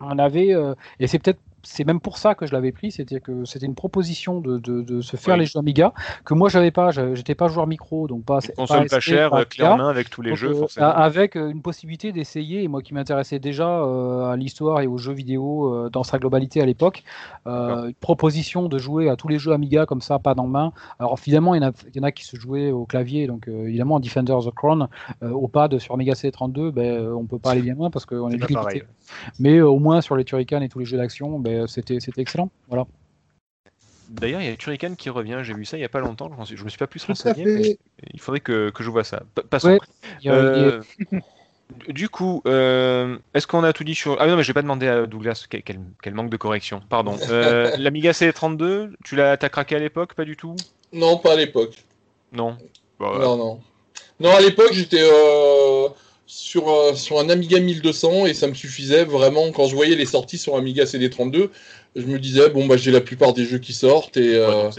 [0.00, 3.20] on avait, euh, et c'est peut-être c'est même pour ça que je l'avais pris, c'était
[3.20, 5.92] que c'était une proposition de, de, de se faire les jeux Amiga
[6.24, 9.00] que moi j'avais pas, j'étais pas joueur micro, donc pas Une console pas,
[9.30, 10.86] pas euh, clé en main avec tous les Donc, jeux, euh, forcément.
[10.86, 14.86] a- avec euh, une possibilité d'essayer, et moi qui m'intéressais déjà euh, à l'histoire et
[14.86, 17.02] aux jeux vidéo euh, dans sa globalité à l'époque,
[17.46, 20.72] euh, une proposition de jouer à tous les jeux Amiga comme ça, pas dans main.
[20.98, 23.26] Alors finalement, il y en a, il y en a qui se jouaient au clavier,
[23.26, 24.88] donc évidemment Defender the Crown
[25.22, 28.38] au pad sur Amiga C32, ben, on peut pas aller bien loin parce qu'on est
[28.38, 28.82] pas limité.
[29.38, 32.50] Mais au moins sur les Turrican et tous les jeux d'action, ben, c'était c'était excellent.
[32.68, 32.86] Voilà.
[34.08, 36.30] D'ailleurs, il y a Turrican qui revient, j'ai vu ça il y a pas longtemps,
[36.44, 37.78] je je me suis pas plus renseigné, mais
[38.14, 39.22] il faudrait que, que je vois ça.
[39.50, 39.68] Passons.
[39.68, 39.78] Ouais,
[40.26, 40.82] a- Euh,
[41.88, 44.18] du coup, euh, est-ce qu'on a tout dit sur...
[44.18, 46.80] Ah non, mais je vais pas demander à Douglas, quel, quel- quel manque de correction,
[46.88, 47.16] pardon.
[47.28, 50.56] Euh, L'Amiga C32, tu l'as craqué à l'époque, pas du tout?
[50.94, 51.76] Non, pas à l'époque.
[52.32, 52.56] Non
[52.98, 53.60] Non, non.
[54.20, 55.88] Non, à l'époque, j'étais euh,
[56.28, 59.50] sur, euh, sur un Amiga 1200 et ça me suffisait vraiment.
[59.50, 61.48] Quand je voyais les sorties sur Amiga CD32,
[61.96, 64.70] je me disais, bon, bah, j'ai la plupart des jeux qui sortent et, euh,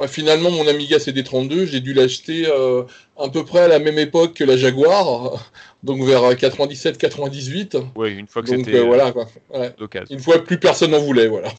[0.00, 2.84] et finalement, mon Amiga CD32, j'ai dû l'acheter euh,
[3.18, 5.44] à peu près à la même époque que la Jaguar,
[5.82, 7.82] donc vers 97-98.
[7.96, 9.28] Oui, une fois que c'était euh, voilà, quoi.
[9.52, 9.74] Ouais.
[9.76, 10.14] d'occasion.
[10.14, 11.52] Une fois, plus personne n'en voulait, voilà.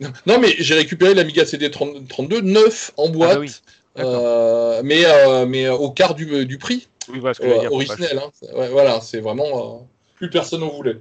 [0.00, 3.30] Non, euh, mais j'ai récupéré l'Amiga CD32 neuf en boîte.
[3.30, 3.52] Ah bah oui.
[3.96, 5.04] Euh, mais,
[5.46, 8.18] mais au quart du, du prix Oui, voilà ce que euh, dire, originel.
[8.18, 8.30] hein.
[8.54, 9.44] Ouais, voilà, c'est vraiment.
[9.44, 9.78] euh,
[10.16, 11.00] plus personne n'en voulait.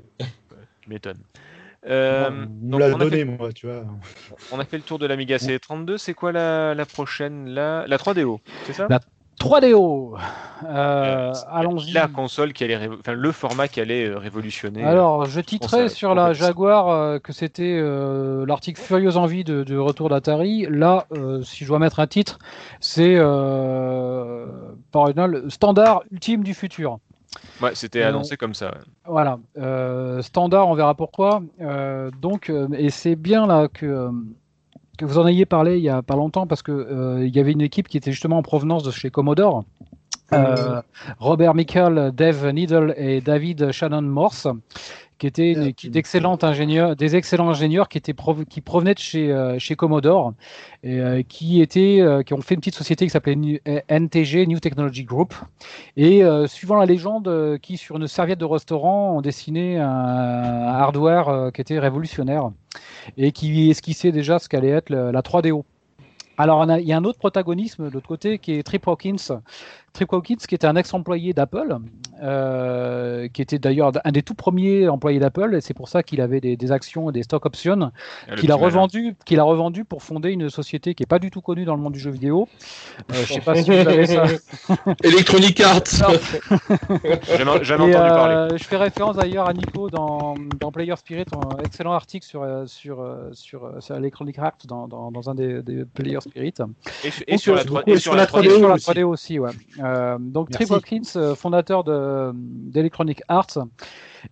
[0.82, 1.20] Tu m'étonnes.
[1.86, 3.84] Euh, on l'a donné, fait, moi, tu vois.
[4.51, 5.97] on a fait le tour de l'Amiga C32.
[5.97, 8.88] C'est quoi la, la prochaine la, la 3DO, c'est ça?
[8.89, 8.99] La
[9.39, 10.16] 3DO.
[10.16, 10.20] Euh,
[10.66, 11.91] Euh, Allons-y.
[11.91, 14.82] La console qui allait, enfin le format qui allait révolutionner.
[14.86, 16.32] Alors, je titrais à- sur la.
[16.32, 20.66] Jaguar euh, que c'était euh, l'article Furieuse Envie de, de retour d'Atari.
[20.70, 22.39] Là, euh, si je dois mettre un titre,
[22.80, 24.45] c'est euh,
[24.94, 27.00] par original, standard ultime du futur.
[27.62, 28.68] Ouais, c'était Euh, annoncé comme ça.
[28.68, 28.82] ouais.
[29.08, 31.41] Voilà, euh, standard, on verra pourquoi.
[31.60, 34.10] Euh, donc, et c'est bien là que,
[34.98, 37.52] que vous en ayez parlé il y a pas longtemps parce que il y avait
[37.52, 39.64] une équipe qui était justement en provenance de chez Commodore.
[41.20, 44.48] Robert Michael, Dave Needle et David Shannon Morse,
[45.24, 48.13] qui étaient d'excellents ingénieurs, des excellents ingénieurs qui étaient
[48.49, 50.34] qui provenaient de chez euh, chez Commodore
[50.84, 54.59] et euh, qui étaient euh, qui ont fait une petite société qui s'appelait NTG New
[54.59, 55.34] Technology Group
[55.95, 61.61] et suivant la légende qui sur une serviette de restaurant ont dessiné un, hardware qui
[61.61, 62.51] était révolutionnaire
[63.17, 65.63] et qui esquissait déjà ce qu'allait être la 3DO.
[66.38, 69.39] Alors, il y a un autre protagonisme de l'autre côté qui est Trip Hawkins.
[69.94, 71.78] Trip Hawkins, qui était un ex-employé d'Apple,
[72.24, 76.20] euh, qui était d'ailleurs un des tout premiers employés d'Apple, et c'est pour ça qu'il
[76.20, 77.91] avait des, des actions et des stock options,
[78.38, 81.41] qu'il a revendu, qu'il a revendu pour fonder une société qui est pas du tout
[81.41, 82.48] connue dans le monde du jeu vidéo.
[83.12, 84.24] Euh, je sais pas si vous avez ça.
[85.04, 85.84] Electronic Arts.
[87.38, 88.58] Jamais, jamais entendu euh, parler.
[88.58, 92.66] Je fais référence d'ailleurs à Nico dans, dans Player Spirit, un excellent article sur, euh,
[92.66, 96.54] sur, sur, sur Electronic Arts dans, dans, dans un des, des Player Spirit.
[97.28, 98.46] Et, sur la se- 3 beaucoup et et sur la la 3D.
[98.46, 98.91] Et 3D sur la aussi.
[98.91, 99.52] 3D aussi, ouais.
[99.84, 100.66] Euh, donc Merci.
[100.66, 103.58] Trip Hawkins, euh, fondateur de- d'Electronic Arts,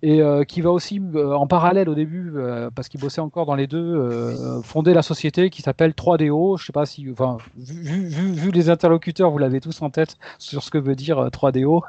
[0.02, 3.56] et euh, qui va aussi, en parallèle au début, euh, parce qu'il bossait encore dans
[3.56, 6.58] les deux, fonder la société qui s'appelle 3DO.
[6.58, 10.64] Je sais pas si, enfin, vu, vu- les interlocuteurs, vous l'avez tous en tête sur
[10.64, 11.82] ce que veut dire euh, 3DO.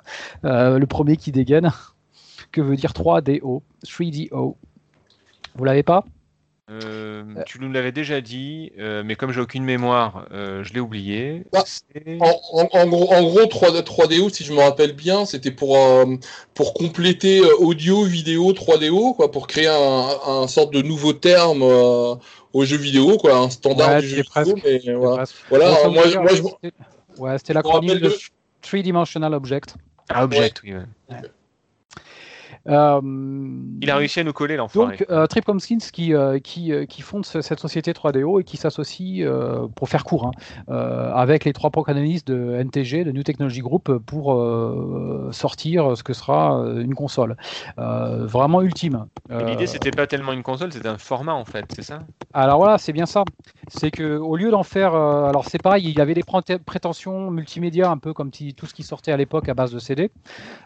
[0.44, 1.70] Euh, le premier qui dégaine,
[2.52, 4.56] que veut dire 3DO, 3DO.
[5.54, 6.04] Vous l'avez pas?
[6.72, 10.80] Euh, tu nous l'avais déjà dit, euh, mais comme j'ai aucune mémoire, euh, je l'ai
[10.80, 11.44] oublié.
[11.54, 11.62] Ah.
[11.66, 15.50] C'est- En, en- en gros, en gros 3D, 3DO, si je me rappelle bien, c'était
[15.50, 16.04] pour, euh,
[16.54, 21.62] pour compléter euh, audio, vidéo, 3DO, quoi, pour créer un, un sorte de nouveau terme
[21.62, 22.14] euh,
[22.52, 24.56] aux jeux vidéo, quoi, un standard Ouais, du jeu vidéo.
[24.64, 26.72] mais voilà, Voilà, Grosso moi, moi, je, c'était-
[27.18, 28.18] Ouais, c'était l'acronyme de de-
[28.62, 29.74] 3-dimensional object.
[30.08, 30.72] Ah, Object, oui.
[30.74, 31.16] ouais.
[32.68, 33.00] Euh,
[33.80, 34.96] Il a réussi à nous coller l'enfoiré.
[34.96, 38.56] Donc, euh, Trip Hopkins qui, euh, qui, qui fonde ce- cette société 3DO et qui
[38.56, 39.26] s'associe,
[39.74, 40.30] pour faire court,
[40.68, 40.72] hein,
[41.14, 44.36] avec les trois protagonistes de NTG, de New Technology Group, pour
[45.32, 47.36] sortir ce que sera une console.
[47.76, 49.06] Vraiment ultime.
[49.30, 52.00] L'idée, c'était pas tellement une console, c'était un format en fait, c'est ça?
[52.34, 53.24] Alors voilà, c'est bien ça.
[53.68, 57.30] C'est que au lieu d'en faire, euh, alors c'est pareil, il avait des pré- prétentions
[57.30, 60.10] multimédia, un peu comme tout ce qui sortait à l'époque à base de CD,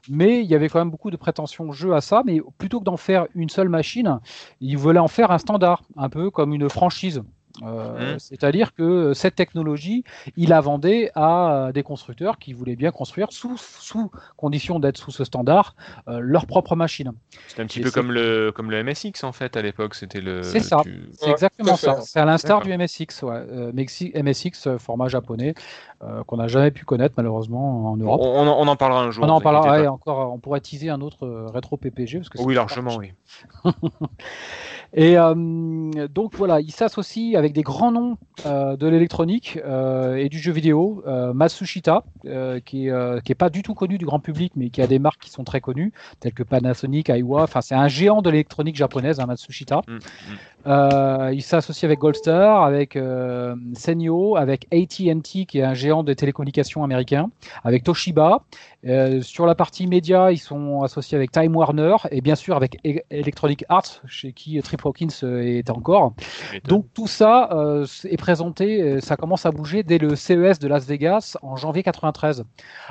[0.09, 2.23] mais il y avait quand même beaucoup de prétentions à ça.
[2.25, 4.21] Mais plutôt que d'en faire une seule machine,
[4.61, 7.23] il voulait en faire un standard, un peu comme une franchise.
[7.63, 8.19] Euh, Mhm.
[8.19, 10.05] C'est-à-dire que cette technologie,
[10.37, 15.11] il la vendait à des constructeurs qui voulaient bien construire sous, sous condition d'être sous
[15.11, 15.75] ce standard
[16.09, 17.13] euh, leur propre machine.
[17.49, 19.95] C'était un petit Et peu c'est- comme le, comme le MSX en fait à l'époque.
[19.95, 20.43] C'était le.
[20.43, 20.81] C'est ça.
[20.83, 22.01] tu- C'est Ouais, exactement ça.
[22.03, 23.33] C'est à l'instar du MSX, ouais.
[23.51, 25.55] Euh, MSX euh, format japonais
[26.03, 28.21] euh, qu'on n'a jamais pu connaître malheureusement en Europe.
[28.23, 29.25] on en- on en parlera un jour.
[29.25, 30.33] On en parlera ouais, encore.
[30.33, 33.13] On pourrait teaser un autre euh, rétro PPG parce que Oui, c'est- largement, oui.
[34.95, 35.35] Et euh,
[36.09, 40.53] donc voilà, il s'associe avec des grands noms euh, de l'électronique euh, et du jeu
[40.53, 41.03] vidéo.
[41.07, 42.05] Euh, Matsushita,
[42.65, 44.99] qui est, qui est pas du tout connu du grand public, mais qui a des
[44.99, 47.43] marques qui sont très connues, telles que Panasonic, Aiwa.
[47.43, 49.83] Enfin, c'est un géant de l'électronique japonaise, hein, Matsushita.
[49.87, 49.99] Mm, mm.
[50.67, 56.13] Euh, il s'associe avec Goldstar, avec euh, Senyo, avec AT&T, qui est un géant de
[56.13, 57.31] télécommunications américain,
[57.65, 58.43] avec Toshiba.
[58.87, 62.79] Euh, sur la partie média, ils sont associés avec Time Warner et bien sûr avec
[62.87, 66.13] E- Electronic Arts, chez qui Trip Hawkins euh, est encore.
[66.65, 70.87] Donc tout ça euh, est présenté, ça commence à bouger dès le CES de Las
[70.87, 72.45] Vegas en janvier 93.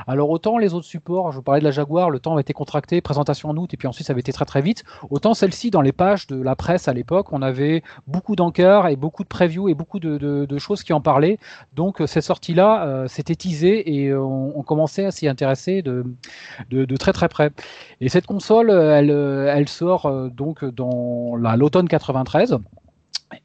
[0.07, 2.53] Alors autant les autres supports, je vous parlais de la Jaguar, le temps avait été
[2.53, 4.83] contracté, présentation en août et puis ensuite ça avait été très très vite.
[5.09, 7.64] Autant celle-ci dans les pages de la presse à l'époque, on avait
[8.07, 11.37] beaucoup d'encarts et beaucoup de previews et beaucoup de, choses qui en parlaient.
[11.75, 16.05] Donc euh, cette sortie-là, euh, c'était teasé et euh, on, commençait à s'y intéresser de,
[16.97, 17.51] très très près.
[18.01, 22.57] Et cette console, euh, elle, euh, sort euh, donc dans la- l'automne 93.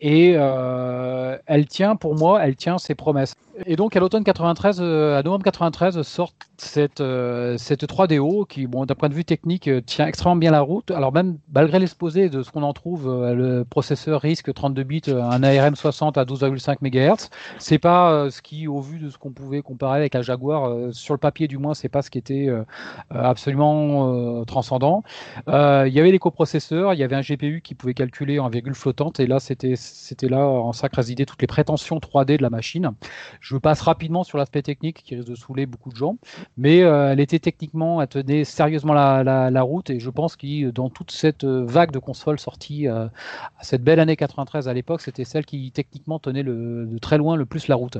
[0.01, 3.34] Et euh, elle tient, pour moi, elle tient ses promesses.
[3.66, 8.66] Et donc, à l'automne 93, euh, à novembre 93, sort cette, euh, cette 3DO qui,
[8.66, 10.90] bon, d'un point de vue technique, euh, tient extrêmement bien la route.
[10.90, 15.43] Alors, même malgré l'exposé de ce qu'on en trouve, le processeur risque 32 bits, un
[15.43, 17.28] ARM 60 à 12,5 MHz,
[17.59, 21.14] c'est pas ce qui, au vu de ce qu'on pouvait comparer avec la Jaguar, sur
[21.14, 22.48] le papier du moins, c'est pas ce qui était
[23.10, 25.02] absolument transcendant.
[25.47, 28.74] Il y avait les coprocesseurs, il y avait un GPU qui pouvait calculer en virgule
[28.74, 32.93] flottante, et là, c'était là en que résidaient toutes les prétentions 3D de la machine.
[33.51, 36.18] Je passe rapidement sur l'aspect technique qui risque de saouler beaucoup de gens,
[36.56, 40.89] mais euh, elle était techniquement, elle tenait sérieusement la, route, et je pense que dans
[40.89, 43.06] toute cette euh, vague de consoles sorties euh,
[43.59, 47.35] à cette belle année 93 à l'époque, c'était celle qui techniquement tenait de très loin
[47.35, 47.98] le plus la route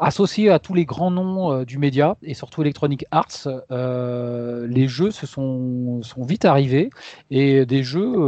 [0.00, 5.24] associé à tous les grands noms du média et surtout Electronic Arts, les jeux se
[5.24, 6.90] sont, sont vite arrivés
[7.30, 8.18] et des jeux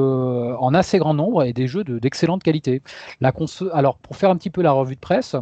[0.60, 2.82] en assez grand nombre et des jeux de- d'excellente qualité.
[3.72, 5.34] Alors pour faire un petit peu la revue de presse,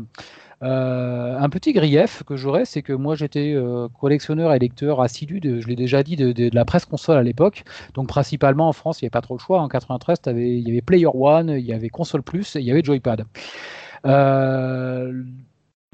[0.64, 5.38] euh, un petit grief que j'aurais, c'est que moi j'étais euh, collectionneur et lecteur assidu,
[5.42, 7.64] je l'ai déjà dit, de, la presse console à l'époque.
[7.92, 9.60] Donc principalement en France, il n'y avait pas trop le choix.
[9.60, 12.64] En 93, t'avais- il y avait Player One, il y avait Console Plus et il
[12.64, 13.26] y avait Joypad.
[14.06, 15.22] Euh,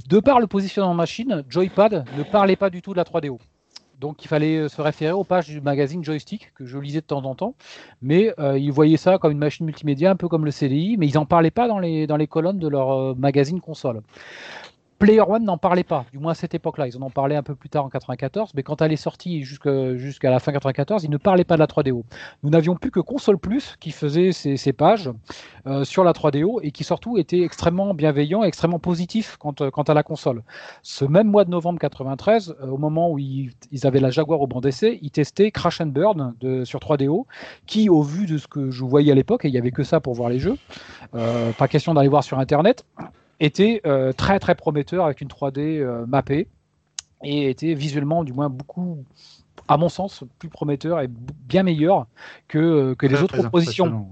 [0.09, 3.38] de par le positionnement machine, Joypad ne parlait pas du tout de la 3DO.
[3.98, 7.06] Donc il fallait euh, se référer aux pages du magazine Joystick que je lisais de
[7.06, 7.55] temps en temps,
[8.02, 11.14] mais ils voyaient ça comme une machine multimédia, un peu comme le CDI, mais ils
[11.14, 14.02] n'en parlaient pas dans les, dans les colonnes de leur magazine console.
[15.01, 16.86] Player One n'en parlait pas, du moins à cette époque-là.
[16.86, 19.43] Ils en ont parlé un peu plus tard en 94, mais quand elle est sortie
[19.44, 22.02] jusqu'à la fin 94, ils ne parlaient pas de la 3DO.
[22.43, 25.10] Nous n'avions plus que Console Plus qui faisait ces pages
[25.66, 29.85] euh, sur la 3DO et qui surtout était extrêmement bienveillant extrêmement positif quant, euh, quant
[29.85, 30.43] à la console.
[30.82, 33.52] Ce même mois de novembre 93, euh, au moment où ils,
[33.85, 37.24] avaient la Jaguar au banc d'essai, ils testaient Crash and Burn sur 3DO,
[37.64, 39.82] qui, au vu de ce que je voyais à l'époque, et il n'y avait que
[39.82, 40.59] ça pour voir les jeux,
[41.12, 42.85] pas question d'aller voir sur Internet,
[43.41, 46.47] était euh, très très prometteur avec une 3D euh, mappée
[47.25, 49.05] et était visuellement du moins beaucoup
[49.67, 52.07] à mon sens plus prometteur et bien meilleur
[52.49, 54.09] que, euh, que les autres propositions.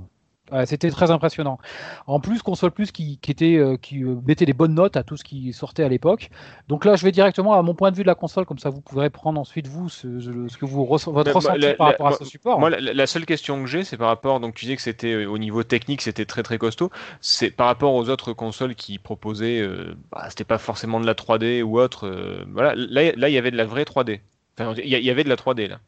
[0.50, 1.58] Ouais, C'était très impressionnant.
[2.06, 5.02] En plus, console plus qui, qui était euh, qui euh, mettait des bonnes notes à
[5.02, 6.30] tout ce qui sortait à l'époque.
[6.68, 8.70] Donc là, je vais directement à mon point de vue de la console, comme ça
[8.70, 11.92] vous pourrez prendre ensuite vous ce, ce que vous votre Bah, ressenti la- par la-
[11.92, 12.58] rapport à ce support.
[12.60, 15.12] Moi, la, la seule question que j'ai, c'est par rapport, donc tu disais que c'était
[15.12, 16.90] euh, au niveau technique, c'était très très costaud.
[17.20, 21.14] C'est par rapport aux autres consoles qui proposaient, euh, bah, c'était pas forcément de la
[21.14, 22.06] 3D ou autre.
[22.06, 24.20] euh, voilà, là, là, il y avait de la vraie 3D.
[24.58, 25.78] Enfin, il y, a- il y avait de la 3D là.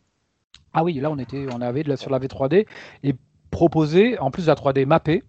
[0.73, 2.67] Ah oui, là on était, on avait de la, sur la V3D
[3.03, 3.15] et
[3.51, 5.23] proposé en plus de la 3D mappée.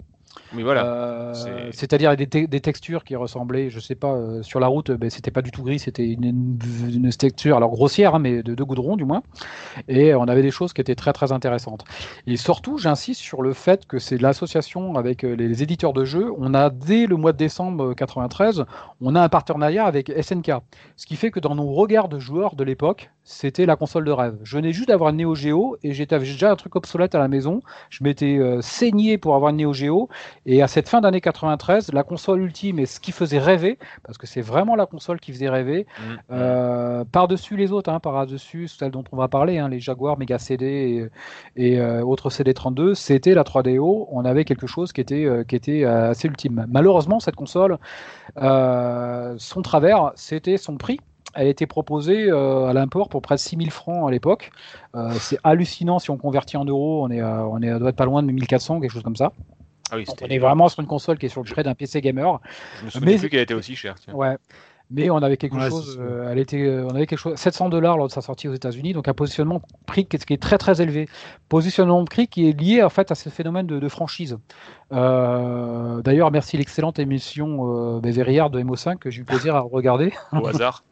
[0.56, 0.86] Oui, voilà.
[0.86, 4.68] Euh, c'est- C'est-à-dire des, te- des textures qui ressemblaient, je sais pas, euh, sur la
[4.68, 8.56] route, ben, c'était pas du tout gris, c'était une, texture, alors grossière, hein, mais de,
[8.56, 9.24] de goudron du moins.
[9.90, 11.84] Et on avait des choses qui étaient très très intéressantes.
[12.28, 16.06] Et surtout, j'insiste sur le fait que c'est l'association avec euh, les, les éditeurs de
[16.06, 16.32] jeux.
[16.38, 18.64] On a dès le mois de décembre 93,
[19.02, 20.52] on a un partenariat avec SNK,
[20.96, 24.12] ce qui fait que dans nos regards de joueurs de l'époque, c'était la console de
[24.12, 24.38] rêve.
[24.44, 27.28] Je venais juste d'avoir une Neo Geo et j'étais déjà un truc obsolète à la
[27.28, 27.62] maison.
[27.90, 30.10] Je m'étais euh, saigné pour avoir une Neo Geo.
[30.46, 34.18] Et à cette fin d'année 93, la console ultime et ce qui faisait rêver, parce
[34.18, 36.04] que c'est vraiment la console qui faisait rêver, Mm.
[36.32, 40.40] euh, par-dessus les autres, hein, par-dessus celles dont on va parler, hein, les Jaguar, Mega
[40.40, 41.10] CD
[41.56, 44.08] et, et, euh, autres CD32, c'était la 3DO.
[44.12, 46.66] On avait quelque chose qui était, qui était assez ultime.
[46.70, 47.78] Malheureusement, cette console,
[48.36, 51.00] son travers, c'était son prix.
[51.34, 54.52] Elle était proposée euh, à l'import pour près de 6000 francs à l'époque.
[54.96, 57.04] Euh, c'est hallucinant si on convertit en euros.
[57.06, 59.16] On est, à- on est, on doit être pas loin de 1400, quelque chose comme
[59.16, 59.32] ça.
[59.92, 60.26] Ah oui, Donc, c'était.
[60.32, 62.40] on est vraiment sur une console qui est sur le près d'un PC gamer.
[62.80, 63.96] Je me souviens plus qu'elle était aussi chère.
[64.00, 64.14] tiens.
[64.14, 64.38] Ouais.
[64.94, 67.96] Mais on avait quelque Ouais, chose, euh, elle était, on avait quelque chose, 700 dollars
[67.96, 70.58] lors de sa sortie aux États-Unis, donc un positionnement prix qui est, qui est très
[70.58, 71.08] très élevé.
[71.48, 74.38] Positionnement de prix qui est lié en fait à ce phénomène de, de franchise.
[74.92, 80.12] Euh, D'ailleurs, merci l'excellente émission euh, de MO5 que j'ai eu plaisir à regarder.
[80.34, 80.84] Au hasard.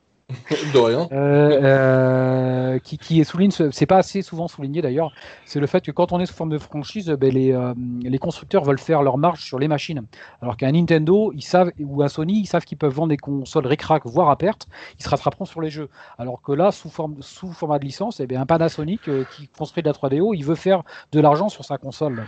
[0.73, 1.07] De rien.
[1.11, 5.11] Euh, euh, qui, qui est souligne, ce- c'est pas assez souvent souligné d'ailleurs,
[5.45, 7.73] c'est le fait que quand on est sous forme de franchise, ben, les, euh,
[8.03, 10.06] les constructeurs veulent faire leur marge sur les machines.
[10.41, 13.65] Alors qu'un Nintendo, ils savent, ou un Sony, ils savent qu'ils peuvent vendre des consoles
[13.65, 14.68] ric-rac, voire à perte,
[14.99, 15.89] ils se rattraperont sur les jeux.
[16.19, 19.47] Alors que là, sous, forme, sous format de licence, eh bien, un Panasonic euh, qui
[19.47, 22.23] construit de la 3DO, il veut faire de l'argent sur sa console.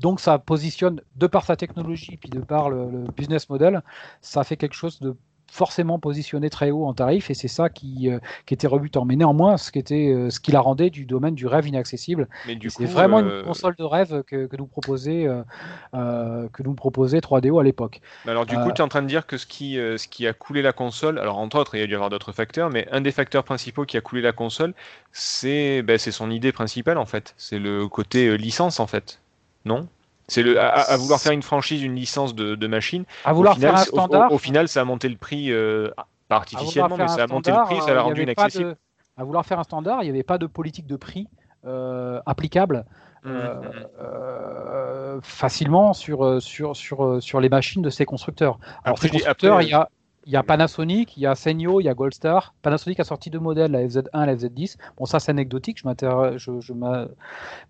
[0.00, 3.82] Donc ça positionne, de par sa technologie, puis de par le business model,
[4.20, 5.16] ça fait quelque chose de
[5.50, 9.04] forcément positionné très haut en tarif et c'est ça qui, euh, qui était rebutant.
[9.04, 12.28] Mais néanmoins, ce qui, était, euh, ce qui la rendait du domaine du rêve inaccessible.
[12.68, 15.26] C'est vraiment euh, une console de rêve que, que nous proposait,
[15.92, 18.00] que nous proposait 3DO à l'époque.
[18.26, 20.32] Alors du coup, tu es en train de dire que ce qui, ce qui a
[20.32, 22.86] coulé la console, alors entre autres, il y a dû y avoir d'autres facteurs, mais
[22.92, 24.72] un des facteurs principaux qui a coulé la console,
[25.12, 27.34] c'est ben, son idée principale en fait.
[27.36, 29.20] C'est le côté licence en fait.
[29.64, 29.88] Non?
[30.30, 33.04] C'est le à, à vouloir faire une franchise, une licence de, de machine.
[33.24, 35.08] À vouloir au final, faire un c'est- au- au- standard, Au, final, ça a monté
[35.08, 35.90] le prix, euh,
[36.28, 38.32] pas à artificiellement, mais ça a monté le prix, ça euh, l'a y rendu pas
[38.32, 38.70] inaccessible.
[38.70, 38.76] de-
[39.16, 41.28] À vouloir faire un standard, il n'y avait pas de politique de prix
[41.66, 42.86] euh, applicable
[43.22, 43.86] Mmh, euh, mmh.
[44.00, 48.58] euh, facilement sur, euh, sur, sur, euh, sur les machines de ces constructeurs.
[48.84, 49.90] Alors, Après, ces constructeurs, il y a,
[50.26, 52.54] il y a Panasonic, il y a Senyo, il y a Goldstar.
[52.62, 54.76] Panasonic a sorti deux modèles, la FZ1 et la FZ10.
[54.98, 57.06] Bon, ça, c'est anecdotique, je m'intéresse, je, je m'a-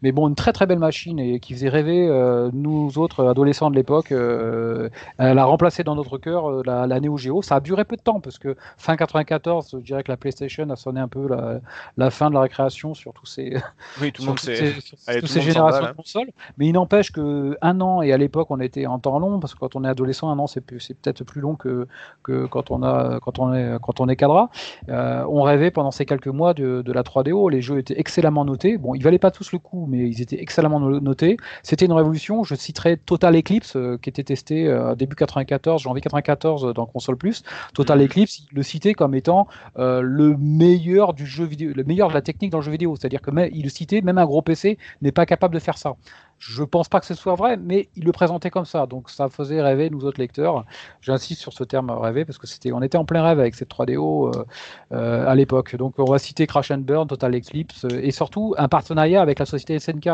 [0.03, 3.71] mais bon, une très très belle machine et qui faisait rêver euh, nous autres adolescents
[3.71, 4.11] de l'époque.
[4.13, 7.41] euh, elle a remplacé dans notre cœur euh, la, la Neo Geo.
[7.43, 10.69] Ça a duré peu de temps parce que fin 94, je dirais que la PlayStation
[10.71, 11.61] a sonné un peu la,
[11.97, 13.57] la fin de la récréation sur tous ces,
[14.01, 14.57] Oui, tout le sur monde toutes sait.
[14.81, 16.31] ces, Allez, toutes tout ces générations va, de consoles.
[16.59, 19.55] Mais il n'empêche que un an et à l'époque on était en temps long parce
[19.55, 21.87] que quand on est adolescent, un an c'est peut-être plus long que,
[22.25, 24.51] que quand on a quand on est quand on est cadra.
[24.89, 27.51] Euh, on rêvait pendant ces quelques mois de, de la 3DO.
[27.51, 28.79] Les jeux étaient excellemment notés.
[28.79, 31.37] Bon, ils valaient pas tous le coup, mais ils étaient excellemment no- notés.
[31.63, 32.45] C'était une révolution.
[32.45, 36.87] Je citerai Total Eclipse euh, qui était testé euh, début 94, janvier 94 euh, dans
[36.87, 37.43] console plus.
[37.75, 38.05] Total Mhm.
[38.07, 39.47] Eclipse, il le citait comme étant
[39.77, 42.97] le meilleur du jeu vidéo, le meilleur de la technique dans le jeu vidéo.
[42.97, 45.79] C'est-à-dire que même, il le citait, même un gros PC n'est pas capable de faire
[45.79, 45.95] ça.
[46.41, 49.29] Je pense pas que ce soit vrai, mais il le présentait comme ça, donc ça
[49.29, 50.65] faisait rêver nous autres lecteurs.
[51.03, 53.69] J'insiste sur ce terme rêver parce que c'était, on était en plein rêve avec cette
[53.69, 54.45] 3DO euh,
[54.93, 55.77] euh, à l'époque.
[55.77, 59.39] Donc on va citer Crash and Burn, Total Eclipse euh, et surtout un partenariat avec
[59.39, 60.09] la société SNK.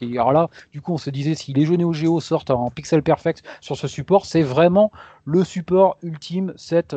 [0.00, 3.02] Alors là, du coup, on se disait si les jeux Neo Geo sortent en pixel
[3.02, 4.90] perfect sur ce support, c'est vraiment
[5.26, 6.96] le support ultime cette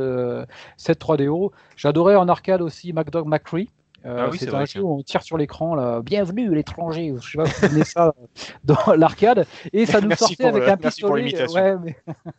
[0.77, 1.51] cette 3DO.
[1.75, 3.69] J'adorais en arcade aussi MacDog McCree.
[4.05, 6.01] Euh, Ah oui, c'est un vrai, jeu où on tire sur l'écran là.
[6.01, 7.13] Bienvenue l'étranger.
[7.21, 8.13] Je sais pas si vous connaissez ça
[8.63, 11.47] dans l'arcade et ça nous sortait pour avec le- un pistolet.
[11.53, 11.97] ouais, mais-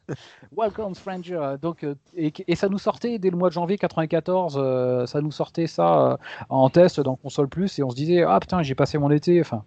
[0.57, 1.57] Welcome stranger.
[1.61, 4.57] Donc euh, et, et ça nous sortait dès le mois de janvier 94.
[4.59, 6.17] euh, ça nous sortait ça euh,
[6.49, 9.41] en test dans console plus et on se disait ah putain j'ai passé mon été.
[9.41, 9.63] Enfin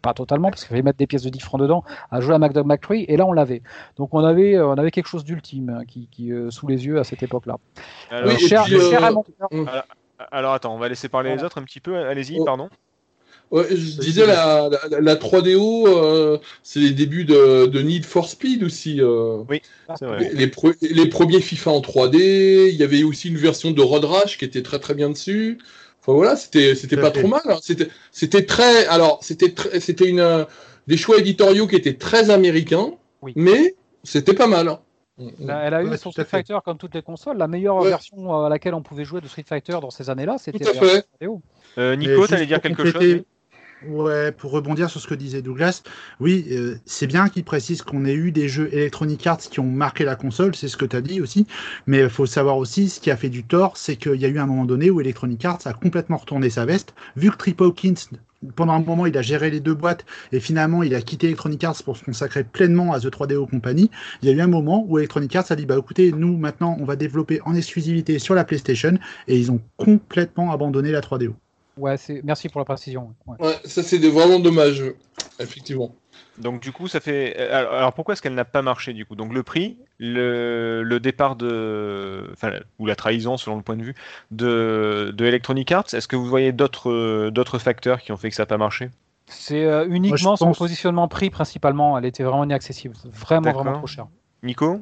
[0.00, 2.38] pas totalement parce qu'il fallait mettre des pièces de 10 francs dedans à jouer à
[2.38, 3.62] MacDog McCree et là on l'avait
[3.96, 6.98] donc on avait on avait quelque chose d'ultime hein, qui, qui euh, sous les yeux
[6.98, 7.56] à cette époque là
[8.26, 9.24] Oui, cher, puis, cher Raymond,
[10.30, 11.96] alors, attends, on va laisser parler les autres un petit peu.
[11.96, 12.44] Allez-y, Oh.
[12.44, 12.68] pardon.
[13.50, 18.26] Ouais, je disais, la, la, la 3DO, euh, c'est les débuts de, de Need for
[18.28, 18.98] Speed aussi.
[19.02, 19.42] euh.
[19.98, 20.20] C'est vrai.
[20.20, 23.82] Les, les pre- les premiers FIFA en 3D, il y avait aussi une version de
[23.82, 25.58] Road Rash qui était très très bien dessus.
[26.00, 27.18] Enfin voilà, c'était c'était pas fait.
[27.20, 27.42] trop mal.
[27.44, 27.58] hein.
[27.60, 30.44] C'était c'était très alors c'était très- c'était une euh,
[30.86, 33.34] des choix éditoriaux qui étaient très américains, Oui.
[33.36, 34.78] mais c'était pas mal.
[35.18, 36.24] Elle a- elle a eu son Street.
[36.24, 37.36] Fighter comme toutes les consoles.
[37.36, 37.88] La meilleure Ouais.
[37.90, 40.70] version euh, à laquelle on pouvait jouer de Street Fighter dans ces années-là, c'était Tout
[40.70, 41.26] à la version fait.
[41.26, 41.40] 3DO.
[41.78, 43.22] Euh, Nico, t'allais dire quelque chose?
[43.88, 45.82] Ouais, pour rebondir sur ce que disait Douglas,
[46.20, 49.66] oui, euh, c'est bien qu'il précise qu'on ait eu des jeux Electronic Arts qui ont
[49.66, 51.46] marqué la console, c'est ce que tu as dit aussi,
[51.86, 54.28] mais il faut savoir aussi, ce qui a fait du tort, c'est qu'il y a
[54.28, 57.60] eu un moment donné où Electronic Arts a complètement retourné sa veste, vu que Trip
[57.60, 57.94] Hawkins,
[58.54, 61.64] pendant un moment, il a géré les deux boîtes, et finalement, il a quitté Electronic
[61.64, 63.90] Arts pour se consacrer pleinement à The 3DO Company,
[64.22, 66.76] il y a eu un moment où Electronic Arts a dit, bah écoutez, nous, maintenant,
[66.78, 68.96] on va développer en exclusivité sur la PlayStation,
[69.26, 71.34] et ils ont complètement abandonné la 3DO.
[71.76, 72.20] Ouais, c'est...
[72.22, 73.14] merci pour la précision.
[73.26, 73.36] Ouais.
[73.44, 74.84] Ouais, ça c'est vraiment dommage,
[75.38, 75.94] effectivement.
[76.38, 77.34] Donc du coup, ça fait.
[77.38, 79.16] euh, Alors pourquoi est-ce qu'elle n'a pas marché du coup?
[79.16, 83.82] Donc le prix, le, le départ de, enfin, ou la trahison selon le point de
[83.82, 83.94] vue
[84.30, 85.92] de, de Electronic Arts.
[85.92, 88.58] Est-ce que vous voyez d'autres euh, d'autres facteurs qui ont fait que ça n'a pas
[88.58, 88.90] marché?
[89.26, 91.98] C'est euh, uniquement son pense- positionnement prix principalement.
[91.98, 92.96] Elle était vraiment inaccessible.
[93.04, 93.62] Vraiment, D'accord.
[93.62, 94.06] vraiment trop cher.
[94.42, 94.80] Nico?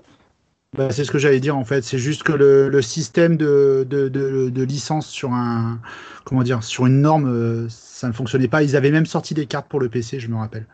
[0.88, 1.82] Bah, c'est ce que j'allais dire en fait.
[1.84, 5.78] C'est juste que le, le système de, de, de, de licence sur un
[6.24, 8.62] comment dire sur une norme, euh, ça ne fonctionnait pas.
[8.62, 10.66] Ils avaient même sorti des cartes pour le PC, je me rappelle.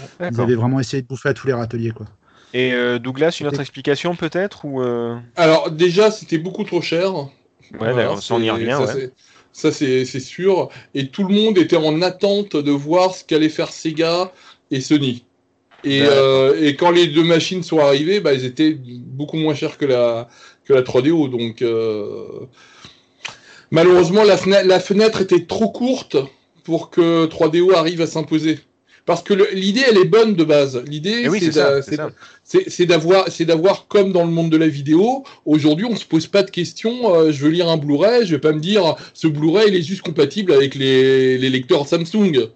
[0.00, 0.44] Ils D'accord.
[0.44, 2.06] avaient vraiment essayé de bouffer à tous les râteliers quoi.
[2.54, 7.14] Et euh, Douglas, une autre explication peut-être ou euh, Alors déjà, c'était beaucoup trop cher.
[7.14, 7.28] Ouais,
[7.92, 8.70] Voilà, ça on y c'est- revient.
[8.72, 8.92] ça, ouais.
[8.92, 9.12] c'est-
[9.54, 10.70] Ça, c'est c'est sûr.
[10.94, 14.32] Et tout le monde était en attente de voir ce qu'allait faire Sega
[14.70, 15.26] et Sony.
[15.84, 19.78] Et, euh, et quand les deux machines sont arrivées, bah, elles étaient beaucoup moins chères
[19.78, 20.28] que la,
[20.64, 21.28] que la 3DO.
[21.30, 22.46] Donc, euh,
[23.70, 26.16] malheureusement, la, fena- la fenêtre était trop courte
[26.64, 28.58] pour que 3DO arrive à s'imposer.
[29.04, 30.80] Parce que l'idée, elle est bonne de base.
[30.86, 31.40] L'idée, oui,
[32.86, 35.24] d'avoir, c'est d'avoir comme dans le monde de la vidéo.
[35.44, 37.12] Aujourd'hui, on se pose pas de questions.
[37.12, 39.82] euh, je veux lire un Blu-ray, je vais pas me dire ce Blu-ray il est
[39.82, 42.50] juste compatible avec les, les lecteurs Samsung.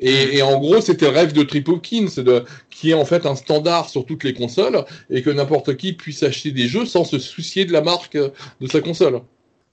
[0.00, 3.26] Et, et en gros, c'était le rêve de Trip Hawkins, de, qui est en fait
[3.26, 7.04] un standard sur toutes les consoles et que n'importe qui puisse acheter des jeux sans
[7.04, 9.20] se soucier de la marque euh, de sa console.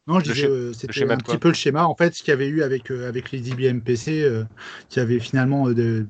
[0.08, 2.34] Non, je disais, euh, c'était un petit peu le schéma en fait, ce qu'il y
[2.34, 4.44] avait eu avec euh, avec les IBM PC, euh,
[4.90, 6.06] qui avait finalement euh, de,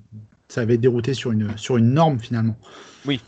[0.48, 2.56] ça avait dérouté sur une sur une norme finalement.
[3.06, 3.22] Oui,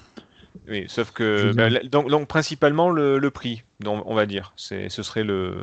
[0.87, 4.53] sauf Je que bah, là- donc, donc, principalement le, le prix, donc, on va dire.
[4.55, 5.55] C'est ce serait le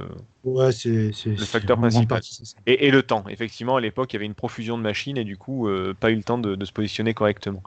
[0.45, 2.19] Ouais, c'est c'est Le c'est facteur en principal.
[2.19, 2.55] partie.
[2.67, 5.25] Et, et le temps, effectivement, à l'époque, il y avait une profusion de machines et
[5.25, 7.63] du coup, euh, pas eu le temps de, de se positionner correctement.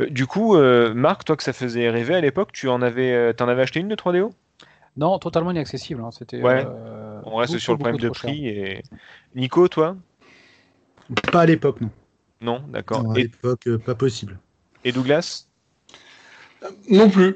[0.00, 3.34] Euh, du coup, euh, Marc, toi que ça faisait rêver à l'époque, tu en avais,
[3.34, 4.32] t'en avais acheté une de 3DO
[4.96, 6.00] Non, totalement inaccessible.
[6.02, 6.10] hein.
[6.10, 6.42] C'était.
[6.42, 6.64] Ouais.
[6.66, 8.46] euh, On reste beaucoup, sur le problème de prix.
[8.48, 8.82] Et...
[9.34, 9.96] Nico, toi?
[11.30, 11.90] Pas à l'époque non.
[12.40, 13.10] Non, d'accord.
[13.12, 14.38] À Et, l'époque, pas possible.
[14.84, 15.46] et Douglas?
[16.88, 17.34] Non plus.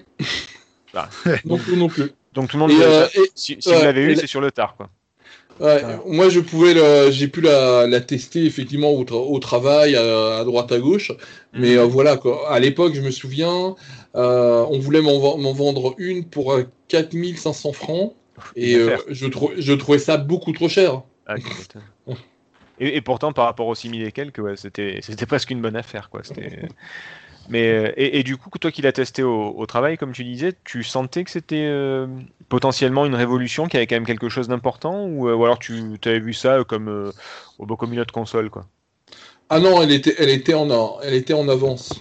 [0.94, 1.08] Ah.
[1.44, 2.10] non plus, non plus.
[2.32, 4.20] Donc tout le monde, Et, le- euh, et- si, si ouais, vous l'avez eu, la-
[4.20, 4.88] c'est sur le tard, quoi.
[5.60, 6.00] Ouais, Voilà.
[6.06, 10.36] moi je pouvais le, j'ai pu la, la tester effectivement au, tra- au travail, à,
[10.38, 11.10] à droite à gauche,
[11.52, 11.78] mais Mhm.
[11.78, 12.48] euh, voilà quoi.
[12.52, 13.74] À l'époque, je me souviens,
[14.14, 18.14] euh, on voulait m'en ven- m'en vendre une pour euh, 4500 francs
[18.54, 21.02] et euh, je, trou- je trouvais ça beaucoup trop cher.
[21.26, 21.34] Ah,
[22.78, 25.74] et, et pourtant, par rapport aux 6000 et quelques, ouais, c'était c'était presque une bonne
[25.76, 26.20] affaire, quoi.
[26.22, 26.68] C'était.
[27.48, 30.24] Mais euh, et, et du coup, toi qui l'as testé au, au travail, comme tu
[30.24, 32.06] disais, tu sentais que c'était euh,
[32.48, 35.58] potentiellement une révolution, qu'il y avait quand même quelque chose d'important, ou, euh, ou alors
[35.58, 37.10] tu avais vu ça comme euh,
[37.58, 38.66] au beau comme une autre console, quoi?
[39.48, 42.00] Ah non, elle était, elle était en, elle était en avance.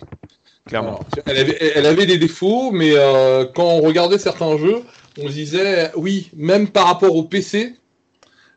[0.66, 0.90] Clairement.
[0.90, 2.92] Alors, elle, avait, elle avait des défauts, mais
[3.56, 4.84] quand on regardait certains jeux,
[5.18, 7.74] on se disait, oui, même par rapport au PC,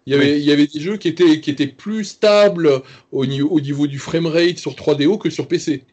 [0.07, 3.27] il y avait, il y avait des jeux qui étaient, qui étaient plus stables au
[3.27, 5.85] niveau, au niveau du framerate sur 3DO que sur PC.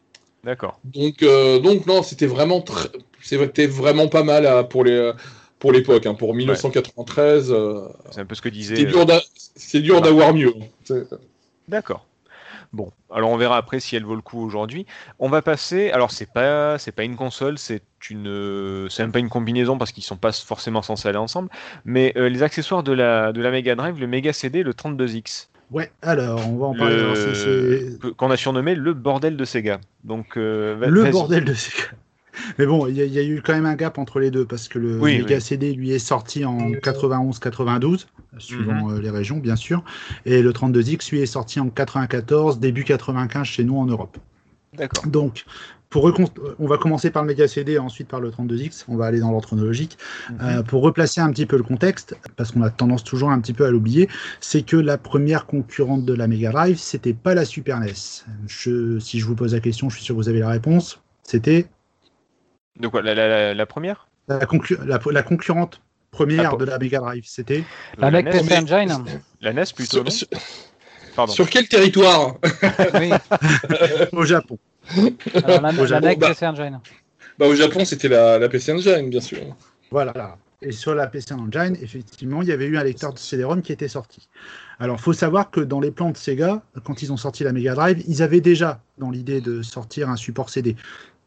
[0.44, 0.78] D'accord.
[0.84, 2.90] Donc, euh, donc non, c'était vraiment, tr-
[3.22, 5.12] c'était vraiment pas mal à- pour les,
[5.58, 7.50] pour l'époque, hein, pour 1993.
[7.52, 8.76] euh, C'est un peu ce que disait.
[8.76, 10.04] c'est euh, dur, Marc.
[10.04, 10.54] d'avoir mieux.
[10.84, 11.06] C'est-
[11.66, 12.04] D'accord.
[12.74, 14.84] Bon, alors on verra après si elle vaut le coup aujourd'hui.
[15.18, 15.90] On va passer.
[15.90, 19.90] Alors c'est pas, c'est pas une console, c'est une, c'est même pas une combinaison parce
[19.90, 21.48] qu'ils sont pas forcément censés aller ensemble.
[21.86, 25.48] Mais euh, les accessoires de la de la Mega Drive, le Mega CD, le 32X,
[25.70, 26.96] Ouais, alors on va en parler.
[26.96, 28.10] Le...
[28.14, 29.80] qu'on a surnommé le bordel de Sega.
[30.04, 31.72] Donc euh, le bordel de ces.
[32.58, 34.30] Mais bon, il y, a- il y a eu quand même un gap entre les
[34.30, 35.40] deux parce que le Oui, Mega oui.
[35.42, 38.06] CD lui est sorti en 91-92,
[38.38, 38.94] suivant Mhm.
[38.96, 39.82] euh, les régions bien sûr,
[40.24, 44.18] et le 32X lui est sorti en 94, début 95 chez nous en Europe.
[44.76, 45.06] D'accord.
[45.06, 45.44] Donc,
[45.90, 46.12] pour
[46.58, 48.84] on va commencer par le Mega CD et ensuite par le 32X.
[48.88, 49.96] On va aller dans l'ordre chronologique.
[50.30, 50.36] Mhm.
[50.42, 53.54] Euh, pour replacer un petit peu le contexte, parce qu'on a tendance toujours un petit
[53.54, 54.08] peu à l'oublier,
[54.40, 57.92] c'est que la première concurrente de la Mega Drive, c'était pas la Super NES.
[58.46, 61.00] Je, si je vous pose la question, je suis sûr que vous avez la réponse.
[61.22, 61.66] C'était
[62.78, 64.08] De quoi la, la- la- la première?
[64.28, 67.24] La, conclu- la, la concurrente première Ah, de la Mega Drive.
[67.26, 67.64] C'était
[67.96, 69.04] La NES, PC Engine
[69.40, 70.04] la NES plutôt.
[70.04, 70.10] Non?
[71.18, 71.32] Pardon.
[71.32, 72.36] sur quel territoire
[72.94, 73.10] Oui.
[74.12, 74.56] au Japon.
[75.34, 76.80] Alors, la, Au la Japon, bah- PC Engine.
[77.38, 79.38] bah, Au Japon, c'était la, la PC Engine, bien sûr.
[79.90, 80.36] Voilà.
[80.62, 83.72] Et sur la PC Engine, effectivement, il y avait eu un lecteur de CD-ROM qui
[83.72, 84.28] était sorti.
[84.78, 87.74] Alors, faut savoir que dans les plans de Sega, quand ils ont sorti la Mega
[87.74, 90.76] Drive, ils avaient déjà dans l'idée de sortir un support CD.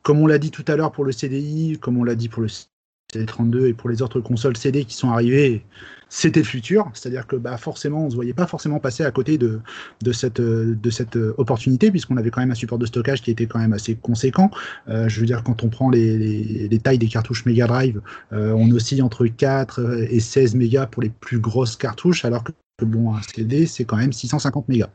[0.03, 2.41] Comme on l'a dit tout à l'heure pour le CDI, comme on l'a dit pour
[2.41, 2.47] le
[3.13, 5.63] CD32 et pour les autres consoles CD qui sont arrivées,
[6.14, 6.92] c'était le futur.
[6.94, 9.62] C'est-à-dire que bah, forcément, on ne se voyait pas forcément passer à côté de,
[10.04, 13.48] de, cette, de cette opportunité, puisqu'on avait quand même un support de stockage qui était
[13.48, 14.52] quand même assez conséquent.
[14.90, 18.02] Euh, je veux dire, quand on prend les, les, les tailles des cartouches Mega Drive,
[18.34, 22.52] euh, on oscille entre 4 et 16 mégas pour les plus grosses cartouches, alors que
[22.86, 24.90] bon, un CD, c'est quand même 650 mégas.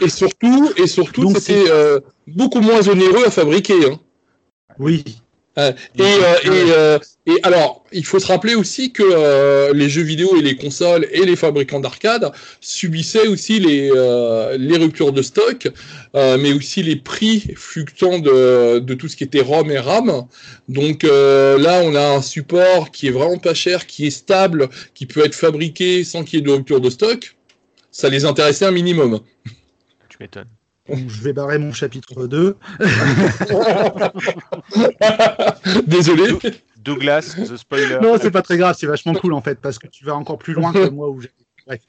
[0.00, 3.86] Et surtout, et surtout c'était euh, beaucoup moins onéreux à fabriquer.
[3.86, 3.98] Hein.
[4.78, 5.22] Oui,
[5.58, 9.88] Euh, et, euh, et, euh, et alors, il faut se rappeler aussi que euh, les
[9.88, 12.30] jeux vidéo et les consoles et les fabricants d'arcade
[12.60, 15.68] subissaient aussi les, euh, les ruptures de stock,
[16.14, 20.26] euh, mais aussi les prix fluctuants de, de tout ce qui était ROM et RAM.
[20.68, 24.68] Donc euh, là, on a un support qui est vraiment pas cher, qui est stable,
[24.94, 27.36] qui peut être fabriqué sans qu'il y ait de rupture de stock.
[27.90, 29.20] Ça les intéressait un minimum.
[30.08, 30.46] Tu m'étonnes.
[30.88, 32.56] Donc je vais barrer mon chapitre 2.
[35.86, 36.38] Désolé.
[36.78, 37.98] Douglas, The Spoiler.
[38.00, 40.38] Non, c'est pas très grave, c'est vachement cool en fait, parce que tu vas encore
[40.38, 41.30] plus loin que moi où j'ai.
[41.66, 41.82] Bref.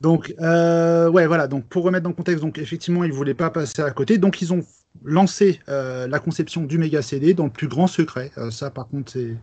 [0.00, 1.46] Donc, euh, ouais, voilà.
[1.46, 4.16] Donc, pour remettre dans le contexte, donc effectivement, ils voulaient pas passer à côté.
[4.16, 4.62] Donc, ils ont
[5.04, 8.32] lancé euh, la conception du méga CD dans le plus grand secret.
[8.38, 9.34] Euh, ça, par contre, c'est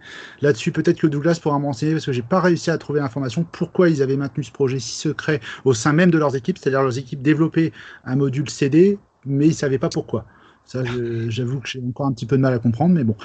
[0.41, 3.43] là-dessus peut-être que Douglas pourra me renseigner parce que j'ai pas réussi à trouver l'information
[3.51, 6.81] pourquoi ils avaient maintenu ce projet si secret au sein même de leurs équipes, c'est-à-dire
[6.83, 7.71] leurs équipes développaient
[8.05, 10.25] un module CD, mais ils savaient pas pourquoi.
[10.65, 10.83] Ça,
[11.29, 13.15] j'avoue que j'ai encore un petit peu de mal à comprendre, mais bon.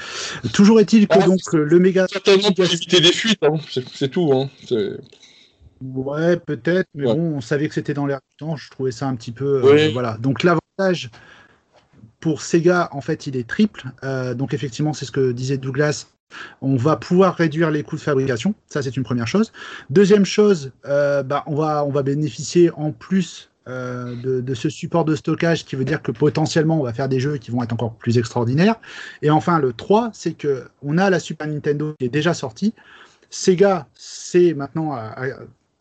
[0.52, 3.56] Toujours est-il que Ah, donc le méga Certainement pour éviter des fuites, hein.
[3.92, 4.32] c'est tout.
[4.32, 4.48] Hein.
[5.82, 7.14] Ouais, peut-être, mais Ouais.
[7.16, 8.54] bon, on savait que c'était dans l'air du temps.
[8.56, 9.60] Je trouvais ça un petit peu.
[9.64, 10.16] euh, voilà.
[10.18, 11.10] Donc l'avantage
[12.22, 13.84] pour Sega, en fait, il est triple.
[14.04, 16.06] Euh, donc effectivement, c'est ce que disait Douglas.
[16.62, 18.54] On va pouvoir réduire les coûts de fabrication.
[18.66, 19.52] Ça, c'est une première chose.
[19.90, 23.50] Deuxième chose, euh, bah, on va on va bénéficier en plus.
[23.68, 27.20] euh, de, ce support de stockage qui veut dire que potentiellement on va faire des
[27.20, 28.74] jeux qui vont être encore plus extraordinaires.
[29.22, 32.74] Et enfin le 3, c'est que on a la Super Nintendo qui est déjà sortie.
[33.30, 35.14] Sega, c'est maintenant à-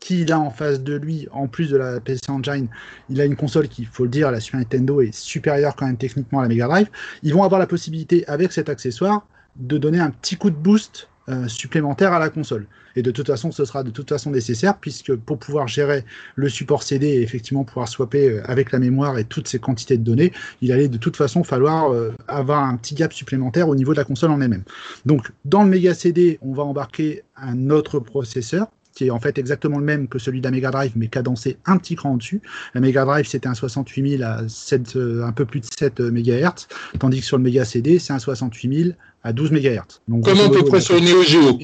[0.02, 2.66] qui il a en face de lui, en plus de la PC Engine,
[3.08, 5.86] il a une console qui, il faut le dire, la Super Nintendo est supérieure quand
[5.86, 6.88] même techniquement à la Mega Drive.
[7.22, 9.24] Ils vont avoir la possibilité, avec cet accessoire,
[9.56, 12.66] de donner un petit coup de boost euh, supplémentaire à la console.
[12.96, 16.04] Et de toute façon, ce sera de toute façon nécessaire, puisque pour pouvoir gérer
[16.34, 19.96] le support CD et effectivement pouvoir swapper euh, avec la mémoire et toutes ces quantités
[19.96, 23.76] de données, il allait de toute façon falloir euh, avoir un petit gap supplémentaire au
[23.76, 24.64] niveau de la console en elle-même.
[25.06, 29.38] Donc, dans le Mega CD, on va embarquer un autre processeur qui est en fait
[29.38, 32.40] exactement le même que celui de la Mega Drive, mais cadencé un petit cran au-dessus.
[32.74, 36.00] La Mega Drive, c'était un 68 000 à 7, euh, un peu plus de 7
[36.00, 38.90] MHz, tandis que sur le Mega CD, c'est un 68 000
[39.24, 40.00] à 12 MHz.
[40.08, 41.58] Donc, Comme à peu près sur le Neo Geo.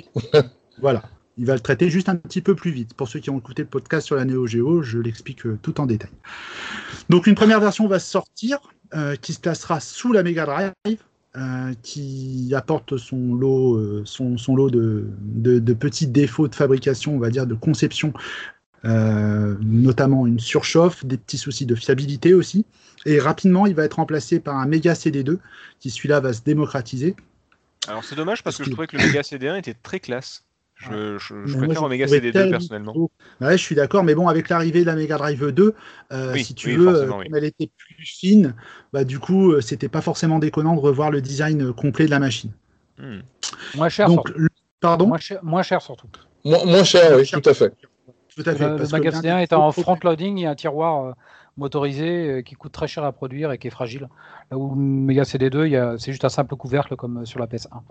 [0.80, 1.02] Voilà.
[1.38, 2.94] Il va le traiter juste un petit peu plus vite.
[2.94, 5.80] Pour ceux qui ont écouté le podcast sur la Neo Geo, je l'explique euh, tout
[5.80, 6.10] en détail.
[7.08, 8.58] Donc une première version va sortir,
[8.94, 10.98] euh, qui se placera sous la Mega Drive,
[11.38, 16.54] euh, qui apporte son lot, euh, son, son lot de, de, de petits défauts de
[16.54, 18.12] fabrication, on va dire de conception,
[18.84, 22.66] euh, notamment une surchauffe, des petits soucis de fiabilité aussi.
[23.06, 25.38] Et rapidement, il va être remplacé par un Mega CD2,
[25.78, 27.14] qui celui-là va se démocratiser.
[27.86, 30.44] Alors c'est dommage parce que je trouvais que le Mega CD1 était très classe.
[30.78, 32.92] Je, je, je préfère je au Mega trouvais CD2 tellement personnellement.
[32.92, 33.10] trop-
[33.40, 35.74] Ouais, je suis d'accord, mais bon, avec l'arrivée de la Mega Drive 2,
[36.12, 37.24] euh, Oui, si tu oui, veux, oui.
[37.26, 38.54] comme elle était plus fine,
[38.92, 42.10] bah du coup, euh, c'était pas forcément déconnant de revoir le design euh, complet de
[42.10, 42.52] la machine.
[42.98, 43.20] Hmm.
[43.76, 44.40] Moins cher, Donc, surtout.
[44.40, 44.48] le-
[44.80, 46.06] pardon, Moins cher, moins cher surtout.
[46.44, 47.70] Mo- moins cher, oui, tout à fait.
[48.36, 48.64] tout à fait.
[48.64, 51.12] Le, le parce que est en gros front loading, il y a un tiroir euh,
[51.56, 54.08] motorisé euh, qui coûte très cher à produire et qui est fragile.
[54.52, 57.40] Là où le Mega CD2, il y a- c'est juste un simple couvercle comme sur
[57.40, 57.82] la PS1.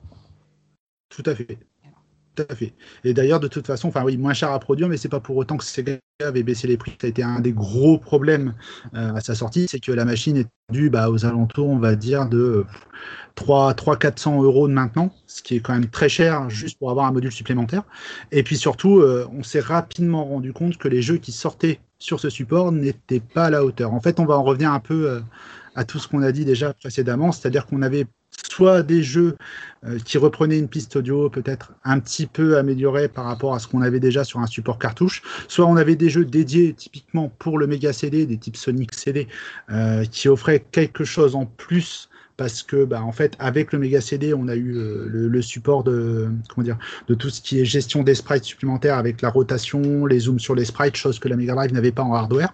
[1.10, 1.58] Tout à fait.
[3.04, 5.38] Et d'ailleurs, de toute façon, enfin oui, moins cher à produire, mais c'est pas pour
[5.38, 6.98] autant que Sega avait baissé les prix.
[7.00, 8.56] Ça a été un des gros problèmes
[8.96, 11.96] euh, à sa sortie, c'est que la machine est due bah, aux alentours, on va
[11.96, 12.66] dire, de
[13.36, 17.12] 300-400 euros de maintenant, ce qui est quand même très cher juste pour avoir un
[17.12, 17.84] module supplémentaire.
[18.32, 22.20] Et puis surtout, euh, on s'est rapidement rendu compte que les jeux qui sortaient sur
[22.20, 23.94] ce support n'étaient pas à la hauteur.
[23.94, 25.20] En fait, on va en revenir un peu euh,
[25.78, 29.38] à tout ce qu'on a dit déjà précédemment, c'est-à-dire qu'on avait soit des jeux
[29.86, 33.68] euh, qui reprenaient une piste audio peut-être un petit peu améliorée par rapport à ce
[33.68, 37.60] qu'on avait déjà sur un support cartouche, soit on avait des jeux dédiés typiquement pour
[37.60, 39.28] le méga CD, des types Sonic CD,
[39.70, 44.00] euh, qui offraient quelque chose en plus parce que bah, en fait avec le méga
[44.00, 46.78] CD on a eu euh, le, support de comment dire
[47.08, 50.56] de tout ce qui est gestion des sprites supplémentaires avec la rotation, les zooms sur
[50.56, 52.54] les sprites, chose que la Mega Drive n'avait pas en hardware.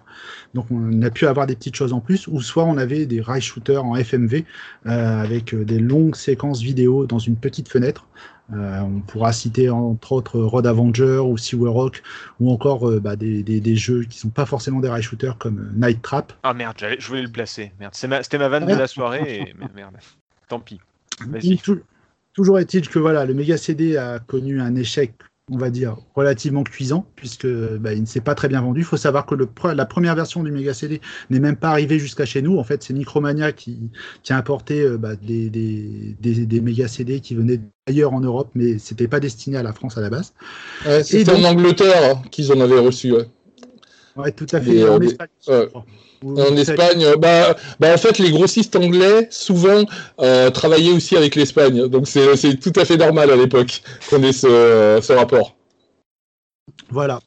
[0.54, 3.20] Donc on a pu avoir des petites choses en plus, ou soit on avait des
[3.20, 4.44] rail shooters en FMV
[4.86, 8.06] euh, avec euh, des longues séquences vidéo dans une petite fenêtre.
[8.52, 12.02] Euh, on pourra citer entre autres Road Avenger ou Seaway Rock
[12.40, 15.38] ou encore euh, bah, des, des, des, jeux qui sont pas forcément des rail shooters
[15.38, 16.34] comme euh, Night Trap.
[16.42, 17.72] Ah merde, je voulais le placer.
[17.80, 19.96] Merde, c'était ma, ma vanne de la soirée et merde.
[20.48, 20.78] Tant pis.
[22.34, 25.14] Toujours est-il que voilà, le Mega CD a connu un échec
[25.50, 28.80] on va dire, relativement cuisant, puisque bah, il ne s'est pas très bien vendu.
[28.80, 31.98] Il faut savoir que le, la première version du Mega CD n'est même pas arrivée
[31.98, 32.58] jusqu'à chez nous.
[32.58, 33.90] En fait, c'est Micromania qui,
[34.22, 38.20] qui a importé euh, bah, des, des, des, des, Mega CD qui venaient d'ailleurs en
[38.20, 40.32] Europe, mais c'était pas destiné à la France à la base.
[40.86, 43.12] Ouais, C'était en Angleterre hein, qu'ils en avaient reçu.
[43.12, 43.26] Ouais.
[44.16, 44.76] ouais tout à fait.
[44.76, 45.68] Et, en euh, Espagne, ouais.
[46.24, 49.84] En Espagne, bah, bah, en fait, les grossistes anglais, souvent,
[50.20, 51.86] euh, travaillaient aussi avec l'Espagne.
[51.88, 55.54] Donc, c'est tout à fait normal à l'époque qu'on ait ce, ce, rapport.
[56.90, 57.20] Voilà.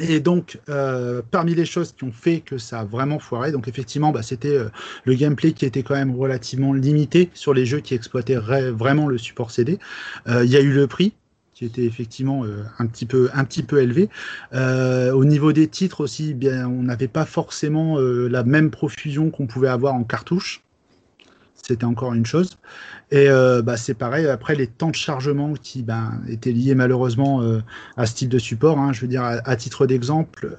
[0.00, 3.68] Et donc, euh, parmi les choses qui ont fait que ça a vraiment foiré, donc
[3.68, 4.68] effectivement, bah, c'était euh,
[5.04, 9.18] le gameplay qui était quand même relativement limité sur les jeux qui exploitaient vraiment le
[9.18, 9.78] support CD.
[10.26, 11.14] Il y a eu le prix,
[11.54, 14.10] qui était effectivement euh, un petit peu un petit peu élevé.
[14.52, 19.30] Euh, au niveau des titres aussi, bien, on n'avait pas forcément euh, la même profusion
[19.30, 20.62] qu'on pouvait avoir en cartouche.
[21.54, 22.58] C'était encore une chose.
[23.10, 23.26] Et
[23.64, 27.40] bah, c'est pareil, après les temps de chargement qui ben, étaient liés malheureusement
[27.96, 28.78] à ce type de support.
[28.78, 30.54] Hein, je veux dire, à, titre d'exemple,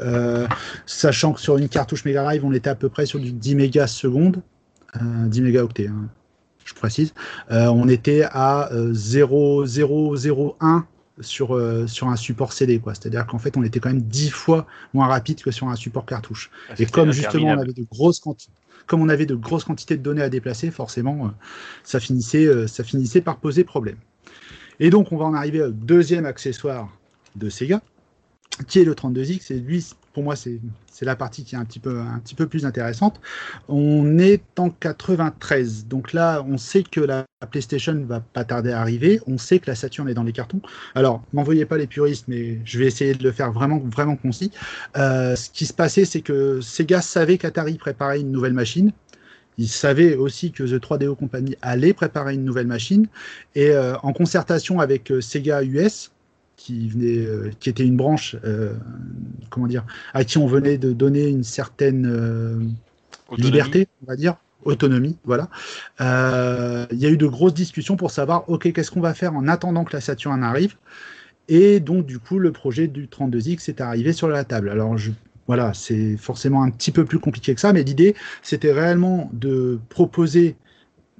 [0.87, 3.53] sachant que sur une cartouche Mega Drive, on était à peu près sur du 10
[3.53, 4.41] mégas seconde,
[4.99, 5.89] 10 mégaoctets.
[5.89, 6.09] Hein
[6.65, 7.13] je précise,
[7.51, 10.85] euh, on était à euh, 0,001
[11.21, 12.81] sur, euh, sur un support CD.
[12.85, 16.05] C'est-à-dire qu'en fait, on était quand même 10 fois moins rapide que sur un support
[16.05, 16.51] cartouche.
[16.69, 18.51] Ah, Et comme justement, on avait de grosses quantités.
[18.87, 21.29] Comme on avait de grosses quantités de données à déplacer, forcément, euh,
[21.83, 23.97] ça, finissait, euh, ça finissait par poser problème.
[24.79, 26.89] Et donc, on va en arriver au deuxième accessoire
[27.35, 27.81] de Sega,
[28.67, 29.51] qui est le 32X.
[29.53, 30.59] Et lui, pour moi, c'est
[31.03, 33.19] la partie qui est un petit, peu, plus intéressante.
[33.67, 35.87] On est en 93.
[35.87, 39.19] Donc là, on sait que la PlayStation va pas tarder à arriver.
[39.27, 40.61] On sait que la Saturn est dans les cartons.
[40.93, 43.79] Alors, m'envoyez pas les puristes, mais je vais essayer de le faire vraiment,
[44.15, 44.51] concis.
[44.95, 48.93] Euh, ce qui se passait, c'est que Sega savait qu'Atari préparait une nouvelle machine.
[49.57, 53.07] Il savait aussi que The 3DO Company allait préparer une nouvelle machine.
[53.55, 56.11] Et euh, en concertation avec euh, Sega US,
[56.57, 58.73] qui venait, euh, qui était une branche, euh,
[59.49, 62.59] comment dire, à qui on venait de donner une certaine euh,
[63.37, 65.49] liberté, on va dire, autonomie, voilà.
[65.99, 69.47] Il y a eu de grosses discussions pour savoir, ok, qu'est-ce qu'on va faire en
[69.47, 70.75] attendant que la Saturn arrive.
[71.47, 74.69] Et donc, du coup, le projet du 32X est arrivé sur la table.
[74.69, 75.11] Alors, je,
[75.47, 79.79] voilà, c'est forcément un petit peu plus compliqué que ça, mais l'idée, c'était réellement de
[79.89, 80.55] proposer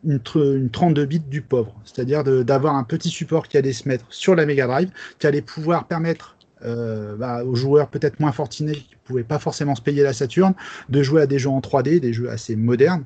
[0.05, 4.05] une, une 32 bits du pauvre, c'est-à-dire d'avoir un petit support qui allait se mettre
[4.09, 8.73] sur la Mega Drive, qui allait pouvoir permettre euh, bah, aux joueurs peut-être moins fortunés
[8.73, 10.53] qui ne pouvaient pas forcément se payer la Saturn,
[10.89, 13.03] de jouer à des jeux en 3D, des jeux assez modernes.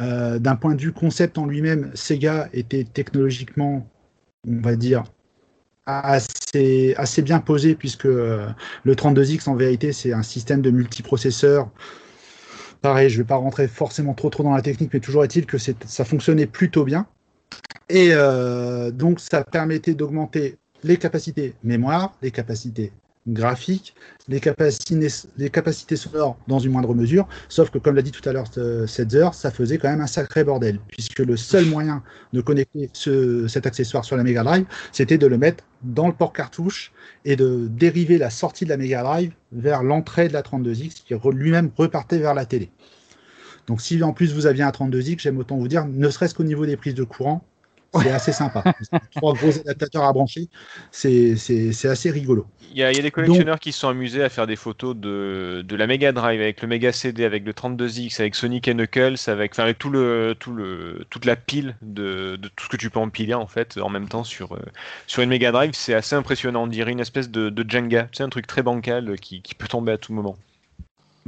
[0.00, 3.86] Euh, D'un point de vue concept en lui-même, Sega était technologiquement,
[4.48, 5.04] on va dire,
[5.86, 8.46] assez, assez bien posé, puisque euh,
[8.84, 11.68] le 32X, en vérité, c'est un système de multiprocesseurs
[12.82, 15.46] Pareil, je ne vais pas rentrer forcément trop trop dans la technique, mais toujours est-il
[15.46, 17.06] que ça fonctionnait plutôt bien.
[17.88, 22.92] Et euh, donc, ça permettait d'augmenter les capacités mémoire, les capacités
[23.26, 23.94] graphiques,
[24.28, 28.46] les capacités, sonores dans une moindre mesure, sauf que comme l'a dit tout à l'heure
[29.14, 33.46] heures, ça faisait quand même un sacré bordel, puisque le seul moyen de connecter ce,
[33.48, 36.92] cet accessoire sur la Mega Drive, c'était de le mettre dans le port cartouche
[37.24, 41.14] et de dériver la sortie de la Mega Drive vers l'entrée de la 32X, qui
[41.32, 42.70] lui-même repartait vers la télé.
[43.66, 46.44] Donc si en plus vous aviez un 32X, j'aime autant vous dire, ne serait-ce qu'au
[46.44, 47.44] niveau des prises de courant,
[48.00, 48.62] c'est assez sympa.
[49.16, 50.48] Trois gros adaptateurs à brancher,
[50.90, 51.34] c'est
[51.84, 52.46] assez rigolo.
[52.74, 54.46] Il y, a, il y, a des collectionneurs Donc, qui se sont amusés à faire
[54.46, 58.34] des photos de, de la Mega Drive avec le Mega CD, avec le 32X, avec
[58.34, 62.48] Sonic et Knuckles, avec, enfin, avec tout le, tout le, toute la pile de, de,
[62.48, 64.62] tout ce que tu peux empiler en fait en même temps sur, euh,
[65.06, 65.72] sur une Mega Drive.
[65.74, 66.62] C'est assez impressionnant.
[66.62, 68.08] On dirait une espèce de, de Jenga.
[68.12, 70.38] C'est un truc très bancal qui, qui peut tomber à tout moment.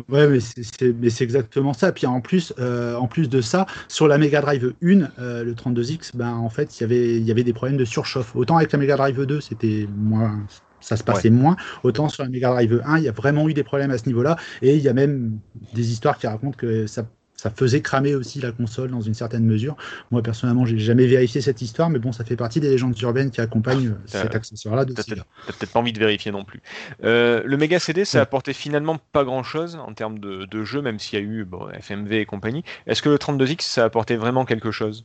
[0.09, 1.93] Ouais, mais c'est exactement ça.
[1.93, 5.55] Puis en plus, euh, en plus de ça, sur la Mega Drive 1, euh, le
[5.55, 8.35] 32X, ben, en fait, y il y avait des problèmes de surchauffe.
[8.35, 10.45] Autant avec la Mega Drive 2, c'était moins,
[10.81, 11.37] ça se passait ouais.
[11.37, 11.57] moins.
[11.85, 14.07] Autant sur la Mega Drive 1, il y a vraiment eu des problèmes à ce
[14.07, 14.37] niveau-là.
[14.63, 15.39] Et il y a même
[15.75, 17.07] des histoires qui racontent que ça
[17.37, 19.77] ça faisait cramer aussi la console dans une certaine mesure.
[20.11, 23.31] Moi, personnellement, j'ai jamais vérifié cette histoire, mais bon, ça fait partie des légendes urbaines
[23.31, 24.85] qui accompagnent euh, cet accessoire-là.
[24.85, 26.63] T'as peut-être pas envie de vérifier non plus.
[27.03, 28.23] Euh, le Mega CD, ça ouais.
[28.23, 31.69] apportait finalement pas grand-chose en termes de, de jeu, même s'il y a eu bon,
[31.71, 32.65] FMV et compagnie.
[32.87, 35.05] Est-ce que le 32X, ça apportait vraiment quelque chose?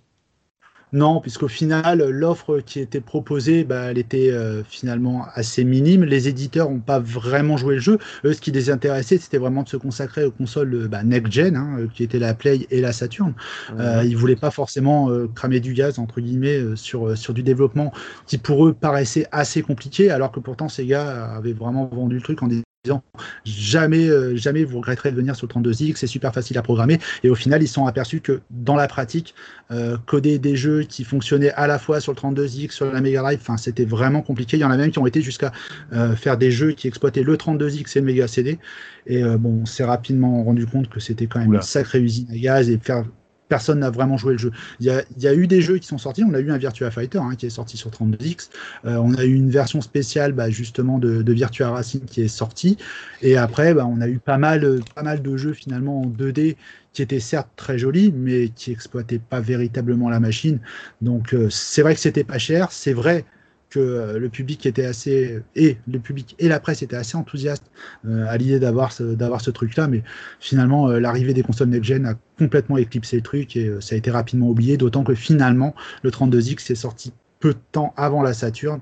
[0.92, 6.04] Non, puisqu'au final, l'offre qui était proposée, bah, elle était euh, finalement assez minime.
[6.04, 8.00] Les éditeurs n'ont pas vraiment joué le jeu.
[8.26, 11.56] Eux, ce qui les intéressait, c'était vraiment de se consacrer aux consoles euh, bah, next-gen,
[11.56, 13.34] hein, euh, qui étaient la Play et la Saturn.
[13.78, 17.92] Euh, ils voulaient pas forcément euh, cramer du gaz, entre guillemets, sur, sur du développement
[18.26, 22.42] qui, pour eux, paraissait assez compliqué, alors que pourtant, Sega avait vraiment vendu le truc
[22.42, 22.48] en
[22.86, 23.04] disant
[23.44, 26.98] jamais, euh, jamais vous regretterez de venir sur le 32X, c'est super facile à programmer.
[27.24, 29.36] Et au final, ils se sont aperçus que dans la pratique,
[29.72, 33.22] euh, coder des jeux qui fonctionnaient à la fois sur le 32X, sur la Mega
[33.22, 34.56] Drive, enfin, c'était vraiment compliqué.
[34.56, 35.52] Il y en a même qui ont été jusqu'à
[35.92, 38.60] euh, faire des jeux qui exploitaient le 32X et le Mega CD.
[39.08, 41.60] Et bon, on s'est rapidement rendu compte que c'était quand même Oula.
[41.60, 43.06] une sacrée usine à gaz et faire
[43.50, 44.52] personne n'a vraiment joué le jeu.
[44.80, 46.24] Il y, a, eu des jeux qui sont sortis.
[46.24, 48.50] On a eu un Virtua Fighter hein, qui est sorti sur 32X.
[48.86, 52.78] Euh, on a eu une version spéciale bah, justement de, Virtua Racing qui est sortie.
[53.22, 56.56] Et après, bah, on a eu pas mal, pas mal de jeux finalement en 2D
[56.94, 60.60] qui étaient certes très jolis, mais qui exploitaient pas véritablement la machine.
[61.02, 62.72] Donc euh, c'est vrai que c'était pas cher.
[62.72, 63.26] C'est vrai
[63.70, 67.70] que euh, le public était assez et le public et la presse étaient assez enthousiastes
[68.08, 70.04] euh, à l'idée d'avoir ce, d'avoir ce truc là mais
[70.40, 74.12] finalement euh, l'arrivée des consoles next-gen a complètement éclipsé le truc et ça a été
[74.12, 74.78] rapidement oublié.
[74.78, 78.80] D'autant que finalement le 32X est sorti peu de temps avant la Saturn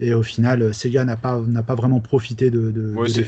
[0.00, 3.24] et au final euh, Sega n'a pas n'a pas vraiment profité de, de, Ouais, de.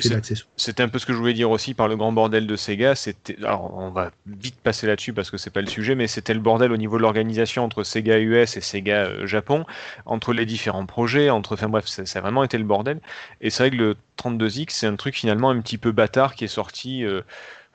[0.56, 2.94] C'était un peu ce que je voulais dire aussi par le grand bordel de Sega.
[2.94, 6.34] C'était, alors on va vite passer là-dessus parce que c'est pas le sujet, mais c'était
[6.34, 9.64] le bordel au niveau de l'organisation entre Sega US et Sega euh, Japon,
[10.04, 13.00] entre les différents projets, entre, enfin bref, ça, ça a vraiment été le bordel.
[13.40, 16.44] Et c'est vrai que le 32X, c'est un truc finalement un petit peu bâtard qui
[16.44, 17.04] est sorti.
[17.04, 17.22] euh,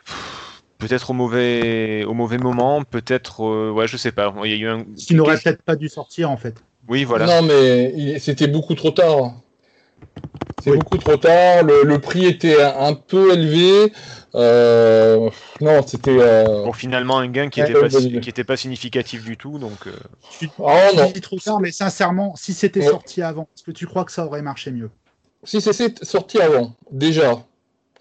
[0.05, 0.47] pff,
[0.77, 4.33] Peut-être au mauvais, au mauvais moment, peut-être, euh, ouais, je sais pas.
[4.43, 4.83] Il y a eu un.
[4.95, 6.63] qui n'aurait peut-être pas dû sortir en fait.
[6.87, 7.25] Oui, voilà.
[7.25, 9.33] Non, mais c'était beaucoup trop tard.
[10.63, 10.77] C'est Oui.
[10.77, 11.63] beaucoup trop tard.
[11.63, 13.91] Le, le prix était un, un peu élevé.
[14.35, 15.29] Euh,
[15.59, 16.17] non, c'était.
[16.19, 18.21] euh, Pour finalement un gain qui Ouais, était pas, ouais, si- ouais.
[18.21, 19.87] qui était pas significatif du tout, donc.
[19.87, 19.93] euh,
[20.41, 20.47] Je
[20.95, 21.11] non.
[21.11, 22.87] dis trop tard, mais sincèrement, si c'était Ouais.
[22.87, 24.89] sorti avant, est-ce que tu crois que ça aurait marché mieux?
[25.43, 27.43] Si c'était sorti avant, déjà,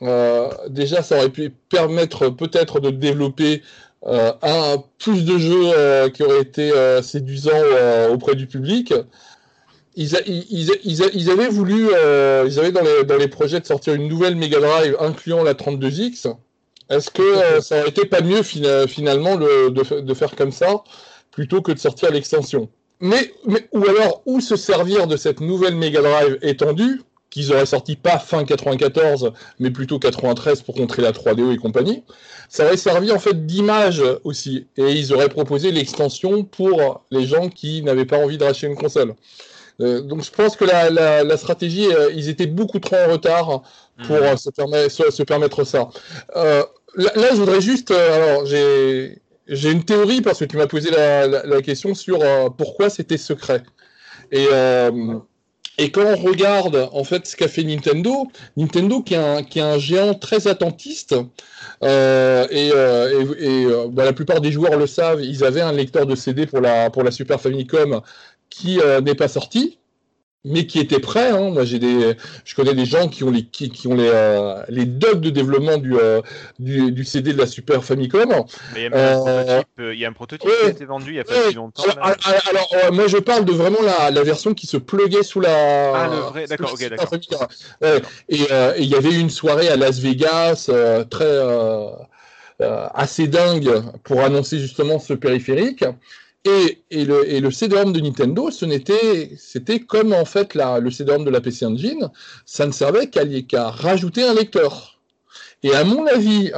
[0.02, 3.64] euh, déjà, ça aurait pu permettre peut-être de développer euh,
[4.06, 8.94] un plus de jeux euh, qui auraient été euh, séduisants euh, auprès du public.
[9.96, 13.60] Ils, a- ils, ils- ils avaient voulu, euh, ils avaient dans les, dans les projets
[13.60, 16.32] de sortir une nouvelle Mega Drive incluant la 32X.
[16.88, 20.52] Est-ce que euh, ça aurait été pas mieux fina- finalement le- de, de faire comme
[20.52, 20.82] ça
[21.30, 22.68] plutôt que de sortir l'extension?
[23.00, 27.00] Mais, mais ou alors où se servir de cette nouvelle Mega Drive étendue?
[27.30, 32.02] Qu'ils auraient sorti pas fin 94 mais plutôt 93 pour contrer la 3DO et compagnie
[32.48, 37.48] ça aurait servi en fait d'image aussi et ils auraient proposé l'extension pour les gens
[37.48, 39.14] qui n'avaient pas envie de racheter une console
[39.80, 43.12] Euh, donc je pense que la, la, la stratégie euh, ils étaient beaucoup trop en
[43.12, 43.62] retard
[44.06, 44.22] pour Mhm.
[44.22, 45.88] euh, se, permettre, se, se permettre ça.
[46.36, 46.62] Euh,
[46.96, 47.90] là, là, je voudrais juste.
[47.90, 49.22] euh, alors, j'ai.
[49.46, 52.20] J'ai une théorie parce que tu m'as posé la, la, question sur
[52.56, 53.62] pourquoi c'était secret.
[54.30, 55.18] Et, euh,
[55.80, 58.28] et quand on regarde en fait ce qu'a fait Nintendo,
[58.58, 61.14] Nintendo qui est un, qui est un géant très attentiste,
[61.82, 65.72] euh, et, euh, et, euh, bah, la plupart des joueurs le savent, ils avaient un
[65.72, 68.02] lecteur de CD pour la, pour la Super Famicom
[68.50, 69.78] qui euh, n'est pas sorti
[70.44, 71.30] mais qui était prêt.
[71.30, 71.50] Hein.
[71.50, 72.14] Moi, j'ai des,
[72.44, 75.30] je connais des gens qui ont les, qui, qui ont les, euh, les docs de
[75.30, 76.20] développement du, euh,
[76.58, 78.28] du, du, CD de la Super Famicom.
[78.74, 80.66] Mais il y a, même un prototype, euh, il y a un prototype ouais, qui
[80.66, 81.82] a été vendu il n'y a pas ouais, si longtemps.
[81.82, 85.22] Alors, alors, alors euh, moi, je parle de vraiment la, la version qui se pluguait
[85.22, 85.94] sous la.
[85.94, 87.48] Ah, le vrai, d'accord, ok, d'accord.
[87.82, 88.00] Ouais.
[88.28, 91.24] Et euh, il y avait une soirée à Las Vegas euh, très
[92.60, 95.84] euh, assez dingue pour annoncer justement ce périphérique.
[96.46, 102.08] Et, le, et de Nintendo, c'était comme en fait le CD-ROM de la PC Engine,
[102.46, 104.98] ça ne servait qu'à, rajouter un lecteur.
[105.62, 106.50] Et à mon avis,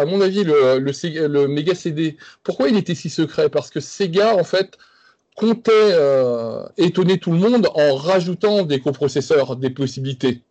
[0.45, 3.49] le Mega CD, pourquoi il était si secret?
[3.49, 4.79] Parce que Sega, en fait,
[5.35, 10.43] comptait euh, étonner tout le monde en rajoutant des coprocesseurs, des possibilités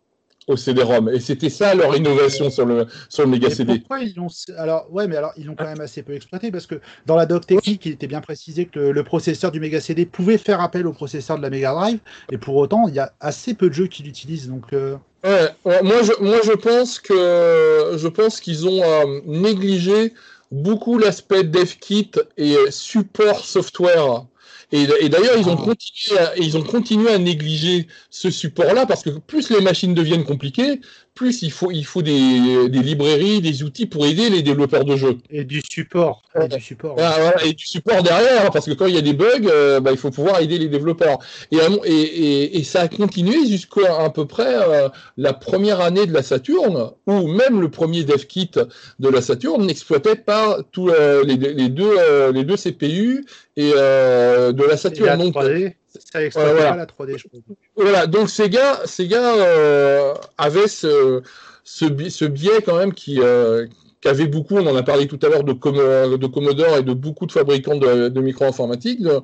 [0.48, 1.08] au CD-ROM.
[1.08, 3.78] Et c'était ça leur innovation sur le, sur le Mega mais CD.
[3.78, 6.66] Pourquoi ils l'ont alors ouais mais alors ils l'ont quand même assez peu exploité parce
[6.66, 9.80] que dans la doc technique il était bien précisé que le, le, processeur du Mega
[9.80, 11.98] CD pouvait faire appel au processeur de la Mega Drive
[12.30, 14.96] et pour autant il y a assez peu de jeux qui l'utilisent donc euh...
[15.24, 20.12] ouais, ouais, moi je moi je pense que je pense qu'ils ont euh, négligé
[20.50, 24.26] beaucoup l'aspect DevKit et support software
[24.72, 29.02] et, et d'ailleurs, ils, ont continué à, ils ont continué à négliger ce support-là parce
[29.02, 30.80] que plus les machines deviennent compliquées,
[31.14, 34.96] plus il faut, il faut des, des, librairies, des outils pour aider les développeurs de
[34.96, 35.18] jeux.
[35.30, 36.22] Et du support.
[36.40, 39.02] Et du support, ah, voilà, et du support derrière, parce que quand il y a
[39.02, 41.18] des bugs, euh, bah, il faut pouvoir aider les développeurs.
[41.50, 46.12] Et, et, et ça a continué jusqu'à à peu près euh, la première année de
[46.12, 48.52] la Saturn, où même le premier DevKit
[48.98, 51.94] de la Saturn n'exploitait pas tous euh, les, les, deux,
[52.32, 53.24] les deux CPU
[53.56, 55.06] et de la Et Saturn.
[55.06, 55.74] la Donc, 3D,
[56.12, 56.70] ça exploitait voilà.
[56.70, 57.40] pas la 3D, je crois.
[57.76, 61.22] Voilà, donc Sega, Sega euh, avait ce,
[61.64, 63.66] ce, bi- ce biais quand même qui, euh,
[64.02, 66.92] qu'avait beaucoup, on en a parlé tout à l'heure de, Commo- de Commodore et de
[66.92, 69.20] beaucoup de fabricants de, micro-informatique, de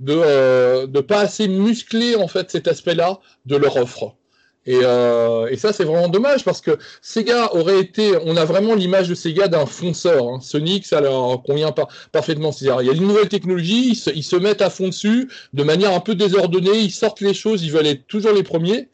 [0.00, 4.16] de, euh, pas assez muscler en fait cet aspect-là de leur offre.
[4.64, 8.74] Et, euh, et ça, c'est vraiment dommage parce que Sega aurait été, on a vraiment
[8.74, 10.28] l'image de Sega d'un fonceur.
[10.28, 10.40] hein.
[10.40, 11.74] Sonic, ça leur convient
[12.12, 12.52] parfaitement.
[12.60, 16.00] Il y a une nouvelle technologie, ils se, mettent à fond dessus de manière un
[16.00, 18.88] peu désordonnée, ils sortent les choses, ils veulent être toujours les premiers.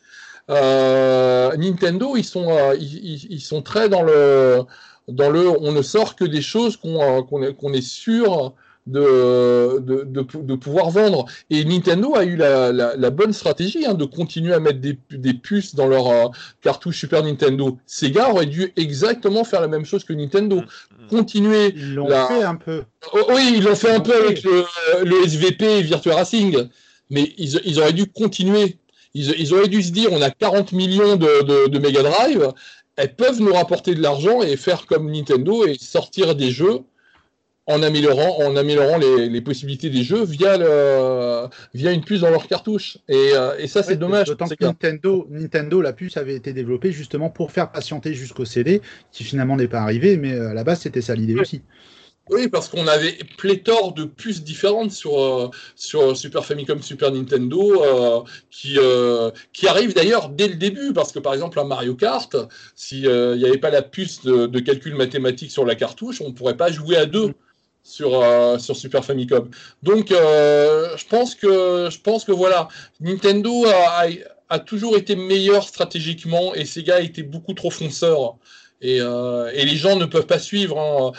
[0.51, 4.62] Euh, Nintendo, ils sont, euh, ils, sont très dans le,
[5.07, 8.55] dans le, on ne sort que des choses qu'on euh, est sûr
[8.89, 11.27] de, de, de, pou- de pouvoir vendre.
[11.51, 14.98] Et Nintendo a eu la, la, la bonne stratégie hein, de continuer à mettre des,
[15.10, 16.27] des puces dans leur euh,
[16.62, 17.78] cartouche Super Nintendo.
[17.86, 20.62] Sega aurait dû exactement faire la même chose que Nintendo.
[21.09, 21.73] Continuer.
[21.77, 22.82] Ils l'ont La- fait un peu.
[23.12, 24.65] Oh, oui, ils l'ont fait un peu avec le,
[25.05, 26.69] le SVP et Virtua Racing,
[27.10, 28.77] mais ils, ils auraient dû continuer.
[29.15, 32.48] Ils, ils auraient dû se dire on a 40 millions de, de, de Mega Drive,
[32.97, 36.81] elles peuvent nous rapporter de l'argent et faire comme Nintendo et sortir des jeux
[37.69, 42.31] en améliorant, en améliorant les, les possibilités des jeux via, le, via une puce dans
[42.31, 42.99] leur cartouche.
[43.09, 44.27] Et, euh, et ça, c'est Ouais, dommage.
[44.27, 44.65] D'autant que.
[44.65, 48.81] Nintendo, Nintendo, la puce avait été développée justement pour faire patienter jusqu'au CD,
[49.12, 51.43] qui finalement n'est pas arrivé, mais euh, à la base c'était ça l'idée Ouais.
[51.43, 51.62] aussi.
[52.31, 57.82] Oui, parce qu'on avait pléthore de puces différentes sur, euh, sur Super Famicom, Super Nintendo,
[57.82, 58.20] euh,
[58.51, 62.36] qui, euh, qui arrivent d'ailleurs dès le début, parce que par exemple, un Mario Kart,
[62.74, 66.35] s'il n'y avait pas la puce de, de calcul mathématique sur la cartouche, on ne
[66.35, 67.32] pourrait pas jouer à deux
[67.89, 69.51] sur, euh, sur Super Famicom.
[69.82, 72.69] Donc, euh, je, pense que, voilà,
[73.01, 73.65] Nintendo
[74.51, 78.36] a, toujours été meilleur stratégiquement et Sega a été beaucoup trop fonceur.
[78.81, 80.78] Et, euh, les gens ne peuvent pas suivre.
[80.78, 81.12] hein.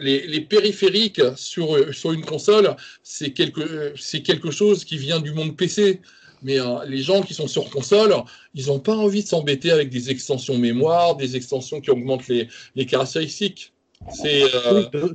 [0.00, 1.76] Les, périphériques sur,
[2.12, 6.00] une console, c'est quelque, chose qui vient du monde PC.
[6.42, 8.14] Mais les gens qui sont sur console,
[8.54, 12.86] ils n'ont pas envie de s'embêter avec des extensions mémoire, des extensions qui augmentent les
[12.86, 13.72] caractéristiques.
[14.12, 15.12] C'est, euh, Oui,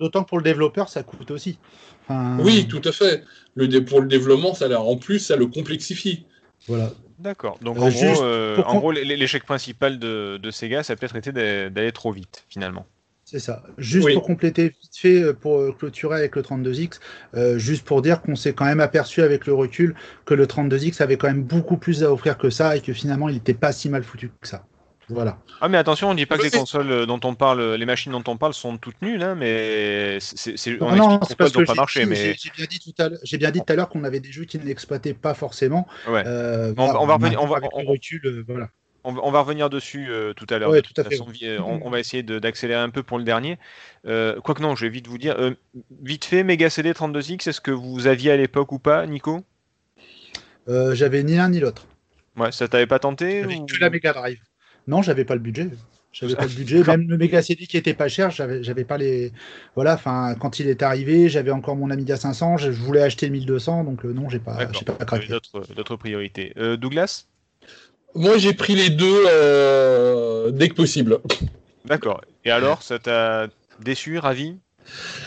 [0.00, 1.58] D'autant que pour le développeur ça coûte aussi.
[2.08, 3.22] Enfin, oui, tout à fait.
[3.54, 6.24] Le, dé- pour le développement, ça, l'a- en plus, ça le complexifie.
[6.66, 6.90] Voilà.
[7.18, 7.58] D'accord.
[7.62, 10.82] Donc Euh, en, gros, euh, pour en qu'on- gros, l'é- l'échec principal de, de Sega,
[10.82, 12.86] ça a peut-être été d'a- d'aller trop vite, finalement.
[13.24, 13.62] C'est ça.
[13.76, 14.14] Juste Oui.
[14.14, 16.98] pour compléter vite fait, pour clôturer avec le 32X,
[17.34, 21.02] euh, juste pour dire qu'on s'est quand même aperçu avec le recul que le 32X
[21.02, 23.72] avait quand même beaucoup plus à offrir que ça et que finalement il n'était pas
[23.72, 24.64] si mal foutu que ça.
[25.10, 25.38] Voilà.
[25.60, 28.12] Ah mais attention, on dit pas que les consoles euh, dont on parle, les machines
[28.12, 31.64] dont on parle sont toutes nulles, hein, mais c'est, c'est- on Non, pourquoi elles n'ont
[31.66, 33.88] pas marché, mais j'ai bien dit tout à l'heure- j'ai bien dit tout à l'heure
[33.88, 35.86] qu'on avait des jeux qui ne l'exploitaient pas forcément.
[36.08, 36.22] ouais.
[36.26, 38.68] Euh, On va- voilà, on va revenir- on va- avec le on- recul, euh, voilà.
[39.04, 40.70] On, va- on va revenir dessus euh, tout à l'heure.
[40.70, 42.80] Ouais, de toute tout à fait, façon, vi- euh, on, on va essayer de- d'accélérer
[42.80, 43.58] un peu pour le dernier.
[44.06, 45.36] Euh, Quoique non, je vais vite vous dire.
[45.38, 45.52] euh,
[46.02, 49.40] vite fait, Mega CD 32X, est-ce que vous aviez à l'époque ou pas, Nico?
[50.68, 51.86] Euh, J'avais ni l'un ni l'autre.
[52.36, 54.38] Ouais, ça t'avait pas tenté J'avais ou- que la Mega Drive.
[54.88, 55.68] Non, j'avais pas le budget.
[56.12, 56.82] J'avais pas le budget.
[56.82, 59.32] Même le Mega CD qui était pas cher, j'avais j'avais pas les.
[59.76, 63.26] Voilà, enfin, quand il est arrivé, j'avais encore mon Amiga 500, je je voulais acheter
[63.26, 65.28] le 1200, donc euh, non, j'ai pas, j'ai pas craqué.
[65.28, 66.52] d'autres d'autres priorités.
[66.56, 67.26] Euh, Douglas?
[68.14, 71.18] Moi, j'ai pris les deux euh, dès que possible.
[71.84, 72.22] D'accord.
[72.44, 73.48] Et alors, ça t'a
[73.80, 74.56] déçu, ravi?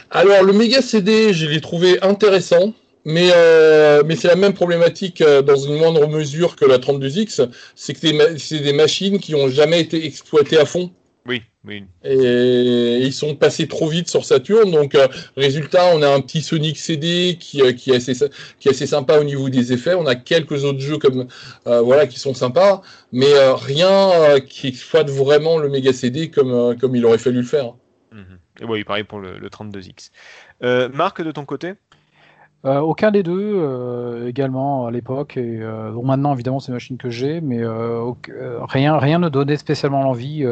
[0.09, 2.73] Alors, le méga CD, je l'ai trouvé intéressant,
[3.05, 7.49] mais, euh, mais c'est la même problématique euh, dans une moindre mesure que la 32X,
[7.75, 10.91] c'est que c'est des machines qui ont jamais été exploitées à fond.
[11.27, 11.83] Oui, oui.
[12.03, 15.07] Et ils sont passés trop vite sur Saturn, donc euh,
[15.37, 18.13] résultat, on a un petit Sonic CD qui, euh, qui, est assez,
[18.59, 19.93] qui est assez sympa au niveau des effets.
[19.93, 21.27] On a quelques autres jeux comme
[21.67, 26.51] euh, voilà qui sont sympas, mais euh, rien qui exploite vraiment le méga CD comme,
[26.51, 27.75] euh, comme il aurait fallu le faire.
[28.11, 28.39] Mhm.
[28.61, 30.09] Et oui, pareil pour le, le 32X.
[30.63, 31.73] Euh, Marc, de ton côté?
[32.63, 35.35] Euh, aucun des deux euh, également à l'époque.
[35.35, 37.61] Et euh, bon, maintenant, évidemment, c'est une machine que j'ai, mais
[38.69, 40.45] rien, rien ne donnait spécialement l'envie.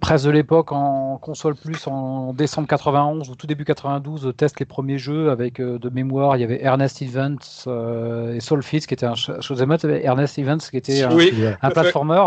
[0.00, 4.66] Presse de l'époque en console plus en décembre 91 ou tout début 92 teste les
[4.66, 6.36] premiers jeux avec de mémoire.
[6.36, 10.76] Il y avait Ernest Events euh, et Solfits qui était un shoot'em Ernest Events qui
[10.76, 11.32] était un, Oui,
[11.62, 12.22] un platformer.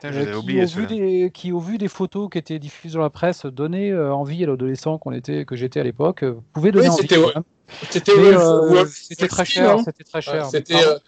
[0.00, 2.96] Putain, Euh, qui, oublié au vu des, qui, au vu des photos qui étaient diffusées
[2.96, 6.36] dans la presse, donnait euh, envie à l'adolescent qu'on était, que j'étais à l'époque, euh,
[6.52, 7.02] pouvait donner Oui, envie.
[7.02, 8.84] c'était- euh,
[9.28, 10.46] très cher, Team, c'était très cher.
[10.46, 10.98] C'était euh,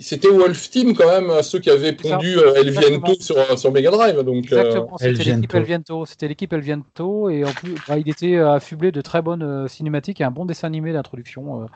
[0.00, 4.18] c'était Wolf Team quand même, ceux qui avaient pondu El Viento sur, sur Mega Drive.
[4.22, 5.54] Donc, Exactement, c'était l'équipe.
[5.54, 6.04] El Viento.
[6.04, 10.20] C'était l'équipe El Viento et en plus, bah, il était affublé de très bonnes cinématiques
[10.20, 11.62] et un bon dessin animé d'introduction.
[11.62, 11.66] euh,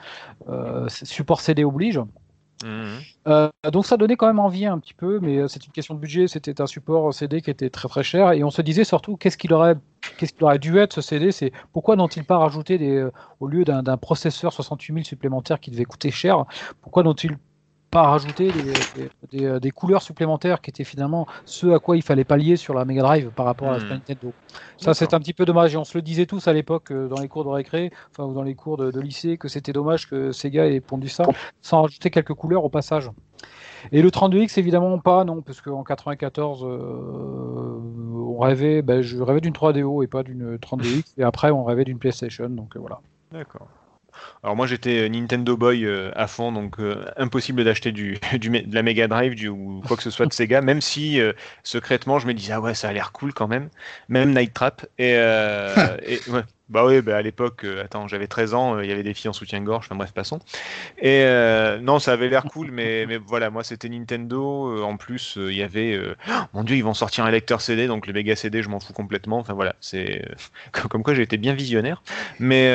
[0.49, 2.01] euh, support CD oblige.
[2.65, 3.01] Mhm.
[3.29, 5.95] Euh, donc ça donnait quand même envie un petit peu, mais euh, c'est une question
[5.95, 6.29] de budget.
[6.29, 9.37] C'était un support CD qui était très très cher, et on se disait surtout qu'est-ce
[9.39, 9.77] qu'il aurait,
[10.17, 11.31] qu'est-ce qu'il aurait dû être ce CD.
[11.31, 13.11] C'est pourquoi n'ont-ils pas rajouté euh,
[13.41, 16.45] au lieu d'un, processeur 68 000 supplémentaire qui devait coûter cher,
[16.83, 17.37] pourquoi n'ont-ils
[17.91, 22.03] pas rajouté des, des- des, des couleurs supplémentaires qui étaient finalement ce à quoi il
[22.03, 23.81] fallait pallier sur la Mega Drive par rapport à la Hmm.
[23.81, 24.35] Super Nintendo.
[24.79, 25.75] Ça, c'est un petit peu dommage.
[25.75, 28.25] Et on se le disait tous à l'époque euh, dans les cours de récré, enfin
[28.29, 31.25] ou dans les cours de, de lycée, que c'était dommage que Sega ait pondu ça
[31.63, 33.11] sans rajouter quelques couleurs au passage.
[33.93, 37.79] Et le 32X, évidemment pas, non, parce qu'en 94, euh,
[38.15, 41.85] on rêvait, ben, je rêvais d'une 3DO et pas d'une 32X, et après on rêvait
[41.85, 43.01] d'une PlayStation, donc euh, voilà.
[43.31, 43.78] D'accord.
[44.43, 48.75] Alors moi j'étais euh, Nintendo Boy euh, à fond, donc euh, impossible d'acheter du, de
[48.75, 51.33] la Mega Drive du, ou quoi que ce soit de Sega, même si euh,
[51.65, 53.69] secrètement je me disais ah ouais ça a l'air cool quand même,
[54.09, 54.87] même Night Trap.
[54.99, 55.13] Et,
[56.03, 56.43] et- ouais.
[56.69, 59.15] Bah oui, bah à l'époque, euh, attends, j'avais 13 ans, euh, il y avait des
[59.15, 60.39] filles en soutien-gorge, enfin bref, passons.
[60.99, 64.85] Et euh, non, ça avait l'air cool, mais, mais voilà, moi c'était Nintendo.
[64.85, 68.07] en plus, il y avait, oh, mon dieu, ils vont sortir un lecteur CD, donc
[68.07, 69.39] le Mega CD, je m'en fous complètement.
[69.39, 70.23] Enfin voilà, c'est
[70.91, 72.03] comme quoi j'ai été bien visionnaire.
[72.39, 72.71] Mais,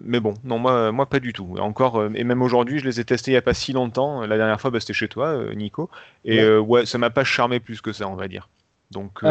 [0.00, 1.56] mais bon, non, moi, moi pas du tout.
[1.58, 4.24] Encore, et même aujourd'hui, je les ai testés il n'y a pas si longtemps.
[4.26, 5.90] La dernière fois, bah, c'était chez toi, Nico.
[6.24, 6.86] Et Ouais.
[6.86, 8.48] ça m'a pas charmé plus que ça, on va dire.
[8.92, 9.22] Donc,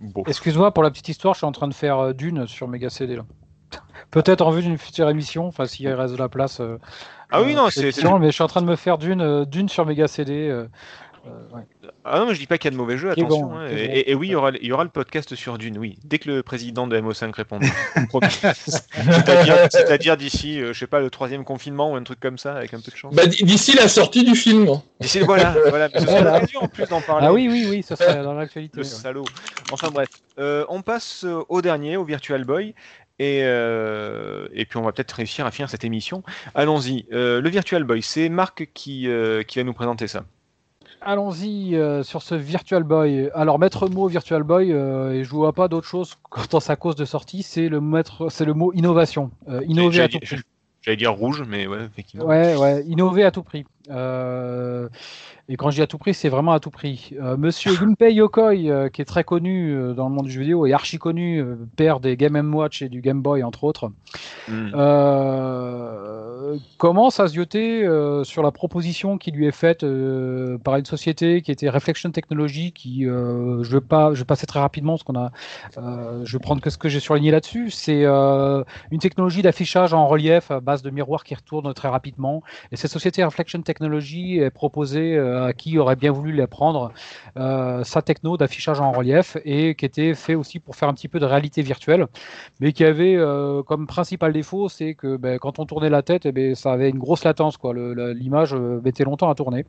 [0.00, 0.22] bon.
[0.26, 2.90] Excuse-moi pour la petite histoire, je suis en train de faire euh, Dune sur Mega
[2.90, 3.24] CD là.
[4.10, 6.60] Peut-être en vue d'une future émission, enfin s'il reste de la place.
[6.60, 6.78] euh,
[7.30, 9.68] Ah oui, euh, non, c'est- Mais je suis en train de me faire Dune, Dune
[9.68, 10.66] sur Méga CD.
[11.54, 11.66] ouais.
[12.04, 13.40] Ah non, mais je dis pas qu'il y a de mauvais jeux, attention.
[13.48, 13.66] bon, hein.
[13.68, 13.92] est Et, bon.
[13.94, 15.96] et- et oui, il y, aura, il y aura le podcast sur Dune, oui.
[16.04, 17.68] Dès que le président de MO5 répondra.
[18.08, 18.26] Promis.
[19.70, 22.74] C'est-à-dire d'ici, euh, je sais pas, le troisième confinement ou un truc comme ça, avec
[22.74, 23.14] un peu de chance.
[23.14, 24.66] Bah, D'ici la sortie du film.
[25.00, 25.88] D'ici, voilà, voilà.
[25.92, 26.34] Mais ce sera Voilà.
[26.40, 27.26] l'occasion en plus d'en parler.
[27.28, 28.76] Ah oui, oui, oui, ça serait dans l'actualité.
[28.76, 28.88] Le ouais.
[28.88, 29.24] salaud.
[29.72, 30.08] Enfin bref,
[30.38, 32.74] Euh, on passe euh, au dernier, au Virtual Boy.
[33.18, 36.22] Et, euh, et puis on va peut-être réussir à finir cette émission.
[36.54, 37.04] Allons-y.
[37.12, 40.24] Euh, le Virtual Boy, c'est Marc qui, euh, qui va nous présenter ça.
[41.02, 43.30] Allons-y euh, sur ce Virtual Boy.
[43.34, 46.18] Alors, maître mot Virtual Boy, euh, et je vois pas d'autre chose
[46.50, 49.30] dans sa cause de sortie, c'est le maître, c'est le mot innovation.
[49.48, 50.36] Euh, innover à tout prix.
[50.82, 52.24] J'allais dire rouge, mais ouais, effectivement.
[52.24, 53.66] Ouais, ouais, innover à tout prix.
[53.90, 54.88] Euh,
[55.52, 57.10] et quand je dis à tout prix, c'est vraiment à tout prix.
[57.20, 60.42] Euh, Monsieur Gunpei Yokoi, euh, qui est très connu euh, dans le monde du jeu
[60.42, 61.44] vidéo et archi connu,
[61.74, 63.90] père des Game Watch et du Game Boy entre autres,
[64.48, 64.70] Hmm.
[66.78, 67.84] commence à se yoter
[68.24, 69.84] sur la proposition qui lui est faite
[70.64, 74.58] par une société qui était Reflection Technology, qui je vais pas, je vais passer très
[74.58, 75.30] rapidement parce qu'on a,
[75.76, 77.70] je vais prendre que ce que j'ai surligné là-dessus.
[77.70, 82.42] C'est une technologie d'affichage en relief à base de miroirs qui retournent très rapidement.
[82.72, 85.16] Et cette société Reflection Technology est proposée
[85.56, 86.92] qui aurait bien voulu la prendre
[87.36, 91.08] euh, sa techno d'affichage en relief et qui était fait aussi pour faire un petit
[91.08, 92.06] peu de réalité virtuelle,
[92.60, 96.26] mais qui avait euh, comme principal défaut, c'est que ben, quand on tournait la tête,
[96.26, 97.72] eh ben, ça avait une grosse latence, quoi.
[97.74, 99.64] L'image euh, mettait longtemps à tourner.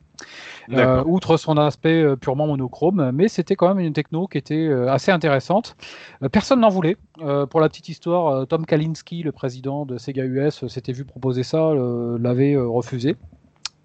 [0.72, 4.54] Euh, outre son aspect euh, purement monochrome, mais c'était quand même une techno qui était
[4.54, 5.76] euh, assez intéressante.
[6.22, 6.96] Euh, personne n'en voulait.
[7.20, 10.92] Euh, pour la petite histoire, euh, Tom Kalinske, le président de Sega US, euh, s'était
[10.92, 13.16] vu proposer ça, euh, l'avait euh, refusé.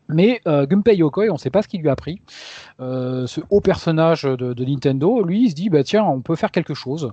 [0.10, 2.22] Mais euh, Gunpei Yokoi, on ne sait pas ce qu'il lui a pris.
[2.80, 6.36] Euh, ce haut personnage de, de Nintendo, lui, il se dit bah tiens, on peut
[6.36, 7.12] faire quelque chose.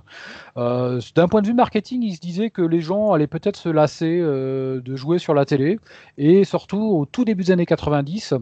[0.57, 3.69] Euh, D'un point de vue marketing, il se disait que les gens allaient peut-être se
[3.69, 5.79] lasser euh, de jouer sur la télé.
[6.19, 8.35] Et surtout, au tout début des années 90,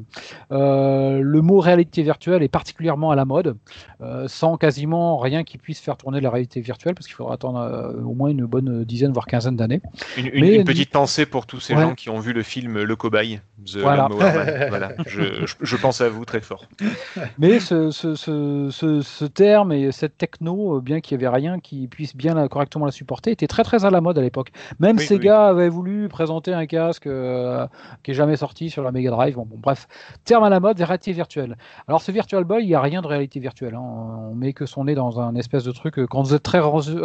[0.51, 3.55] euh, le mot réalité virtuelle est particulièrement à la mode,
[4.27, 8.13] sans quasiment rien qui puisse faire tourner la réalité virtuelle, parce qu'il faudra attendre au
[8.13, 9.81] moins une bonne dizaine, voire quinzaine d'années.
[10.17, 11.81] Une, une- Mais- une petite pensée pour tous ces Ouais.
[11.81, 14.07] gens qui ont vu le film Le Cobaye, The Voilà.
[14.09, 14.65] Lawnmower Man.
[14.69, 14.91] voilà.
[15.07, 16.65] Je, je- je pense à vous très fort.
[17.37, 21.35] Mais ce, ce, ce, ce, ce terme et cette techno, euh, bien qu'il n'y avait
[21.35, 24.21] rien qui puisse bien la- correctement la supporter, était très très à la mode à
[24.21, 24.51] l'époque.
[24.79, 27.67] Même Oui, Sega avait voulu présenter un casque euh,
[28.03, 29.35] qui est jamais sorti sur la Mega Drive.
[29.35, 29.87] Bon, bon, bref,
[30.25, 31.57] terme à la mode, réalité virtuelle.
[31.87, 33.75] Alors ce Virtual Boy, il n'y a rien de réalité virtuelle.
[33.75, 33.81] hein.
[33.81, 35.99] On met que son nez dans un espèce de truc.
[35.99, 36.61] euh, Quand vous êtes très,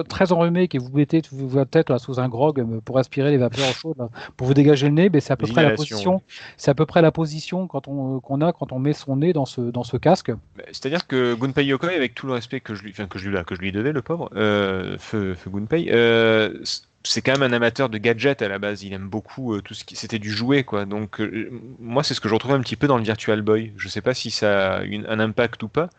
[0.09, 3.37] très enrhumé et que vous mettez votre tête là, sous un grog pour aspirer les
[3.39, 6.23] vapeurs chaudes, là, pour vous dégager le nez, ben, c'est à peu près la position.
[6.57, 9.33] C'est à peu près la position quand on qu'on a quand on met son nez
[9.33, 10.31] dans ce dans ce casque.
[10.57, 13.29] Bah, C'est-à-dire que Gunpei Yokoi, avec tout le respect que je lui, enfin, que je
[13.29, 16.63] lui, que je lui devais, le pauvre, euh, feu, feu Gunpei, euh,
[17.05, 18.83] c'est quand même un amateur de gadgets à la base.
[18.83, 20.85] Il aime beaucoup euh, tout ce qui c'était du jouet, quoi.
[20.85, 23.73] Donc euh, moi, c'est ce que je retrouve un petit peu dans le Virtual Boy.
[23.77, 25.91] Je sais pas si ça a une- un impact ou pas,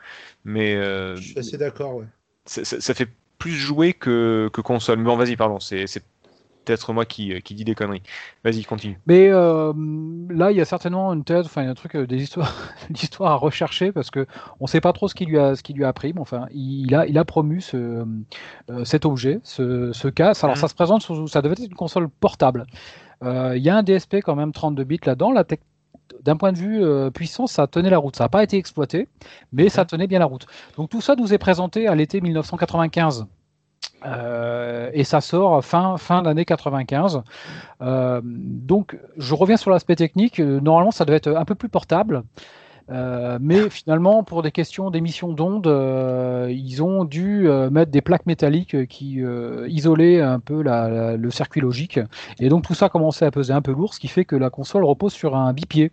[0.46, 2.06] mais euh, Je suis assez d'accord, ouais.
[2.46, 5.00] ça, ça- ça fait plus jouer que, que console.
[5.00, 6.04] Mais bon, vas-y, pardon, c'est c'est
[6.70, 8.04] peut-être moi qui, qui dis des conneries.
[8.44, 9.00] Vas-y, continue.
[9.08, 9.74] Mais euh,
[10.30, 12.22] là, il y a certainement une thèse, enfin, il y a un truc, euh, des
[12.22, 12.54] histoires,
[12.90, 14.28] l'histoire à rechercher parce que
[14.60, 16.14] on sait pas trop ce qu'il lui a, ce qu'il lui a appris.
[16.14, 18.06] Mais enfin, il a, il a promu ce,
[18.70, 20.44] euh, cet objet, ce, ce casque.
[20.44, 20.62] Alors, Mhm.
[20.62, 22.68] ça se présente sous, ça devait être une console portable.
[23.24, 25.32] Euh, Il y a un DSP quand même 32 bits là-dedans.
[25.32, 25.60] La tech-
[26.24, 28.16] d'un point de vue euh, puissance, ça tenait la route.
[28.16, 29.08] Ça n'a pas été exploité,
[29.54, 30.46] mais ça tenait bien la route.
[30.78, 33.26] Donc tout ça nous est présenté à l'été 1995.
[34.06, 37.22] Euh, et ça sort fin, fin d'année 95.
[37.82, 40.40] Euh, donc, je reviens sur l'aspect technique.
[40.40, 42.24] Euh, Normalement, ça devait être un peu plus portable.
[42.92, 48.02] Euh, mais finalement, pour des questions d'émission d'ondes, euh, ils ont dû euh, mettre des
[48.02, 49.22] plaques métalliques qui
[49.68, 52.00] isolaient un peu la- la- le circuit logique.
[52.40, 54.50] Et donc tout ça commençait à peser un peu lourd, ce qui fait que la
[54.50, 55.92] console repose sur un bipied.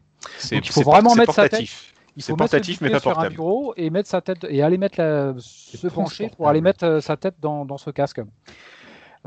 [0.56, 1.92] Donc, il faut vraiment mettre sa portatif.
[2.16, 4.98] Il faut portatif, mais pas sur un bureau et mettre sa tête et aller mettre
[4.98, 8.20] la, se pencher pour aller mettre euh, sa tête dans, dans ce casque.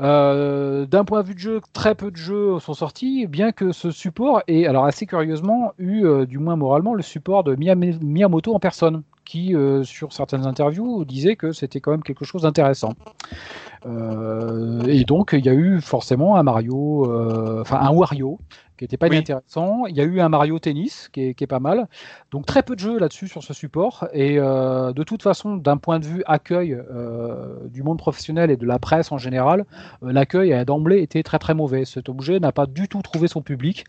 [0.00, 3.72] Euh, D'un point de vue de jeu, très peu de jeux sont sortis, bien que
[3.72, 8.54] ce support ait, alors assez curieusement, eu, euh, du moins moralement, le support de Miyamoto
[8.54, 12.94] en personne, qui, euh, sur certaines interviews, disait que c'était quand même quelque chose d'intéressant.
[13.86, 17.10] Et donc, il y a eu forcément un Mario,
[17.62, 18.38] enfin un Wario,
[18.80, 19.16] qui était pas Oui.
[19.16, 19.84] inintéressant.
[19.86, 21.86] Il y a eu un Mario Tennis, qui est, qui est pas mal.
[22.30, 24.08] Donc, très peu de jeux là-dessus sur ce support.
[24.14, 28.56] Et euh, de toute façon, d'un point de vue accueil euh, du monde professionnel et
[28.56, 29.66] de la presse en général,
[30.02, 31.84] euh, l'accueil a d'emblée été très très mauvais.
[31.84, 33.84] Cet objet n'a pas du tout trouvé son public.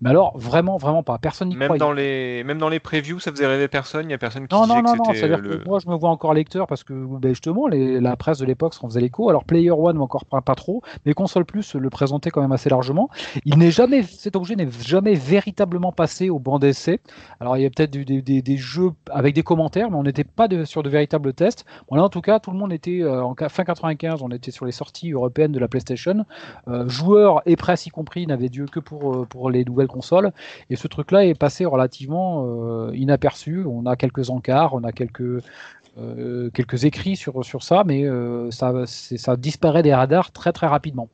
[0.00, 1.18] Mais alors, vraiment, vraiment pas.
[1.18, 1.78] Personne n'y croyait.
[1.80, 4.08] dans les même dans les previews, ça faisait rêver personne.
[4.08, 5.04] Il y a personne qui Non, disait non, non, que non.
[5.06, 5.56] c'était C'est-à-dire le.
[5.58, 8.46] que moi, je me vois encore lecteur parce que ben, justement, les- la presse de
[8.46, 9.28] l'époque s'en faisait l'écho.
[9.28, 12.70] Alors, Player One, encore pas, pas trop, mais Console Plus le présentait quand même assez
[12.70, 13.08] largement.
[13.44, 14.02] Il n'est jamais,
[14.36, 17.00] objet n'est jamais véritablement passé au banc d'essai.
[17.40, 20.82] Alors, il y a peut-être des, jeux avec des commentaires, mais on n'était pas sur
[20.82, 21.64] de véritables tests.
[21.88, 24.72] En tout cas, tout le monde était euh, en fin 95, on était sur les
[24.72, 26.24] sorties européennes de la PlayStation.
[26.68, 30.32] Euh, joueurs et presse y compris n'avaient Dieu que pour, euh, pour les nouvelles consoles.
[30.70, 32.46] Et ce truc-là est passé relativement
[32.92, 33.64] inaperçu.
[33.66, 35.42] On a quelques encarts, on a quelques,
[36.52, 38.04] quelques écrits sur, ça, mais
[38.50, 41.08] ça disparaît des radars très très rapidement.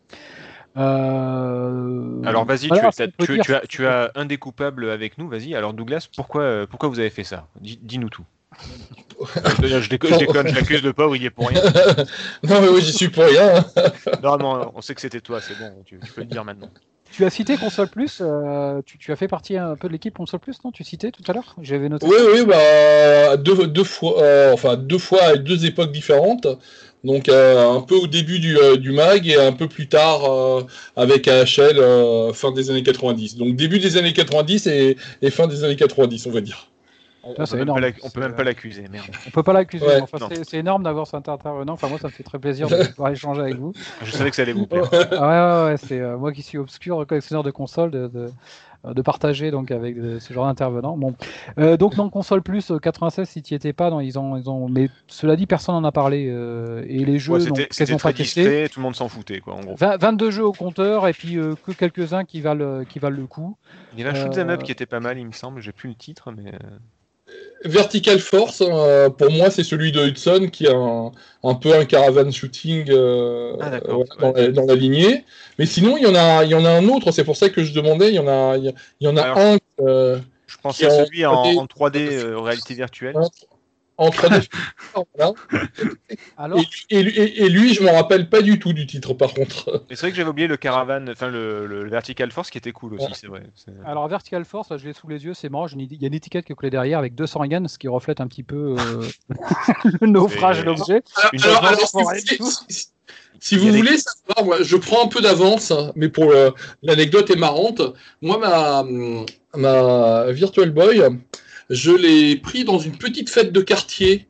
[0.77, 3.45] Euh, Alors vas-y, voilà, tu, as, qu'on peut tu, dire.
[3.45, 5.55] tu as, tu as un découpable avec nous, vas-y.
[5.55, 7.47] Alors Douglas, pourquoi, euh, pourquoi vous avez fait ça?
[7.61, 8.25] Dis- Dis-nous tout.
[9.63, 11.63] je, je déconne, je déconne, je l'accuse de pauvre, il y est pour rien.
[12.43, 13.65] Non, mais oui, j'y suis pour rien.
[14.23, 16.69] Non, non, on sait que c'était toi, c'est bon, tu, tu peux le dire maintenant.
[17.11, 20.17] Tu as cité Console Plus, euh, tu, tu as fait partie un peu de l'équipe
[20.17, 20.71] Console Plus, non?
[20.73, 21.55] Tu citais tout à l'heure?
[21.61, 22.07] J'avais noté.
[22.07, 26.47] Oui, oui, bah, deux, deux fois, euh, enfin, deux fois à deux époques différentes.
[27.05, 30.25] Donc, euh, un peu au début du, euh, du mag et un peu plus tard
[30.25, 30.63] euh,
[30.97, 33.37] avec AHL, euh, fin des années 90.
[33.37, 36.69] Donc, début des années 90 et, et fin des années 90, on va dire.
[37.25, 37.81] On, Ça, on peut même énorme.
[37.81, 39.07] pas l'ac- on peut même C'est- pas l'accuser, merde.
[39.27, 39.85] On peut pas l'accuser.
[39.87, 41.73] Ouais, enfin, c'est- énorme d'avoir cet intervenant.
[41.75, 43.73] Enfin, moi, ça me fait très plaisir de pouvoir échanger avec vous.
[44.05, 44.89] Je savais que ça allait vous plaire.
[44.93, 48.31] Ah ouais, ouais, ouais, c'est euh, moi qui suis obscur collectionneur de consoles de, de,
[48.85, 50.97] de partager donc avec euh, ce genre d'intervenants.
[50.97, 51.15] Bon,
[51.59, 54.51] Euh, donc dans console plus euh, 96, si tu étais pas, non, ils ont, ils
[54.51, 57.99] ont, mais cela dit, personne n'en a parlé euh, et les jeux Ouais, c'était quasiment
[57.99, 58.41] pas très testé.
[58.43, 59.77] discret, tout le monde s'en foutait, quoi, en gros.
[59.77, 63.27] 20 22 jeux au compteur et puis euh, que quelques-uns qui valent qui valent le
[63.27, 63.57] coup.
[63.93, 65.73] Il y avait un shoot'em up Euh, qui était pas mal, il me semble, j'ai
[65.73, 66.53] plus le titre, mais...
[67.65, 71.13] Vertical Force, euh, pour moi, c'est celui de Hudson qui a un,
[71.45, 73.81] un peu un caravan shooting euh, Ah,
[74.21, 75.25] dans, la, dans la lignée.
[75.59, 77.11] Mais sinon, il y en a, il y en a un autre.
[77.13, 78.09] C'est pour ça que je demandais.
[78.09, 81.25] Il y en a, il y, en a Alors, un euh, Je pensais à celui
[81.27, 81.59] en, 3D.
[81.59, 83.17] en 3D euh, réalité virtuelle.
[84.03, 84.09] Ouais.
[84.09, 84.41] entre deux.
[85.17, 85.33] voilà.
[86.37, 86.59] Alors,
[86.91, 89.35] et, et lui- et- et lui, je me rappelle pas du tout du titre, par
[89.35, 89.85] contre.
[89.91, 92.73] Mais c'est vrai que j'avais oublié le Caravan, enfin le, le Vertical Force qui était
[92.73, 93.13] cool aussi, Ouais.
[93.13, 93.43] c'est vrai.
[93.87, 95.67] Alors Vertical Force, là, je l'ai sous les yeux, c'est marrant.
[95.69, 98.21] Il y a une étiquette qui est collée derrière avec 200 yens, ce qui reflète
[98.21, 99.07] un petit peu euh,
[100.01, 101.03] le naufrage de l'objet.
[101.45, 101.79] Alors, alors,
[103.41, 106.51] si, vous voulez- savoir, moi, je prends un peu d'avance, hein, mais pour euh,
[106.83, 107.83] l'anecdote est marrante.
[108.21, 108.85] Moi, ma,
[109.57, 111.03] ma Virtual Boy,
[111.73, 114.29] je l'ai pris dans une petite fête de quartier.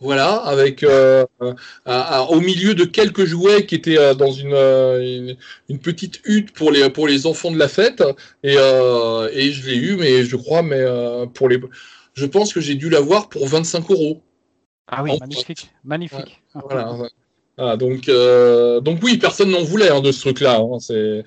[0.00, 1.24] Voilà, avec euh,
[2.28, 5.36] au milieu de quelques jouets qui étaient euh, dans une, euh, une,
[5.68, 8.04] une petite hutte pour les, pour les enfants de la fête.
[8.44, 10.84] Et, et je l'ai eu, mais je crois, mais
[11.34, 11.60] pour les,
[12.14, 14.22] je pense que j'ai dû l'avoir pour 25 euros.
[14.86, 15.18] Ah oui.
[15.18, 16.42] Magnifique, magnifique.
[16.54, 16.92] Voilà.
[16.94, 17.08] ouais.
[17.56, 20.60] Ah, donc, donc oui, personne n'en voulait hein, de ce truc-là.
[20.60, 21.24] hein, c'est...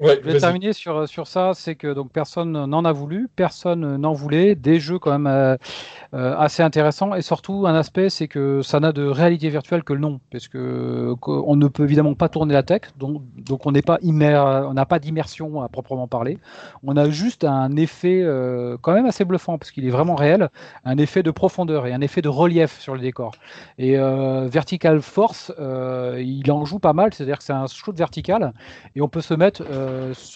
[0.00, 2.92] Je voulais, Ouais, Je vais terminer sur, sur ça, c'est que donc personne n'en a
[2.92, 5.56] voulu, personne n'en voulait, des jeux quand même euh,
[6.14, 9.92] euh, assez intéressants et surtout un aspect c'est que ça n'a de réalité virtuelle que
[9.92, 13.72] le nom, parce que on ne peut évidemment pas tourner la tech, donc, donc on
[13.72, 14.36] n'est pas immer,
[14.68, 16.38] on n'a pas d'immersion à proprement parler,
[16.82, 20.48] on a juste un effet euh, quand même assez bluffant parce qu'il est vraiment réel,
[20.84, 23.32] un effet de profondeur et un effet de relief sur le décor.
[23.78, 27.96] Et euh, Vertical Force, euh, il en joue pas mal, c'est-à-dire que c'est un shoot
[27.96, 28.52] vertical
[28.96, 29.83] et on peut se mettre euh,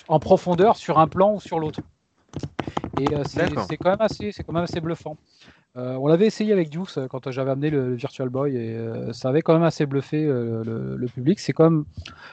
[0.08, 1.80] en profondeur sur un plan ou sur l'autre.
[3.00, 3.22] Et euh,
[3.68, 5.16] c'est quand même assez, c'est quand même assez bluffant.
[5.76, 9.12] Euh, on l'avait essayé avec euh, quand j'avais amené le, le Virtual Boy et euh,
[9.12, 11.38] ça avait quand même assez bluffé euh, le, le public.
[11.38, 11.84] C'est comme,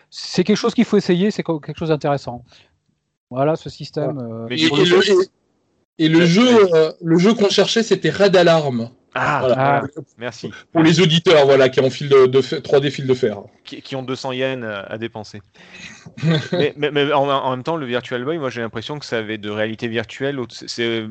[0.10, 2.44] c'est quelque chose qu'il faut essayer, c'est quelque chose d'intéressant.
[3.30, 4.18] Voilà ce système.
[4.20, 4.76] euh, Mais Et, le
[5.98, 8.90] et- le jeu, euh, le jeu qu'on cherchait, c'était Red Alarm.
[9.18, 9.56] Ah, Voilà.
[9.58, 10.02] Ah.
[10.18, 10.52] merci.
[10.74, 13.38] Pour les auditeurs, voilà, qui ont fil de, de fer- 3D fil de fer.
[13.64, 15.42] Qui, qui ont 200 yens à, à dépenser.
[16.52, 19.18] mais mais- mais en, en même temps, le Virtual Boy, moi j'ai l'impression que ça
[19.18, 20.38] avait de réalité virtuelle.
[20.50, 21.08] c'est-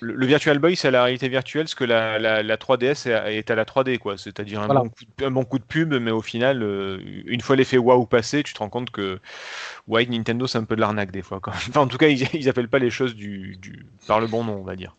[0.00, 3.08] le, le Virtual Boy, c'est à la réalité virtuelle ce que la, la, la 3DS
[3.08, 4.16] est à, est à la 3D, quoi.
[4.16, 4.80] C'est-à-dire un, Voilà.
[4.80, 7.78] bon coup de, un bon coup de pub, mais au final, euh, une fois l'effet
[7.78, 9.18] waouh passé, tu te rends compte que
[9.88, 11.40] ouais, Nintendo, c'est un peu de l'arnaque des fois.
[11.40, 11.60] Quand même.
[11.68, 14.42] Enfin, en tout cas, ils, ils appellent pas les choses du, du, par le bon
[14.42, 14.96] nom, on va dire.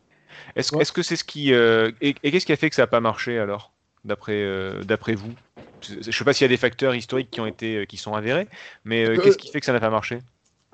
[0.56, 0.86] Est-ce Ouais.
[0.94, 1.54] que c'est ce qui.
[1.54, 3.74] euh, et et qu'est-ce qui a fait que ça n'a pas marché alors,
[4.04, 5.38] d'après euh, d'après vous?
[5.88, 8.14] Je sais pas s'il y a des facteurs historiques qui ont été euh, qui sont
[8.16, 8.48] avérés,
[8.84, 10.20] mais euh, Euh, qu'est-ce qui fait que ça n'a pas marché?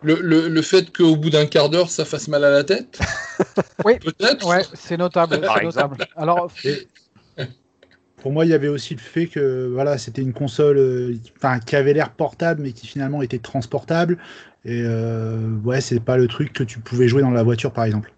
[0.03, 2.99] Le, le, le fait qu'au bout d'un quart d'heure, ça fasse mal à la tête?
[3.85, 3.99] Oui.
[3.99, 4.45] Peut-être?
[4.45, 5.39] Ouais, c'est notable.
[5.61, 5.97] Notable.
[6.15, 6.87] Alors, Et
[8.21, 11.59] pour moi, il y avait aussi le fait que voilà, c'était une console euh, enfin,
[11.59, 14.17] qui avait l'air portable, mais qui finalement était transportable.
[14.65, 17.83] Et euh, ouais, c'est pas le truc que tu pouvais jouer dans la voiture, par
[17.85, 18.13] exemple,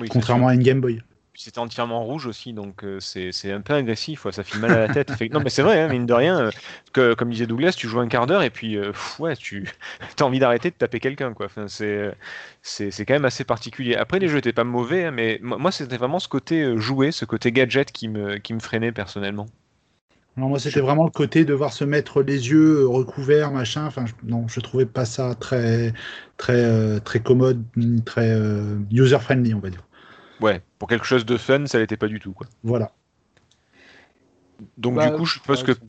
[0.00, 1.02] Oui, contrairement à une Game Boy.
[1.38, 4.86] C'était entièrement rouge aussi, donc euh, c'est un peu agressif, ouais, ça fait mal à
[4.86, 5.12] la tête.
[5.30, 6.50] Non, mais c'est vrai, hein, mine de rien, euh,
[6.94, 9.68] que, comme disait Douglas, tu joues un quart d'heure et puis euh, pff, ouais, tu
[10.18, 11.44] as envie d'arrêter de taper quelqu'un, quoi.
[11.46, 13.96] Enfin, c'est quand même assez particulier.
[13.96, 17.12] Après, les jeux étaient pas mauvais, hein, mais moi, c'était vraiment ce côté euh, joué,
[17.12, 19.46] ce côté gadget qui me qui me freinait personnellement.
[20.36, 23.86] Non, moi, c'était vraiment le côté de devoir se mettre les yeux recouverts, machin.
[23.86, 25.94] Enfin, je, non, je trouvais pas ça très,
[26.36, 27.64] très, euh, très commode,
[28.04, 29.85] très euh, user-friendly, on va dire.
[30.40, 32.46] Ouais, pour quelque chose de fun, ça l'était pas du tout, quoi.
[32.62, 32.92] Voilà.
[34.78, 35.80] Donc bah, du coup, je suppose ouais, que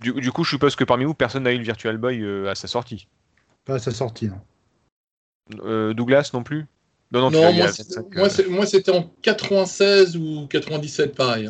[0.00, 2.50] du, du coup, je suppose que parmi vous, personne n'a eu le Virtual Boy euh,
[2.50, 3.08] à sa sortie.
[3.64, 4.40] Pas à sa sortie, non.
[5.64, 6.66] Euh, Douglas non plus?
[7.10, 9.10] Non, non, tu Non, l'as eu à moi, la c'est- 25, euh, moi, c'était en
[9.22, 11.48] 96 ou 97, pareil.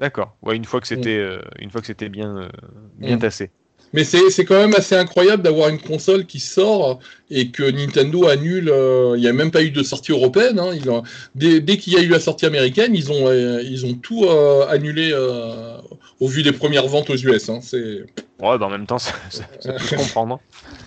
[0.00, 0.36] D'accord.
[0.42, 2.48] Ouais, une fois que c'était, euh, une fois que c'était bien,
[2.94, 3.50] bien tassé.
[3.92, 6.98] Mais c'est c'est quand même assez incroyable d'avoir une console qui sort
[7.30, 8.68] et que Nintendo annule.
[8.68, 10.58] euh, Il n'y a même pas eu de sortie européenne.
[10.58, 11.02] hein, ils ont-
[11.34, 14.24] dès dès qu'il y a eu la sortie américaine, ils ont, euh, ils ont tout
[14.24, 15.76] euh, annulé euh,
[16.20, 17.48] au vu des premières ventes aux US.
[17.48, 18.04] hein, c'est-
[18.38, 20.34] Ouais, bah en même temps, ça, ça- ça peut se comprendre.
[20.34, 20.40] hein.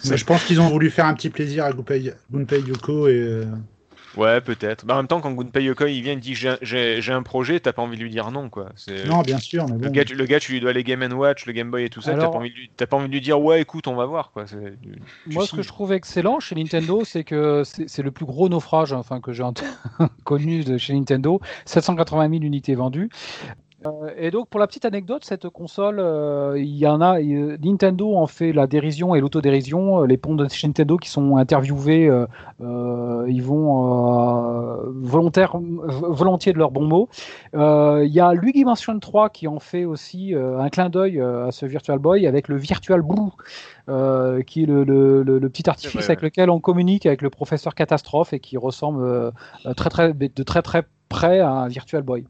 [0.05, 3.13] Mais je pense qu'ils ont voulu faire un petit plaisir à Gunpei, Gunpei Yoko et
[3.13, 3.45] euh,
[4.19, 4.85] Ouais, peut-être.
[4.85, 7.73] Bah en même temps, quand Gunpei Yokoi il vient, il dit j'ai, un projet, t'as
[7.73, 8.69] pas envie de lui dire non, quoi.
[9.07, 11.45] Non, bien sûr, mais Le gars, tu, le gars, tu lui dois les Game Watch,
[11.45, 12.11] le Game Boy et tout ça.
[12.11, 13.95] T'as Alors- pas, envie de lui, t'as pas envie de lui dire ouais, écoute, on
[13.95, 14.45] va voir, quoi.
[14.45, 14.55] Tu
[15.27, 18.93] Moi, ce que je trouve excellent chez Nintendo, c'est que c'est le plus gros naufrage
[18.93, 19.43] enfin, que j'ai
[20.25, 21.39] connu de chez Nintendo.
[21.65, 23.09] 780 000 unités vendues.
[23.85, 27.19] Euh, et donc, pour la petite anecdote, cette console, euh, il y en a.
[27.19, 30.01] Nintendo en fait la dérision et l'autodérision.
[30.01, 36.57] Euh, Les ponts de chez Nintendo qui sont interviewés, euh, ils vont volontaire, volontiers de
[36.57, 37.09] leur bon mot.
[37.55, 41.51] Euh, Il y a Luigi Mansion 3 qui en fait aussi un clin d'œil à
[41.51, 43.31] ce Virtual Boy avec le Virtual Blue,
[44.45, 46.25] qui est le, le- le- le petit artifice vrai, avec ouais.
[46.27, 49.31] lequel on communique avec le professeur Catastrophe et qui ressemble
[49.77, 52.25] très, très, de très très près à un Virtual Boy.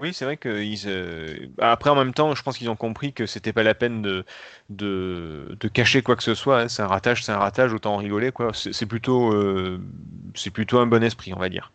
[0.00, 0.48] Oui, c'est vrai que
[0.86, 4.00] euh, après en même temps, je pense qu'ils ont compris que c'était pas la peine
[4.00, 4.24] de,
[4.70, 6.62] de, cacher quoi que ce soit.
[6.62, 6.68] hein.
[6.68, 8.52] C'est un ratage, c'est un ratage, autant en rigoler quoi.
[8.54, 9.78] C'est c'est plutôt, euh,
[10.34, 11.70] c'est plutôt un bon esprit, on va dire.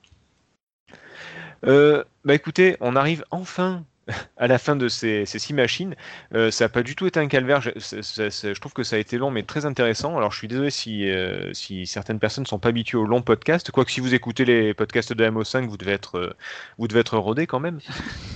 [1.66, 3.84] Euh, bah écoutez, on arrive enfin
[4.38, 5.96] à la fin de ces, ces six machines.
[6.34, 7.62] Euh, ça n'a pas du tout été un calvaire.
[7.62, 10.18] Je, trouve que ça a été long, mais très intéressant.
[10.18, 13.22] Alors, je suis désolé si, euh, si certaines personnes ne sont pas habituées aux longs
[13.22, 13.72] podcasts.
[13.72, 16.34] Quoique, si vous écoutez les podcasts de MO5, vous devez être, euh,
[16.78, 17.80] vous devez être rodé quand même.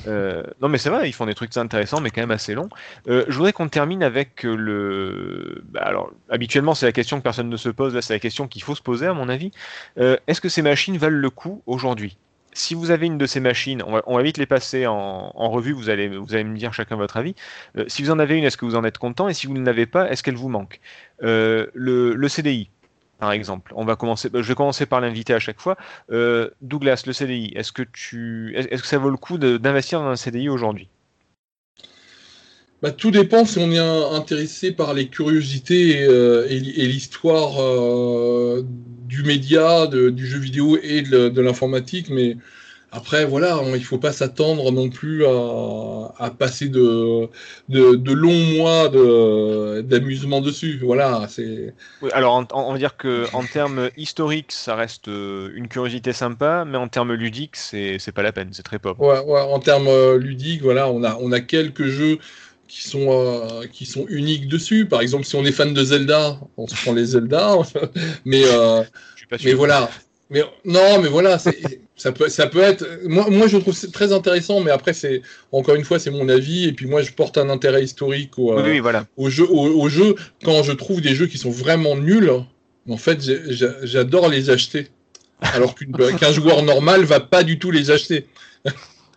[0.07, 2.69] Euh, non, mais c'est vrai, ils font des trucs intéressants, mais quand même assez longs.
[3.05, 5.61] Je voudrais qu'on termine avec le.
[5.65, 7.93] Bah, alors, habituellement, c'est la question que personne ne se pose.
[7.93, 9.51] Là, c'est la question qu'il faut se poser, à mon avis.
[9.97, 12.17] Est-ce que ces machines valent le coup aujourd'hui?
[12.53, 15.89] Si vous avez une de ces machines, on va, vite les passer en, revue, vous
[15.89, 17.35] allez, vous me dire chacun votre avis.
[17.77, 19.27] Euh, si vous en avez une, est-ce que vous en êtes content?
[19.29, 20.79] Et si vous ne l'avez pas, est-ce qu'elle vous manque?
[21.23, 22.69] Euh, le, le CDI,
[23.19, 23.71] par exemple.
[23.75, 25.77] On va commencer, bah, je vais commencer par l'invité à chaque fois.
[26.11, 29.99] Euh, Douglas, le CDI, est-ce que, tu, est- est-ce que ça vaut le coup d'investir
[30.01, 30.89] dans un CDI aujourd'hui?
[32.81, 33.77] Bah, tout dépend si on est
[34.15, 40.77] intéressé par les curiosités et, euh, et l'histoire euh, du média, de- du jeu vidéo
[40.81, 42.37] et de, de l'informatique, mais
[42.91, 47.27] après, voilà, on- il faut pas s'attendre non plus à, à passer de,
[47.67, 50.79] de, de longs mois de, d'amusement dessus.
[50.81, 51.75] Voilà, c'est.
[52.01, 55.67] Oui, alors, en- en- on va dire que en termes historiques, ça reste euh, une
[55.67, 58.99] curiosité sympa, mais en termes ludiques, c'est c'est pas la peine, c'est très pauvre.
[58.99, 62.19] Ouais, ouais, en termes euh, ludiques, voilà, on a, on a quelques jeux
[62.69, 64.85] qui sont, euh, qui sont uniques dessus.
[64.85, 67.57] Par exemple, si on est fan de Zelda, on se prend les Zelda.
[68.25, 68.83] mais, euh,
[69.15, 69.49] Je suis pas sûr.
[69.49, 69.89] mais voilà.
[70.29, 72.85] Mais non, mais voilà, ça peut, ça peut être.
[73.05, 76.29] Moi, moi, je trouve c'est très intéressant, mais après, c'est encore une fois, c'est mon
[76.29, 76.65] avis.
[76.65, 79.07] Et puis moi, je porte un intérêt historique au, Oui, euh, oui, voilà.
[79.17, 80.13] au jeu, au, au jeu.
[80.45, 82.31] Quand je trouve des jeux qui sont vraiment nuls,
[82.87, 83.19] En fait,
[83.81, 84.87] j'adore les acheter.
[85.41, 85.73] Alors
[86.19, 88.27] qu'un joueur normal va pas du tout les acheter.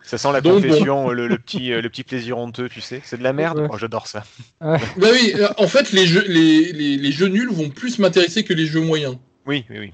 [0.03, 3.01] Ça sent la Donc, confession, le, le petit, euh, le petit plaisir honteux, tu sais.
[3.05, 3.59] C'est de la merde.
[3.59, 3.67] Ouais.
[3.71, 4.23] Oh, J'adore ça.
[4.61, 8.43] Bah oui, euh, en fait, les jeux, les, les, les jeux nuls vont plus m'intéresser
[8.43, 9.17] que les jeux moyens.
[9.45, 9.93] Oui, oui, oui.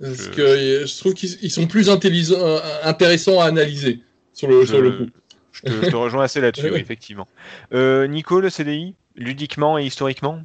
[0.00, 4.00] Parce Je- que euh, je trouve qu'ils ils sont plus euh, intéressants à analyser
[4.34, 5.06] sur le, sur le coup.
[5.52, 7.26] Je te, je te rejoins assez là-dessus, oui, effectivement.
[7.72, 10.42] Euh, Nico, le CDI, ludiquement et historiquement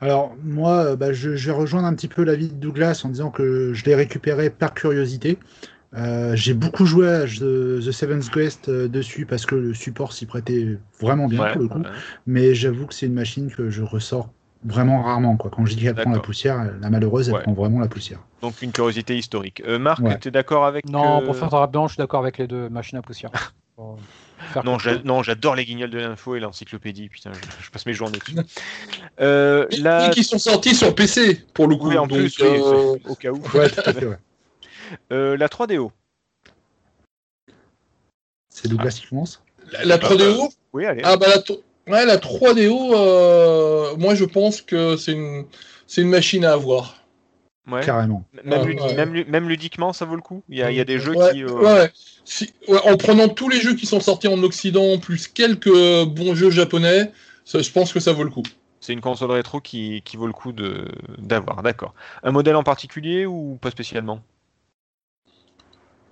[0.00, 3.08] Alors moi, euh, bah, je, je vais rejoindre un petit peu l'avis de Douglas en
[3.08, 5.38] disant que je l'ai récupéré par curiosité.
[5.96, 10.12] Euh, j'ai beaucoup joué à The, The Seventh Quest euh, dessus parce que le support
[10.12, 11.78] s'y prêtait vraiment bien Ouais, pour le coup.
[11.78, 11.88] ouais.
[12.26, 14.28] Mais j'avoue que c'est une machine que je ressors
[14.64, 15.36] vraiment rarement.
[15.36, 15.50] Quoi.
[15.50, 16.26] Quand je dis qu'elle prend la D'accord.
[16.26, 17.42] poussière, elle- la malheureuse, elle Ouais.
[17.42, 18.18] prend vraiment la poussière.
[18.42, 19.62] Donc une curiosité historique.
[19.66, 20.18] Euh, Marc, Ouais.
[20.18, 22.68] tu es d'accord avec Non, euh, pour faire rapidement, je suis d'accord avec les deux
[22.68, 23.30] machines à poussière.
[24.64, 27.08] Non, j'adore les guignols de l'info et l'encyclopédie.
[27.08, 28.36] Putain, je, je passe mes journées dessus.
[29.20, 30.10] Euh, la...
[30.10, 31.88] qui sont sortis sur PC, pour le coup.
[31.88, 33.42] Oui, en Donc, plus, oui, euh, au cas où.
[33.52, 34.16] Ouais, tout à fait, ouais.
[35.12, 35.90] Euh, la 3DO.
[38.50, 41.02] C'est Douglas qui commence la, la 3DO, Oui, allez.
[41.04, 45.44] ah bah la, tro- ouais, la 3DO, euh, moi je pense que c'est une,
[45.86, 46.96] c'est une machine à avoir.
[47.70, 47.84] Ouais.
[47.84, 48.24] Carrément.
[48.44, 48.94] Même, Ouais, ludi- ouais.
[48.94, 50.42] même lu- même ludiquement, ça vaut le coup?
[50.48, 51.44] Il y a, il y a des jeux Ouais, qui.
[51.44, 51.92] euh, ouais.
[52.24, 55.68] Si- ouais, en prenant tous les jeux qui sont sortis en Occident, plus quelques
[56.06, 57.12] bons jeux japonais,
[57.44, 58.42] ça, je pense que ça vaut le coup.
[58.80, 60.88] C'est une console rétro qui, qui vaut le coup de
[61.18, 61.62] d'avoir.
[61.62, 61.92] D'accord.
[62.22, 64.22] Un modèle en particulier ou pas spécialement?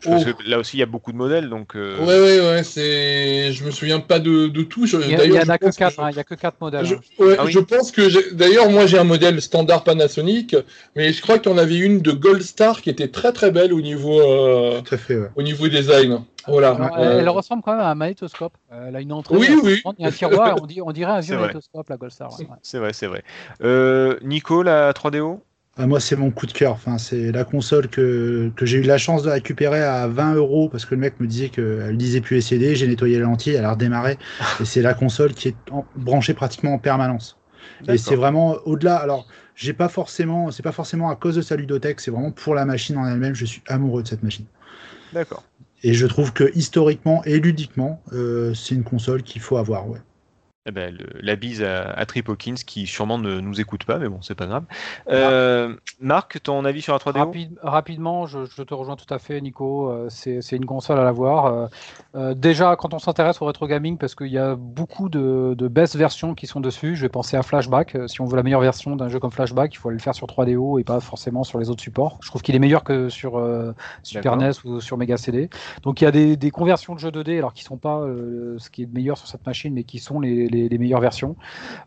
[0.04, 0.32] Parce Oh.
[0.34, 1.74] que là aussi, il y a beaucoup de modèles, donc.
[1.74, 3.50] euh, Ouais, ouais, ouais, c'est.
[3.52, 4.86] Je me souviens pas de, de tout.
[4.86, 6.16] Je- Il y, a- il d'ailleurs, y en je a que pense 4, que- il
[6.16, 6.84] y a que quatre modèles.
[6.84, 7.00] Je, hein.
[7.18, 7.52] ouais, Ah oui.
[7.52, 10.54] je pense que j'ai- d'ailleurs moi j'ai un modèle standard Panasonic,
[10.94, 13.50] mais je crois qu'il y en avait une de Gold Star qui était très très
[13.50, 15.28] belle au niveau euh, Tout à fait, ouais.
[15.34, 16.22] au niveau design.
[16.46, 16.70] Voilà.
[16.72, 18.52] Alors, Euh, elle, ressemble quand même à un magnétoscope.
[18.70, 19.34] Elle a une entrée.
[19.36, 19.82] Oui, oui.
[19.98, 22.38] Il y a un tiroir, on, dit- on dirait un vieux magnétoscope, la Gold Star.
[22.38, 22.46] ouais.
[22.62, 23.24] C'est vrai, c'est vrai.
[23.64, 25.40] Euh, Nico, la 3DO
[25.78, 26.72] Ah, moi, c'est mon coup de cœur.
[26.72, 30.70] Enfin, c'est la console que, que j'ai eu la chance de récupérer à 20 euros
[30.70, 32.74] parce que le mec me disait qu'elle lisait plus CD.
[32.74, 34.18] J'ai nettoyé la lentille, elle a redémarré.
[34.58, 37.38] et c'est la console qui est en- branchée pratiquement en permanence.
[37.88, 38.96] Et c'est vraiment au-delà.
[38.96, 42.54] Alors, j'ai pas forcément, c'est pas forcément à cause de sa ludothèque, c'est vraiment pour
[42.54, 43.34] la machine en elle-même.
[43.34, 44.46] Je suis amoureux de cette machine.
[45.12, 45.44] D'accord.
[45.82, 49.88] Et je trouve que historiquement et ludiquement, euh, c'est une console qu'il faut avoir.
[49.88, 50.00] Ouais.
[50.68, 53.98] Eh ben, le- la bise à, à Trip Hawkins qui sûrement ne nous écoute pas,
[53.98, 54.64] mais bon, c'est pas grave.
[55.10, 59.18] Euh, Marc, ton avis sur la 3DO Rapide- rapidement, je, je te rejoins tout à
[59.20, 59.90] fait, Nico.
[59.90, 61.46] euh, c'est une console à l'avoir.
[61.46, 61.66] Euh,
[62.16, 65.68] euh, déjà, quand on s'intéresse au rétro gaming, parce qu'il y a beaucoup de, de
[65.68, 67.96] best versions qui sont dessus, je vais penser à Flashback.
[68.08, 70.14] Si on veut la meilleure version d'un jeu comme Flashback, il faut aller le faire
[70.16, 72.18] sur 3DO et pas forcément sur les autres supports.
[72.22, 73.40] Je trouve qu'il est meilleur que sur
[74.02, 74.36] Super.
[74.36, 75.48] NES ou sur Mega CD.
[75.82, 78.00] Donc il y a des, des conversions de jeux 2D, alors qui sont pas
[78.58, 81.36] ce qui est meilleur sur cette machine, mais qui sont les, les- les meilleures versions.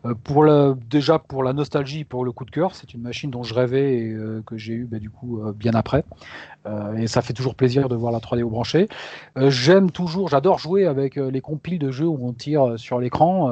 [0.04, 3.30] Euh, pour le, déjà pour la nostalgie, pour le coup de cœur, c'est une machine
[3.30, 6.04] dont je rêvais et euh, que j'ai eu bah, du coup euh, bien après.
[6.98, 8.86] Et ça fait toujours plaisir de voir la 3DO branchée.
[9.34, 13.50] J'aime toujours, j'adore jouer avec les compiles de jeux où on tire sur l'écran.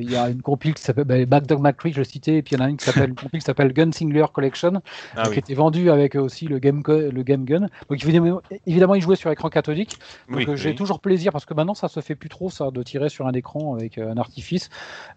[0.00, 2.56] Il y a une compile qui s'appelle bah, MacDog McCree, je le citais, et puis
[2.56, 4.82] il y en a une qui s'appelle compile qui s'appelle Gunslinger Collection,
[5.14, 5.38] Ah qui oui.
[5.38, 7.68] était vendue avec aussi le Game, le Game Gun.
[7.88, 9.96] Donc évidemment, évidemment il jouait sur écran cathodique.
[10.28, 10.74] Donc Oui, j'ai oui.
[10.74, 13.32] toujours plaisir parce que maintenant ça se fait plus trop ça de tirer sur un
[13.32, 14.68] écran avec un artifice.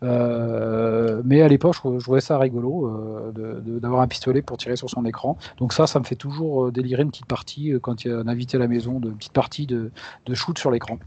[0.04, 4.76] Euh, mais à l'époque je, je trouvais ça rigolo euh, d'avoir un pistolet pour tirer
[4.76, 5.38] sur son écran.
[5.58, 8.18] Donc ça ça me fait toujours euh, délirer une petite partie quand il y a
[8.18, 9.92] un invité à la maison, de une petite partie de,
[10.26, 11.00] de shoot sur l'écran.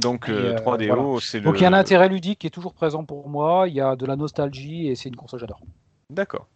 [0.00, 1.20] Donc euh, euh, 3DO, voilà.
[1.20, 1.44] c'est le.
[1.44, 3.66] Donc il y a un intérêt ludique qui est toujours présent pour moi.
[3.68, 5.60] Il y a de la nostalgie et c'est une console que j'adore.
[6.10, 6.46] D'accord.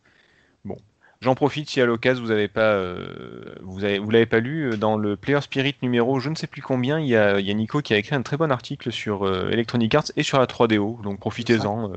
[0.64, 0.76] Bon.
[1.23, 4.73] J'en profite si à l'occasion vous avez pas, euh, vous avez, vous l'avez pas lu
[4.73, 7.47] euh, dans le Player Spirit numéro, je ne sais plus combien, il y a, il
[7.47, 10.24] y a Nico qui a écrit un très bon article sur euh, Electronic Arts et
[10.24, 11.93] sur la 3DO, donc profitez-en.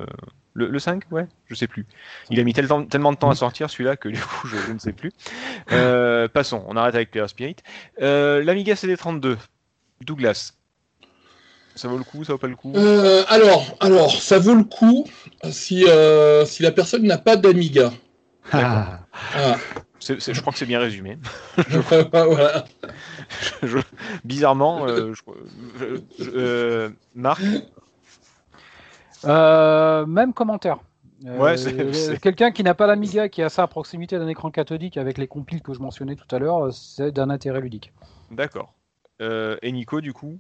[0.53, 1.85] le, le 5, ouais, je sais plus.
[2.29, 4.55] Il a mis tel temps- tellement de temps à sortir celui-là que du coup je,
[4.67, 5.11] je ne sais plus.
[5.71, 7.55] Euh, passons, on arrête avec Player Spirit.
[8.01, 9.37] Euh, L'Amiga CD32,
[10.01, 10.53] Douglas.
[11.75, 12.71] Ça vaut le coup, ça vaut pas le coup?
[12.75, 15.05] Euh, alors, alors, ça vaut le coup
[15.49, 17.91] si, euh, si la personne n'a pas d'Amiga.
[18.51, 18.99] Ah,
[19.35, 19.55] Ah.
[20.01, 21.17] Je crois que c'est bien résumé.
[22.11, 22.65] voilà.
[23.63, 23.79] Je-
[24.23, 27.41] bizarrement, euh, je- je- je- euh, Marc,
[29.25, 30.77] Euh, même commentaire.
[31.25, 34.51] Euh, Ouais, euh, Quelqu'un qui n'a pas l'Amiga, qui a ça à proximité d'un écran
[34.51, 37.91] cathodique avec les compiles que je mentionnais tout à l'heure, euh, c'est d'un intérêt ludique.
[38.29, 38.73] d'accord.
[39.21, 40.37] Euh, et Nico, du coup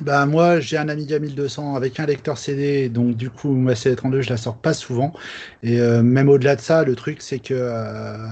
[0.00, 4.22] Bah moi j'ai un Amiga 1200 avec un lecteur CD donc du coup ma CD32
[4.22, 5.12] je la sors pas souvent.
[5.62, 8.26] Et euh, même au-delà de ça le truc c'est que euh,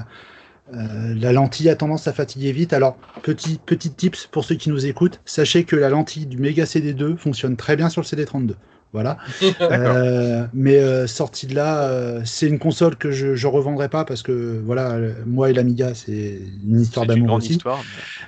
[0.75, 2.73] euh, la lentille a tendance à fatiguer vite.
[2.73, 5.21] Alors petit petit tips pour ceux qui nous écoutent.
[5.27, 8.55] Sachez que la lentille du Mega CD2 fonctionne très bien sur le CD32
[8.93, 9.19] Voilà.
[9.61, 14.05] Euh, mais euh, sorti de là, euh, c'est une console que je, je revendrai pas
[14.05, 17.53] parce que voilà, moi et l'Amiga, c'est une histoire C'est une d'amour grande aussi.
[17.53, 17.83] histoire.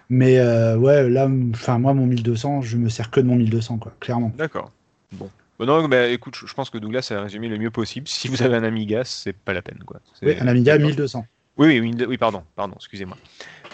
[0.09, 0.41] Mais
[0.77, 4.33] ouais, là, enfin moi, mon 1200, je me sers que de mon 1200, quoi, clairement.
[4.37, 4.71] D'accord.
[5.13, 5.29] Bon.
[5.59, 8.09] Bon, non, bah, écoute, je pense que Douglas a résumé le mieux possible.
[8.09, 9.79] Si vous avez un Amiga, c'est pas la peine.
[9.85, 10.01] Quoi.
[10.23, 11.25] Oui, un Amiga 1200.
[11.59, 13.17] Oui, oui, oui, oui, pardon, pardon, excusez-moi.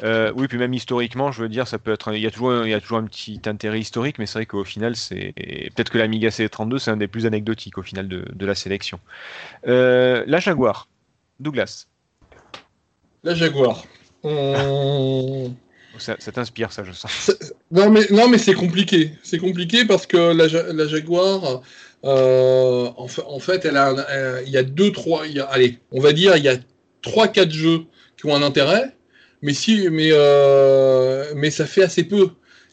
[0.04, 2.64] Euh, oui, puis même historiquement, je veux dire, ça peut être, il y a toujours,
[2.64, 5.32] il y a toujours un petit intérêt historique, mais c'est vrai qu'au final, c'est
[5.74, 9.00] peut-être que l'Amiga C32, c'est un des plus anecdotiques au final de, de la sélection.
[9.66, 10.88] Euh, la Jaguar,
[11.40, 11.86] Douglas,
[13.24, 13.84] La Jaguar.
[14.22, 15.54] Hum,
[15.98, 17.32] ça, ça t'inspire, ça, je sens.
[17.72, 19.12] Non mais non mais c'est compliqué.
[19.24, 21.62] C'est compliqué parce que la, la Jaguar,
[22.04, 25.34] euh, en, fa- en fait, elle a, un- euh, il y a deux trois, il
[25.34, 26.56] y a, allez, on va dire il y a
[27.02, 27.80] trois quatre jeux
[28.16, 28.94] qui ont un intérêt,
[29.42, 32.30] mais si, mais euh, mais ça fait assez peu.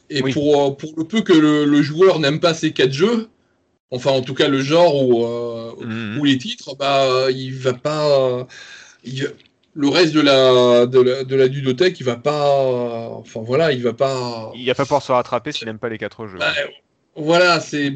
[0.09, 0.33] Et Oui.
[0.33, 3.29] pour euh, pour le peu que le, le joueur n'aime pas ces quatre jeux,
[3.91, 6.23] enfin en tout cas le genre ou euh, Mhm.
[6.25, 8.47] les titres, bah il va pas,
[9.03, 9.29] il va-
[9.73, 12.49] le reste de la de la, de la ludothèque, il va pas,
[13.09, 14.51] enfin voilà, il va pas.
[14.55, 16.37] Il n'y a pas pouvoir se rattraper s'il n'aime pas les quatre jeux.
[16.39, 16.53] Bah,
[17.15, 17.93] voilà, c'est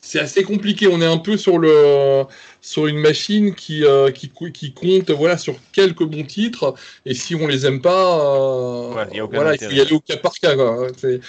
[0.00, 0.86] c'est assez compliqué.
[0.88, 2.24] On est un peu sur le
[2.60, 7.34] sur une machine qui euh, qui, qui compte voilà sur quelques bons titres et si
[7.34, 10.00] on les aime pas, euh, Ouais, y a aucun voilà, il faut y aller au
[10.00, 10.54] cas par cas.
[10.54, 10.88] Quoi.
[10.96, 11.20] C'est-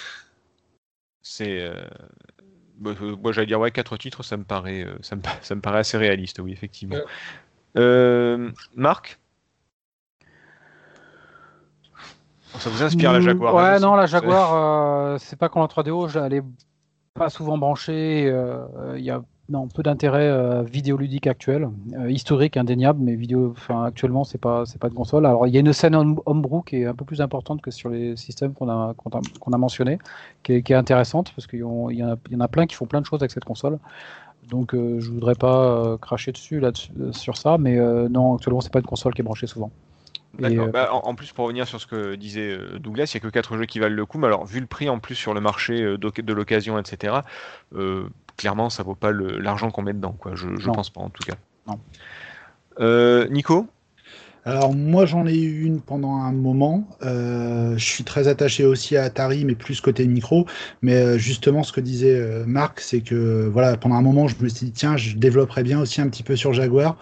[1.22, 1.74] C'est, euh,
[2.86, 5.80] euh, moi j'allais dire ouais, quatre titres, ça me paraît, ça me, ça me paraît
[5.80, 6.96] assez réaliste, oui, effectivement.
[6.96, 7.04] Ouais.
[7.76, 9.18] Euh, Marc,
[12.58, 15.48] ça vous inspire la Mm, Jaguar Ouais, hein, je non, la Jaguar, euh, c'est pas
[15.48, 16.42] qu'en 3DO, je- elle est
[17.14, 18.26] pas souvent branchée.
[18.28, 23.50] euh, Il y a non, peu d'intérêt euh, vidéoludique actuel, Euh, historique indéniable, mais vidéo,
[23.56, 25.26] enfin actuellement c'est pas c'est pas de console.
[25.26, 27.72] Alors il y a une scène home- homebrew qui est un peu plus importante que
[27.72, 29.98] sur les systèmes qu'on a qu'on a, mentionnés,
[30.44, 33.20] qui est, intéressante parce qu'il y, y en a- plein qui font plein de choses
[33.22, 33.78] avec cette console.
[34.48, 36.70] Donc je voudrais pas cracher dessus là
[37.12, 37.76] sur ça, mais
[38.08, 39.70] non actuellement c'est pas une console qui est branchée souvent.
[40.38, 40.66] D'accord.
[40.66, 43.20] euh, Bah, en, en plus, pour revenir sur ce que disait euh, Douglas, il n'y
[43.26, 44.18] a que 4 jeux qui valent le coup.
[44.18, 47.16] Mais alors, vu le prix en plus sur le marché euh, de l'occasion, etc.,
[47.74, 48.04] euh,
[48.36, 50.12] clairement, ça vaut pas l'argent qu'on met dedans.
[50.18, 50.32] Quoi.
[50.34, 50.74] Je, Non.
[50.74, 51.34] pense pas, en tout cas.
[51.66, 51.78] Non.
[52.80, 53.66] Euh, Nico?
[54.46, 56.88] Alors moi j'en ai eu une pendant un moment.
[57.02, 60.46] Euh, je suis très attaché aussi à Atari, mais plus côté micro.
[60.80, 64.48] Mais justement ce que disait euh, Marc, c'est que voilà pendant un moment je me
[64.48, 66.96] suis dit tiens je développerais bien aussi un petit peu sur Jaguar.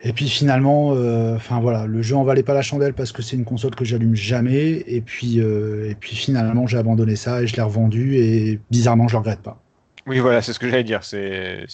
[0.00, 3.20] Et puis finalement, euh, enfin voilà, le jeu en valait pas la chandelle parce que
[3.20, 4.84] c'est une console que j'allume jamais.
[4.86, 9.08] Et puis euh, et puis finalement j'ai abandonné ça et je l'ai revendu et bizarrement
[9.08, 9.60] je le regrette pas.
[10.06, 11.02] Oui, voilà, c'est ce que j'allais dire.
[11.02, 11.66] C'est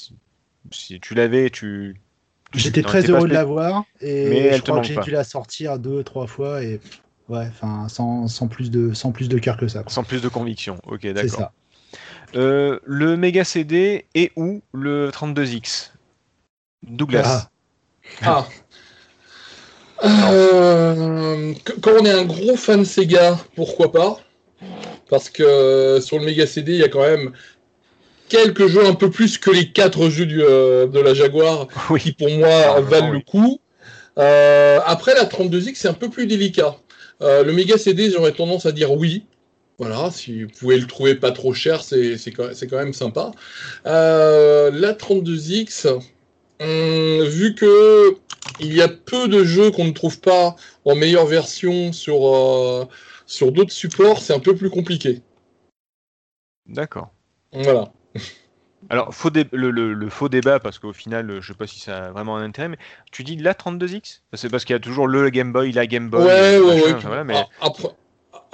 [0.71, 1.97] si, tu l'avais, tu.
[2.55, 6.03] J'étais très heureux de l'avoir et Mais je crois que j'ai dû la sortir deux,
[6.03, 6.81] trois fois et
[7.29, 9.83] ouais, enfin sans, sans plus de sans plus de cœur que ça.
[9.83, 9.93] quoi.
[9.93, 10.79] Sans plus de conviction.
[10.87, 11.39] Ok, C'est d'accord.
[11.39, 11.53] ça.
[12.37, 15.93] Euh, le Mega CD et ou le 32X
[16.83, 17.47] Douglas.
[17.47, 17.51] Ah.
[20.05, 24.21] Euh, qu- quand on est un gros fan Sega, pourquoi pas?
[25.09, 27.33] Parce que euh, sur le Mega CD, il y a quand même
[28.29, 32.01] quelques jeux un peu plus que les quatre jeux du, euh, de la Jaguar Oui.
[32.01, 33.61] qui pour moi Ah, valent le coup.
[34.19, 36.77] Euh, après la 32X, c'est un peu plus délicat.
[37.23, 39.25] Euh, le Mega CD, j'aurais tendance à dire oui.
[39.79, 43.33] Voilà, si vous pouvez le trouver pas trop cher, c'est quand, c'est quand même sympa.
[43.87, 45.99] Euh, la 32X,
[46.65, 48.17] hum, vu que
[48.61, 50.55] il y a peu de jeux qu'on ne trouve pas
[50.85, 52.85] en meilleure version sur, euh,
[53.27, 55.23] sur d'autres supports, c'est un peu plus compliqué.
[56.67, 57.11] D'accord.
[57.53, 57.93] Voilà.
[58.91, 61.67] Alors, faux dé- le, le- le faux débat, parce qu'au final, euh, je sais pas
[61.67, 62.79] si ça a vraiment un intérêt, mais
[63.11, 66.11] tu dis la 32X C'est parce qu'il y a toujours le Game Boy, la Game
[66.11, 66.25] Boy.
[66.25, 66.93] ouais, ouais, ouais.
[66.93, 67.89] enfin, voilà, mais Ah, Après,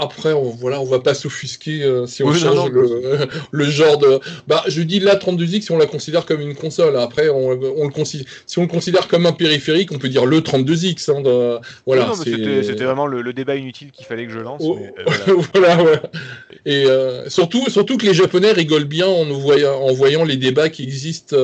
[0.00, 3.64] après on, voilà, on va pas s'offusquer euh, si on Oui, change non, le, le
[3.64, 4.18] genre de.
[4.48, 6.96] Bah, je dis la 32X si on la considère comme une console.
[6.96, 10.26] Après, on, on le considère, si on le considère comme un périphérique, on peut dire
[10.26, 11.10] le 32X.
[11.10, 12.12] Hein, de- voilà.
[12.14, 14.62] c'était vraiment le, le débat inutile qu'il fallait que je lance.
[14.64, 15.76] Oh, mais, euh, voilà.
[15.76, 16.00] voilà, ouais.
[16.66, 20.36] Et euh, surtout, surtout que les Japonais rigolent bien en, nous voyant, en voyant les
[20.36, 21.36] débats qui existent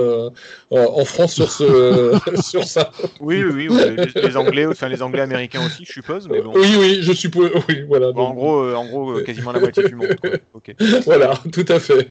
[0.70, 2.12] en France sur, ce,
[2.42, 2.90] sur ça.
[3.20, 3.78] Oui, oui, oui,
[4.14, 6.52] les, les Anglais, enfin les Anglais américains aussi, je suppose, mais bon.
[6.54, 7.50] Oui, oui, je suppose.
[7.68, 8.12] Oui, voilà.
[8.12, 10.16] Bon, en donc, gros, euh, en gros, euh, quasiment la moitié du monde.
[10.20, 10.30] quoi.
[10.54, 10.74] Ok.
[11.04, 12.10] voilà, tout à fait.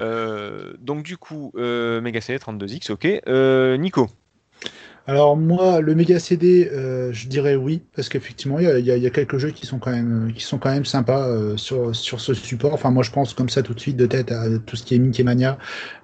[0.00, 3.06] Euh, donc du coup, euh, Mega CD 32X, ok.
[3.28, 4.08] Euh, Nico.
[5.08, 8.84] Alors moi, le méga CD, euh, je dirais oui, parce qu'effectivement, il y a, il
[8.84, 10.84] y a- il y a quelques jeux qui sont quand même, qui sont quand même
[10.84, 12.74] sympas euh, sur, sur ce support.
[12.74, 14.96] Enfin, moi, je pense comme ça tout de suite de tête à tout ce qui
[14.96, 15.58] est Mickey Mania,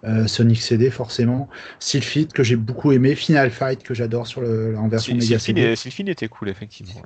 [0.04, 1.48] euh, Sonic CD forcément,
[1.80, 5.62] Sylphid que j'ai beaucoup aimé, Final Fight que j'adore sur le, en version méga CD.
[5.74, 7.02] Sylphid était cool, effectivement.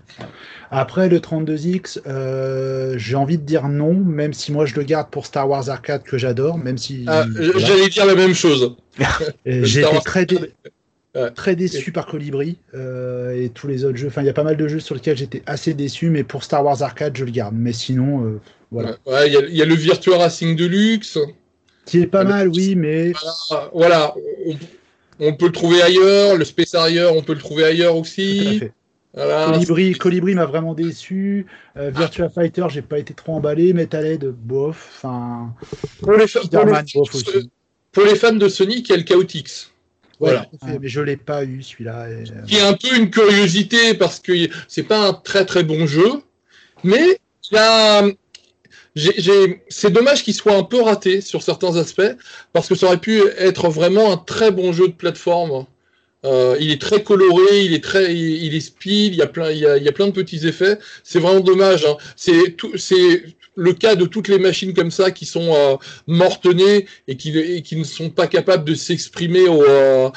[0.71, 5.09] Après le 32X, euh, j'ai envie de dire non, même si moi je le garde
[5.11, 7.67] pour Star Wars Arcade que j'adore, même si Ah, voilà.
[7.69, 8.77] J'allais dire la même chose.
[9.95, 10.53] Wars très, dé-
[11.17, 11.31] Ouais.
[11.31, 14.09] très déçu par Colibri euh, et tous les autres jeux.
[14.09, 16.45] Enfin, il y a pas mal de jeux sur lesquels j'étais assez déçu, mais pour
[16.45, 17.55] Star Wars Arcade, je le garde.
[17.57, 18.41] Mais sinon, euh,
[18.71, 18.97] voilà.
[19.07, 21.19] Ouais, ouais, Il y, a- il y a le Virtua Racing Deluxe.
[21.87, 23.13] Qui est pas Ouais, mal, oui, mais
[23.73, 24.15] Voilà,
[24.47, 24.57] on,
[25.21, 26.37] on peut le trouver ailleurs.
[26.37, 28.59] Le Space Harrier, on peut le trouver ailleurs tout à aussi.
[28.59, 28.73] fait.
[29.15, 29.47] Voilà.
[29.53, 31.47] Colibri, Colibri m'a vraiment déçu.
[31.79, 33.73] Euh, Virtua Fighter, j'ai pas été trop emballé.
[33.73, 34.91] Metal Head, bof.
[34.97, 35.55] Enfin,
[36.03, 36.13] Pour
[37.93, 39.73] pour les fans de Sonic, il y a le Chaotix?
[40.19, 40.47] Ouais, Voilà.
[40.65, 42.09] fait, mais je l'ai pas eu celui-là.
[42.09, 44.33] et, euh, Qui est un peu une curiosité parce que
[44.69, 46.11] c'est pas un très très bon jeu.
[46.85, 47.21] Mais
[48.95, 52.17] j'ai- c'est dommage qu'il soit un peu raté sur certains aspects
[52.53, 55.67] parce que ça aurait pu être vraiment un très bon jeu de plateforme.
[56.25, 59.27] Euh, il est très coloré, il est très, il, il est speed, il y a
[59.27, 60.79] plein, il y a, il y a plein de petits effets.
[61.05, 61.85] C'est vraiment dommage.
[61.85, 61.97] hein.
[62.17, 63.23] C'est tout, c'est
[63.57, 65.77] le cas de toutes les machines comme ça qui sont euh,
[66.07, 70.11] mortenées et qui, qui ne sont pas capables de s'exprimer au, euh,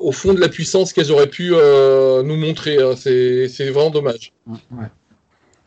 [0.00, 2.80] au fond de la puissance qu'elles auraient pu euh, nous montrer.
[2.80, 2.94] hein.
[2.96, 4.32] C'est, c'est vraiment dommage.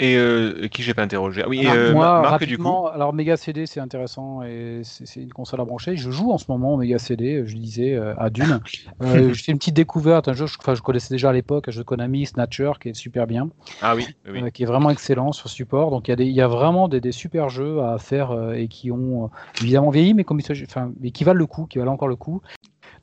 [0.04, 2.64] Et euh, qui j'ai pas interrogé Ah oui, Alors, euh, moi, Marc, du coup.
[2.64, 5.96] rapidement, alors Mega CD, c'est intéressant et c'est une console à brancher.
[5.96, 8.60] Je joue en ce moment au Mega CD, je disais, euh, à Dune.
[9.02, 11.68] Euh, je fais une petite découverte, un jeu que je, je connaissais déjà à l'époque,
[11.68, 13.50] un jeu de Konami, Snatcher, qui est super bien,
[13.82, 14.52] Ah oui, oui.
[14.52, 15.90] qui est vraiment excellent sur support.
[15.92, 19.30] Donc il y, y a vraiment des, des super jeux à faire et qui ont
[19.62, 22.42] évidemment vieilli, mais, comme enfin, mais qui valent le coup, qui valent encore le coup.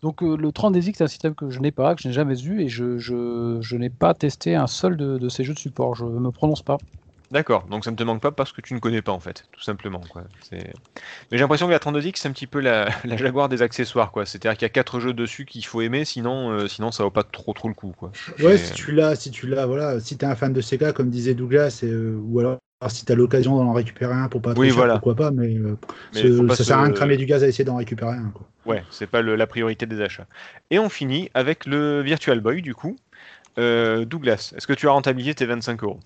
[0.03, 2.35] Donc euh, le 30DX, c'est un système que je n'ai pas, que je n'ai jamais
[2.35, 5.59] vu et je, je, je n'ai pas testé un seul de, de ces jeux de
[5.59, 5.95] support.
[5.95, 6.79] Je ne me prononce pas.
[7.31, 9.45] D'accord, donc ça ne te manque pas parce que tu ne connais pas en fait,
[9.53, 10.01] tout simplement.
[10.11, 10.25] Quoi.
[10.51, 10.73] Mais
[11.31, 14.27] j'ai l'impression que la 32X c'est un petit peu la, la Jaguar des accessoires, quoi.
[14.27, 17.13] C'est-à-dire qu'il y a quatre jeux dessus qu'il faut aimer, sinon, euh, sinon ça vaut
[17.13, 17.95] pas trop trop le coup.
[17.97, 18.11] Quoi.
[18.41, 21.09] Ouais, si tu l'as, si tu l'as, voilà, si t'es un fan de Sega, comme
[21.09, 22.59] disait Douglas, et, euh, ou alors
[22.89, 24.95] si t'as l'occasion d'en récupérer un pour pas trop Oui, cher, voilà.
[24.95, 25.77] pourquoi pas, mais, euh,
[26.15, 27.65] Mais ce- faut pas ça se- sert à rien de cramer du gaz à essayer
[27.65, 28.31] d'en récupérer un.
[28.33, 28.47] Quoi.
[28.65, 30.27] Ouais, c'est pas le- la priorité des achats.
[30.71, 32.97] Et on finit avec le Virtual Boy du coup.
[33.59, 36.01] Euh, Douglas, est-ce que tu as rentabilisé tes 25 euros?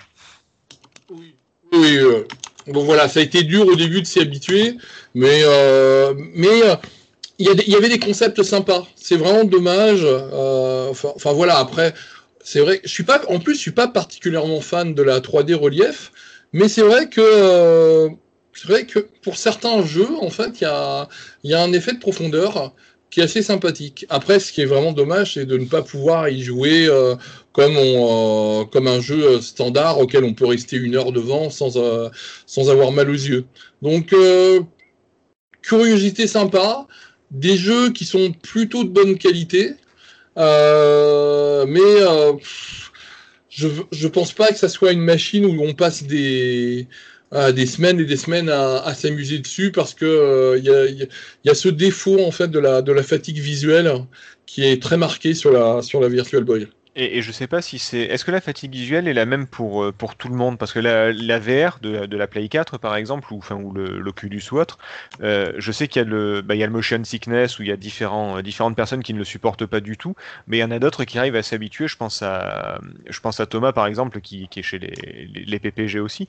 [1.11, 1.37] Oui.
[1.73, 2.25] Oui, euh,
[2.69, 4.77] bon voilà, ça a été dur au début de s'y habituer,
[5.15, 6.75] mais euh, mais euh,
[7.39, 8.87] il y, y avait des concepts sympas.
[8.97, 10.05] C'est vraiment dommage.
[10.91, 11.95] Enfin, enfin, voilà, après,
[12.43, 15.55] c'est vrai, je suis pas, en plus, je suis pas particulièrement fan de la 3D
[15.55, 16.13] relief,
[16.55, 18.09] mais c'est vrai que euh,
[18.55, 21.09] c'est vrai que pour certains jeux, en fait, il y a
[21.43, 22.73] y a un effet de profondeur
[23.11, 24.07] qui est assez sympathique.
[24.09, 27.17] Après, ce qui est vraiment dommage, c'est de ne pas pouvoir y jouer euh,
[27.53, 31.73] comme, on, euh, comme un jeu standard auquel on peut rester une heure devant sans,
[32.47, 33.47] sans avoir mal aux yeux.
[33.83, 34.15] Donc,
[35.63, 36.87] curiosité sympa,
[37.33, 39.75] des jeux qui sont plutôt de bonne qualité,
[40.37, 42.01] mais
[43.55, 46.89] je je pense pas que ça soit une machine où on passe des
[47.33, 51.07] euh, des semaines et des semaines à, s'amuser dessus parce que euh,
[51.45, 53.93] y a ce défaut en fait de la de la fatigue visuelle
[54.47, 56.69] qui est très marqué sur la sur la Virtual Boy.
[56.97, 58.03] Et, et je sais pas si c'est.
[58.03, 60.59] Est-ce que la fatigue visuelle est la même pour, euh, pour tout le monde?
[60.59, 63.73] Parce que la, la VR de, de la Play 4, par exemple, ou, enfin, ou
[63.75, 64.79] l'Oculus ou autre,
[65.21, 67.69] euh, je sais qu'il y, a le- bah, y a le motion sickness, où il
[67.69, 70.15] y a différents, euh, différentes personnes qui ne le supportent pas du tout,
[70.47, 71.89] mais il y en a d'autres qui arrivent à s'habituer.
[71.89, 72.79] Je, pense à-
[73.11, 74.93] je pense à Thomas, par exemple, qui, qui est chez les,
[75.47, 76.29] les, PPG aussi,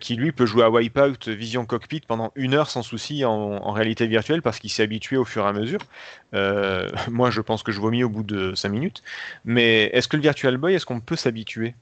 [0.00, 3.72] qui lui peut jouer à Wipeout Vision Cockpit pendant une heure sans souci en, en
[3.72, 5.80] réalité virtuelle parce qu'il s'est habitué au fur et à mesure.
[6.34, 9.02] Euh, moi, je pense que je vomis au bout de 5 minutes.
[9.44, 11.74] Mais est-ce que le Virtual Boy, est-ce qu'on peut s'habituer?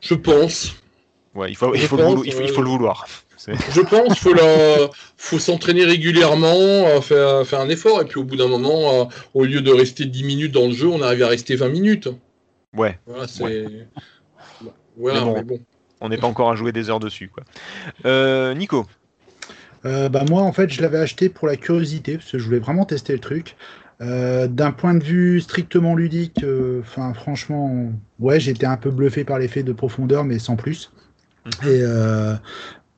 [0.00, 0.74] Je pense.
[1.34, 2.52] Ouais, il faut, il Je faut, le, pense, vouloir, il faut, il ouais.
[2.52, 3.06] faut le vouloir.
[3.36, 8.20] C'est- Je pense faut la, faut s'entraîner régulièrement, euh, faire, faire un effort et puis
[8.20, 9.04] au bout d'un moment, euh,
[9.34, 12.08] au lieu de rester 10 minutes dans le jeu, on arrive à rester 20 minutes.
[12.76, 13.66] Ouais, Voilà, c'est.
[14.96, 15.34] Voilà, Mais bon.
[15.34, 15.60] mais bon.
[16.00, 17.28] on n'est pas encore à jouer des heures dessus.
[17.28, 17.42] Quoi.
[18.04, 18.86] Euh, Nico,
[19.84, 22.60] Euh, bah moi en fait je l'avais acheté pour la curiosité parce que je voulais
[22.60, 23.56] vraiment tester le truc.
[24.00, 29.24] Euh, D'un point de vue strictement ludique, euh, enfin franchement, ouais j'étais un peu bluffé
[29.24, 30.92] par l'effet de profondeur mais sans plus.
[31.46, 31.68] Mhm.
[31.68, 32.34] Et euh,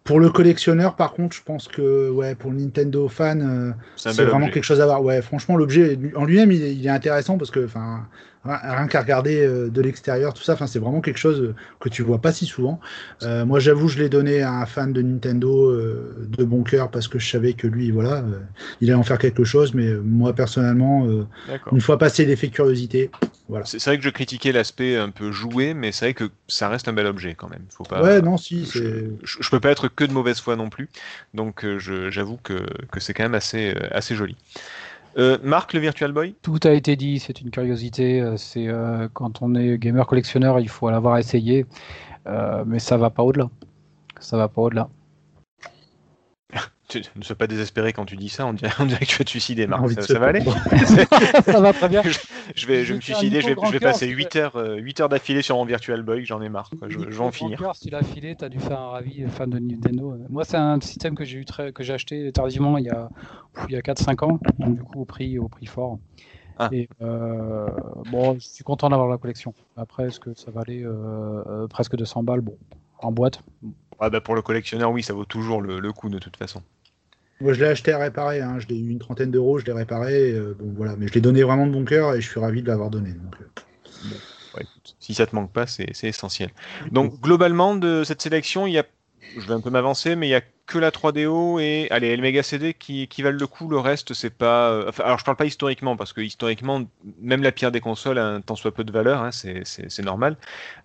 [0.05, 4.13] pour le collectionneur par contre je pense que ouais pour le Nintendo fan euh, c'est
[4.25, 4.51] vraiment objet.
[4.53, 5.03] quelque chose à voir.
[5.03, 8.07] Ouais franchement l'objet en lui-même il, est- il est intéressant parce que enfin
[8.45, 10.53] rien qu'à regarder euh, de l'extérieur, tout ça.
[10.55, 12.81] Enfin, c'est vraiment quelque chose que tu vois pas si souvent.
[13.23, 16.91] Euh, moi, j'avoue, je l'ai donné à un fan de Nintendo euh, de bon cœur
[16.91, 18.41] parce que je savais que lui, voilà, euh,
[18.81, 19.75] il allait en faire quelque chose.
[19.75, 21.27] Mais euh, moi, personnellement, euh,
[21.73, 23.11] une fois passé l'effet curiosité,
[23.49, 23.65] voilà.
[23.65, 26.89] C'est vrai que je critiquais l'aspect un peu joué, mais c'est vrai que ça reste
[26.89, 27.65] un bel objet quand même.
[27.71, 28.03] Faut pas.
[28.03, 30.89] ouais, non, si, je, je, je peux pas être que de mauvaise foi non plus,
[31.35, 34.37] donc euh, je- j'avoue que, que c'est quand même assez, euh, assez joli.
[35.17, 36.35] Euh, Marc, le Virtual Boy?
[36.43, 38.21] Tout a été dit, c'est une curiosité.
[38.21, 41.67] euh, C'est euh, quand on est gamer collectionneur, il faut l'avoir essayé,
[42.67, 43.49] mais ça va pas au-delà.
[44.21, 44.89] Ça va pas au-delà.
[47.03, 49.19] Tu, Ne sois pas désespéré quand tu dis ça, on dirait, on dirait que tu
[49.19, 49.89] vas te suicider, Marc.
[50.03, 50.43] Ça, va aller
[51.45, 52.03] ça va très bien.
[52.55, 54.37] je vais, je vais me Je vais faire suicider, je vais, je passer Cœur, 8
[54.37, 56.71] heures, euh, 8 heures d'affilée sur mon Virtual Boy, j'en ai marre.
[56.79, 56.89] quoi.
[56.89, 57.61] Je, je vais en finir.
[57.61, 60.17] Encore, si tu l'as filé, tu as dû faire un ravi fan de Nintendo.
[60.29, 63.09] Moi, c'est un système que j'ai eu très, que j'ai acheté tardivement il y a,
[63.69, 65.99] il y a 4-5 ans, donc du coup au prix, au prix fort.
[66.59, 66.69] Ah.
[66.73, 67.69] Et euh,
[68.11, 69.55] bon, je suis content d'avoir la collection.
[69.77, 72.43] Après, est-ce que ça valait euh, euh, presque 200 balles?
[72.43, 72.57] Bon,
[73.01, 73.43] en boîte.
[73.99, 76.63] Ah bah pour le collectionneur, oui, ça vaut toujours le, le coup de toute façon.
[77.45, 78.41] Moi, je l'ai acheté à réparer.
[78.41, 78.59] Hein.
[78.59, 80.33] Je l'ai eu une trentaine d'euros, je l'ai réparé.
[80.33, 80.97] euh, bon, voilà.
[80.97, 83.11] Mais je l'ai donné vraiment de bon cœur et je suis ravi de l'avoir donné.
[83.11, 83.45] Donc, euh.
[84.99, 86.49] Si ça te manque pas, c'est essentiel.
[86.91, 88.85] Donc globalement de cette sélection, il y a,
[89.37, 92.23] je vais un peu m'avancer, mais il y a que la 3DO et allez, le
[92.23, 93.69] Mega CD qui, qui valent le coup.
[93.69, 94.71] Le reste, c'est pas.
[94.71, 96.83] euh, enfin, alors je parle pas historiquement parce que historiquement,
[97.21, 100.37] même la pire des consoles a un tant soit peu de valeur, hein, c'est normal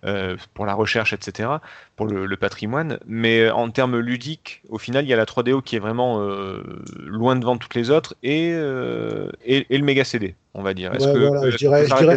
[0.04, 1.60] euh, pour la recherche, etc.,
[1.96, 2.98] pour le, le patrimoine.
[3.06, 6.62] Mais en termes ludiques, au final, il y a la 3DO qui est vraiment euh,
[6.98, 10.94] loin devant toutes les autres et, euh, et, et le Mega CD, on va dire.
[10.94, 12.16] Est-ce Ouais, que voilà, je dirais, je dirais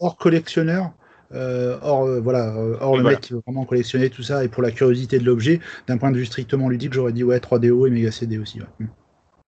[0.00, 0.92] hors collectionneur,
[1.34, 3.10] euh, hors, euh, voilà, euh, Oui, le voilà.
[3.16, 6.10] mec qui veut vraiment collectionner tout ça et pour la curiosité de l'objet, d'un point
[6.10, 8.60] de vue strictement ludique, j'aurais dit ouais 3DO et Mega CD aussi.
[8.60, 8.66] ouais.
[8.80, 8.86] Mm.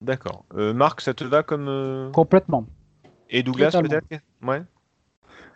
[0.02, 0.44] D'accord.
[0.54, 1.68] Euh, Marc, ça te va comme.
[1.68, 2.66] euh, Complètement.
[3.28, 4.06] Et Douglas, peut-être?
[4.42, 4.62] Ouais.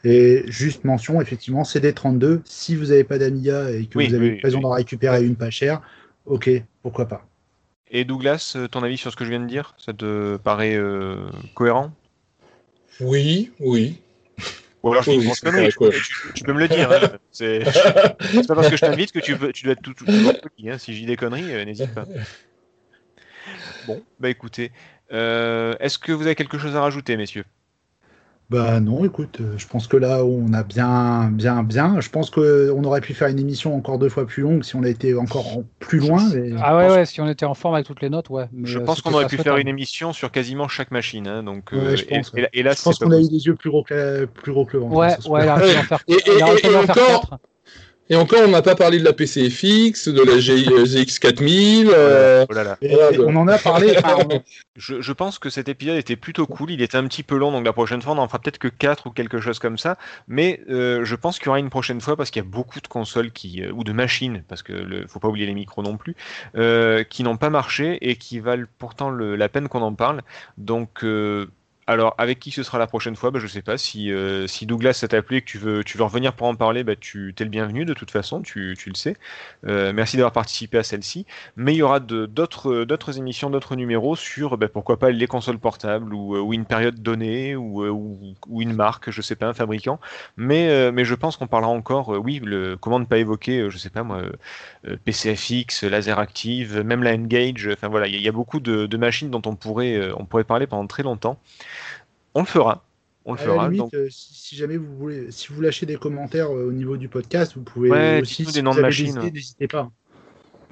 [0.05, 4.29] Et juste mention, effectivement, CD32, si vous n'avez pas d'Amiga et que Oui, vous avez
[4.29, 4.63] oui, l'occasion oui.
[4.63, 5.81] d'en récupérer une pas chère,
[6.27, 6.51] ok,
[6.83, 7.27] pourquoi pas.
[7.91, 9.75] Et Douglas, ton avis sur ce que je viens de dire?
[9.79, 11.91] Ça te paraît euh, cohérent?
[13.01, 13.99] Oui, oui.
[14.85, 15.33] Ou alors je dis une
[16.35, 16.93] tu, peux me le dire.
[16.93, 17.17] hein.
[17.33, 17.65] C'est
[18.47, 20.77] pas parce que je t'invite que tu, dois être tout, tout, toujours petit, hein.
[20.77, 22.05] Si dis des conneries, euh, n'hésite pas.
[23.87, 24.73] Bon, bah écoutez.
[25.13, 27.47] euh, Est-ce que vous avez quelque chose à rajouter, messieurs?
[28.51, 31.99] Bah non, écoute, euh, je pense que là, on a bien, bien, bien.
[32.01, 34.83] Je pense qu'on aurait pu faire une émission encore deux fois plus longue si on
[34.83, 36.23] a été encore en- plus loin.
[36.35, 38.45] mais- Ah ouais, ouais, si on était en forme avec toutes les notes, ouais.
[38.53, 41.27] mais, Je euh, pense qu'on aurait pu faire une émission sur quasiment chaque machine.
[41.27, 43.19] hein, donc, Ouais, euh, je pense, et, là- et là, je pense c'est qu'on a
[43.19, 44.95] eu des yeux plus gros que, la- plus gros que le ventre.
[44.95, 45.51] Ouais, se ouais, il peut.
[45.51, 47.39] a réussi à en faire, Et- et- et en faire encore- quatre.
[48.11, 51.89] Et encore, on n'a pas parlé de la PCFX, de la GX 4000.
[51.91, 52.77] euh, Oh là là.
[52.83, 53.95] Et Voilà, on en a parlé.
[53.99, 54.43] enfin, on-
[54.77, 56.71] Je, je pense que cet épisode était plutôt cool.
[56.71, 58.69] Il était un petit peu long, donc la prochaine fois, on en fera peut-être que
[58.69, 59.97] 4 ou quelque chose comme ça.
[60.29, 62.81] Mais euh, je pense qu'il y aura une prochaine fois parce qu'il y a beaucoup
[62.81, 65.83] de consoles qui, euh, ou de machines, parce que le, faut pas oublier les micros
[65.83, 66.15] non plus,
[66.57, 70.21] euh, qui n'ont pas marché et qui valent pourtant le- la peine qu'on en parle.
[70.59, 71.47] Donc, euh,
[71.87, 73.77] alors, avec qui ce sera la prochaine fois bah, Je sais pas.
[73.79, 76.55] Si, euh, si Douglas s'est appelé et que tu veux, tu veux revenir pour en
[76.55, 79.17] parler, bah, tu es le bienvenu de toute façon, tu, tu le sais.
[79.67, 84.17] Euh, merci d'avoir participé à celle-ci mais il y aura de- d'autres émissions, d'autres numéros
[84.17, 87.91] sur ben, pourquoi pas les consoles portables ou, euh, ou une période donnée ou, euh,
[87.91, 90.01] ou, une marque, je sais pas, un fabricant.
[90.37, 93.61] Mais, euh, mais je pense qu'on parlera encore, euh, oui, le, comment ne pas évoquer,
[93.61, 94.33] euh, je sais pas moi, euh,
[94.89, 97.69] euh, PCFX, Laser Active, même la N-Gage.
[97.73, 100.45] Enfin voilà, il y, a- beaucoup de, de machines dont on pourrait, euh, on pourrait
[100.45, 101.39] parler pendant très longtemps.
[102.35, 102.85] On le fera.
[103.27, 103.65] On le à la fera.
[103.69, 106.73] limite, donc- euh, si, si jamais vous voulez, si vous lâchez des commentaires euh, au
[106.73, 109.17] niveau du podcast, vous pouvez Ouais, aussi, si des noms vous de avez machines.
[109.23, 109.91] idées, n'hésitez pas.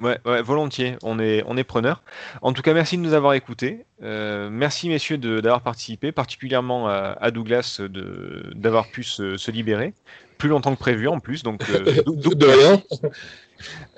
[0.03, 0.97] Ouais, ouais, volontiers.
[1.01, 2.03] On est, on est preneur.
[2.41, 3.85] En tout cas, merci de nous avoir écoutés.
[4.03, 9.49] Euh, merci, messieurs, de- d'avoir participé, particulièrement à, à Douglas de- d'avoir pu se, se
[9.49, 9.93] libérer.
[10.37, 11.41] Plus longtemps que prévu, en plus.
[11.43, 12.81] Donc, euh, de rien.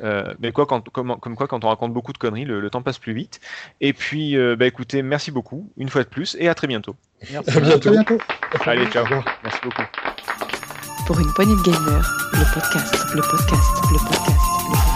[0.03, 2.69] euh, mais quoi, quand, comme, comme quoi, quand on raconte beaucoup de conneries, le, le
[2.69, 3.40] temps passe plus vite.
[3.82, 6.95] Et puis, euh, bah, écoutez, merci beaucoup, une fois de plus, et à très bientôt.
[7.32, 7.49] Merci.
[7.57, 7.90] À bientôt.
[7.90, 8.18] À bientôt.
[8.65, 9.06] Allez, ciao.
[9.44, 9.82] Merci beaucoup.
[11.07, 14.95] Pour une poignée de le podcast, le podcast, le podcast, le podcast.